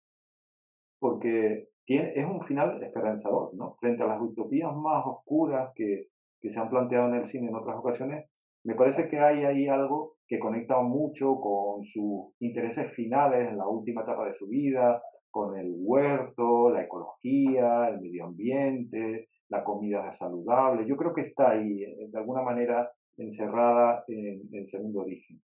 porque 0.99 1.67
tiene, 1.83 2.13
es 2.15 2.25
un 2.25 2.41
final 2.43 2.81
esperanzador, 2.81 3.53
¿no? 3.55 3.75
Frente 3.81 4.03
a 4.03 4.07
las 4.07 4.21
utopías 4.21 4.73
más 4.73 5.03
oscuras 5.05 5.73
que, 5.75 6.07
que 6.43 6.51
se 6.51 6.59
han 6.59 6.69
planteado 6.69 7.07
en 7.07 7.15
el 7.15 7.25
cine 7.25 7.47
en 7.47 7.55
otras 7.55 7.77
ocasiones, 7.77 8.29
me 8.65 8.75
parece 8.75 9.07
que 9.07 9.19
hay 9.19 9.45
ahí 9.45 9.67
algo 9.67 10.17
que 10.27 10.39
conecta 10.39 10.81
mucho 10.81 11.39
con 11.39 11.83
sus 11.85 12.33
intereses 12.39 12.93
finales 12.93 13.49
en 13.49 13.57
la 13.57 13.67
última 13.67 14.01
etapa 14.01 14.25
de 14.25 14.33
su 14.33 14.47
vida, 14.47 15.01
con 15.31 15.57
el 15.57 15.73
huerto, 15.77 16.69
la 16.69 16.83
ecología, 16.83 17.87
el 17.87 18.01
medio 18.01 18.25
ambiente, 18.25 19.29
la 19.47 19.63
comida 19.63 20.11
saludable. 20.11 20.85
Yo 20.85 20.97
creo 20.97 21.13
que 21.13 21.21
está 21.21 21.51
ahí, 21.51 21.83
eh, 21.83 22.07
de 22.11 22.17
alguna 22.19 22.41
manera, 22.41 22.91
encerrada 23.17 24.03
en 24.07 24.41
el 24.51 24.65
segundo 24.67 25.01
origen. 25.01 25.41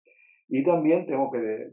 Y 0.49 0.62
también 0.62 1.07
tengo 1.07 1.30
que, 1.30 1.70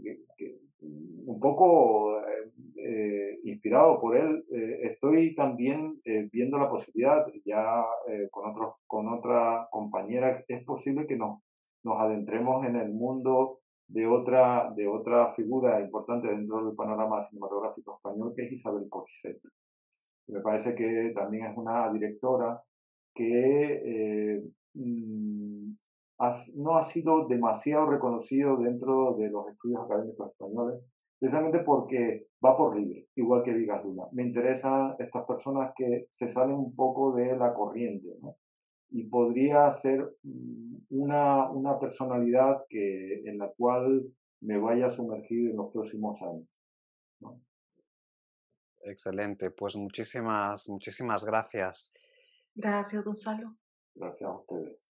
un 0.82 1.39
poco 1.39 2.19
eh, 2.19 2.51
eh, 2.77 3.39
inspirado 3.43 3.99
por 3.99 4.15
él, 4.15 4.45
eh, 4.51 4.80
estoy 4.84 5.36
también 5.36 5.99
viendo 6.32 6.57
la 6.57 6.69
posibilidad, 6.69 7.25
ya 7.45 7.86
con, 8.32 8.49
otros, 8.51 8.75
con 8.88 9.07
otra 9.07 9.67
compañera, 9.71 10.43
es 10.47 10.63
posible 10.63 11.05
que 11.05 11.15
nos, 11.15 11.41
nos 11.84 11.99
adentremos 11.99 12.65
en 12.65 12.75
el 12.77 12.89
mundo 12.91 13.59
de 13.88 14.07
otra, 14.07 14.71
de 14.75 14.88
otra 14.88 15.34
figura 15.34 15.82
importante 15.82 16.27
dentro 16.27 16.65
del 16.65 16.75
panorama 16.75 17.23
cinematográfico 17.27 17.95
español, 17.95 18.34
que 18.36 18.45
es 18.45 18.51
Isabel 18.53 18.88
Coixet. 18.89 19.39
Me 20.27 20.41
parece 20.41 20.75
que 20.75 21.11
también 21.15 21.47
es 21.47 21.57
una 21.57 21.91
directora 21.91 22.61
que 23.13 24.43
mm, 24.73 25.71
no 26.55 26.78
ha 26.78 26.84
sido 26.84 27.28
demasiado 27.28 27.86
reconocido 27.86 28.57
dentro 28.57 29.15
de 29.17 29.30
los 29.30 29.47
estudios 29.47 29.82
académicos 29.86 30.32
españoles, 30.32 30.84
precisamente 31.17 31.59
porque 31.59 32.28
va 32.43 32.57
por 32.57 32.78
libre, 32.78 33.07
igual 33.15 33.43
que 33.43 33.53
Vigas 33.53 33.84
Luna. 33.84 34.03
Me 34.11 34.24
interesan 34.24 34.95
estas 34.99 35.26
personas 35.26 35.74
que 35.76 36.07
se 36.11 36.28
salen 36.28 36.55
un 36.55 36.76
poco 36.76 37.13
de 37.13 37.38
la 37.38 37.53
corriente, 37.53 38.09
¿no? 38.22 38.36
Y 38.91 39.07
podría 39.07 39.72
ser 39.72 40.15
mm, 40.24 40.78
una, 40.89 41.49
una 41.51 41.80
personalidad 41.80 42.63
que, 42.67 43.22
en 43.26 43.38
la 43.38 43.51
cual 43.55 44.03
me 44.41 44.57
vaya 44.57 44.88
a 44.88 44.89
sumergir 44.89 45.51
en 45.51 45.57
los 45.57 45.72
próximos 45.72 46.22
años. 46.22 46.47
Excelente, 48.82 49.51
pues 49.51 49.76
muchísimas, 49.76 50.67
muchísimas 50.70 51.26
gracias. 51.26 51.93
Gracias, 52.55 53.03
Gonzalo. 53.03 53.55
Gracias 53.95 54.30
a 54.30 54.34
ustedes. 54.34 54.89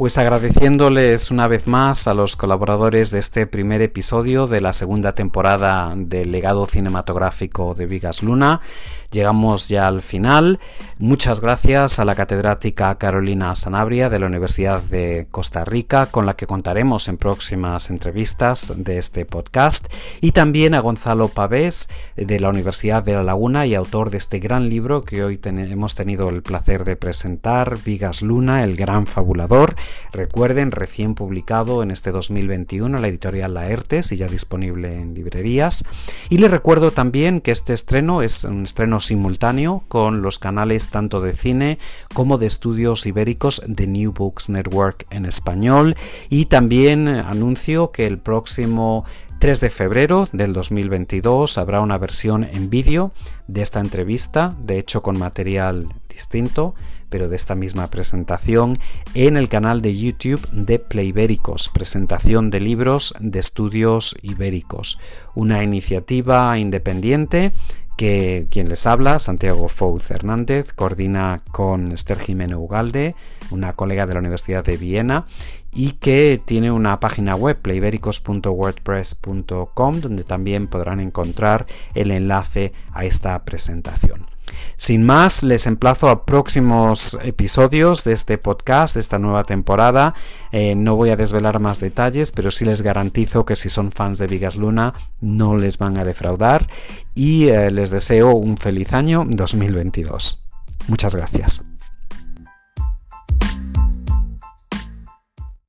Pues 0.00 0.16
agradeciéndoles 0.16 1.30
una 1.30 1.46
vez 1.46 1.66
más 1.66 2.08
a 2.08 2.14
los 2.14 2.34
colaboradores 2.34 3.10
de 3.10 3.18
este 3.18 3.46
primer 3.46 3.82
episodio 3.82 4.46
de 4.46 4.62
la 4.62 4.72
segunda 4.72 5.12
temporada 5.12 5.92
del 5.94 6.32
legado 6.32 6.64
cinematográfico 6.64 7.74
de 7.74 7.84
Vigas 7.84 8.22
Luna, 8.22 8.62
llegamos 9.10 9.68
ya 9.68 9.88
al 9.88 10.00
final. 10.00 10.58
Muchas 10.98 11.42
gracias 11.42 11.98
a 11.98 12.06
la 12.06 12.14
catedrática 12.14 12.94
Carolina 12.94 13.54
Sanabria 13.54 14.08
de 14.08 14.18
la 14.18 14.26
Universidad 14.26 14.80
de 14.82 15.26
Costa 15.30 15.66
Rica, 15.66 16.06
con 16.06 16.24
la 16.24 16.34
que 16.34 16.46
contaremos 16.46 17.08
en 17.08 17.18
próximas 17.18 17.90
entrevistas 17.90 18.72
de 18.76 18.96
este 18.96 19.26
podcast, 19.26 19.92
y 20.22 20.32
también 20.32 20.72
a 20.72 20.80
Gonzalo 20.80 21.28
Pavés 21.28 21.90
de 22.16 22.40
la 22.40 22.48
Universidad 22.48 23.02
de 23.02 23.12
La 23.12 23.22
Laguna 23.22 23.66
y 23.66 23.74
autor 23.74 24.08
de 24.08 24.16
este 24.16 24.38
gran 24.38 24.70
libro 24.70 25.04
que 25.04 25.24
hoy 25.24 25.38
hemos 25.44 25.94
tenido 25.94 26.30
el 26.30 26.42
placer 26.42 26.84
de 26.84 26.96
presentar, 26.96 27.78
Vigas 27.84 28.22
Luna, 28.22 28.64
el 28.64 28.76
gran 28.76 29.06
fabulador 29.06 29.76
Recuerden, 30.12 30.70
recién 30.70 31.14
publicado 31.14 31.82
en 31.82 31.90
este 31.90 32.10
2021 32.10 32.98
la 32.98 33.08
editorial 33.08 33.54
Laertes 33.54 34.12
y 34.12 34.16
ya 34.16 34.28
disponible 34.28 34.96
en 34.96 35.14
librerías. 35.14 35.84
Y 36.28 36.38
les 36.38 36.50
recuerdo 36.50 36.90
también 36.90 37.40
que 37.40 37.52
este 37.52 37.72
estreno 37.72 38.22
es 38.22 38.44
un 38.44 38.64
estreno 38.64 39.00
simultáneo 39.00 39.84
con 39.88 40.22
los 40.22 40.38
canales 40.38 40.90
tanto 40.90 41.20
de 41.20 41.32
cine 41.32 41.78
como 42.14 42.38
de 42.38 42.46
estudios 42.46 43.06
ibéricos 43.06 43.62
de 43.66 43.86
New 43.86 44.12
Books 44.12 44.48
Network 44.48 45.06
en 45.10 45.26
español. 45.26 45.96
Y 46.28 46.46
también 46.46 47.08
anuncio 47.08 47.90
que 47.92 48.06
el 48.06 48.18
próximo 48.18 49.04
3 49.40 49.60
de 49.60 49.70
febrero 49.70 50.28
del 50.32 50.52
2022 50.52 51.56
habrá 51.56 51.80
una 51.80 51.96
versión 51.96 52.44
en 52.44 52.68
vídeo 52.68 53.12
de 53.48 53.62
esta 53.62 53.80
entrevista, 53.80 54.54
de 54.62 54.78
hecho 54.78 55.00
con 55.00 55.18
material 55.18 55.88
distinto, 56.10 56.74
pero 57.10 57.28
de 57.28 57.36
esta 57.36 57.54
misma 57.54 57.88
presentación 57.88 58.78
en 59.14 59.36
el 59.36 59.48
canal 59.48 59.82
de 59.82 59.96
YouTube 59.96 60.48
de 60.52 60.78
Playbéricos, 60.78 61.68
presentación 61.68 62.50
de 62.50 62.60
libros 62.60 63.14
de 63.20 63.40
estudios 63.40 64.16
ibéricos, 64.22 64.98
una 65.34 65.62
iniciativa 65.62 66.56
independiente 66.58 67.52
que 68.00 68.46
quien 68.50 68.70
les 68.70 68.86
habla, 68.86 69.18
Santiago 69.18 69.68
Fouz 69.68 70.10
Hernández, 70.10 70.72
coordina 70.72 71.42
con 71.52 71.92
Esther 71.92 72.18
Jimeno 72.18 72.58
Ugalde, 72.58 73.14
una 73.50 73.74
colega 73.74 74.06
de 74.06 74.14
la 74.14 74.20
Universidad 74.20 74.64
de 74.64 74.78
Viena, 74.78 75.26
y 75.74 75.92
que 75.92 76.40
tiene 76.42 76.72
una 76.72 76.98
página 76.98 77.34
web, 77.34 77.60
playbericos.wordpress.com, 77.60 80.00
donde 80.00 80.24
también 80.24 80.66
podrán 80.66 81.00
encontrar 81.00 81.66
el 81.92 82.10
enlace 82.10 82.72
a 82.94 83.04
esta 83.04 83.44
presentación. 83.44 84.29
Sin 84.76 85.04
más, 85.04 85.42
les 85.42 85.66
emplazo 85.66 86.08
a 86.08 86.24
próximos 86.24 87.18
episodios 87.22 88.04
de 88.04 88.12
este 88.12 88.38
podcast, 88.38 88.94
de 88.94 89.00
esta 89.00 89.18
nueva 89.18 89.44
temporada. 89.44 90.14
Eh, 90.52 90.74
no 90.74 90.96
voy 90.96 91.10
a 91.10 91.16
desvelar 91.16 91.60
más 91.60 91.80
detalles, 91.80 92.32
pero 92.32 92.50
sí 92.50 92.64
les 92.64 92.82
garantizo 92.82 93.44
que 93.44 93.56
si 93.56 93.68
son 93.68 93.92
fans 93.92 94.18
de 94.18 94.26
Vigas 94.26 94.56
Luna 94.56 94.94
no 95.20 95.56
les 95.56 95.78
van 95.78 95.98
a 95.98 96.04
defraudar 96.04 96.66
y 97.14 97.48
eh, 97.48 97.70
les 97.70 97.90
deseo 97.90 98.34
un 98.34 98.56
feliz 98.56 98.92
año 98.92 99.24
2022. 99.28 100.42
Muchas 100.88 101.14
gracias. 101.14 101.69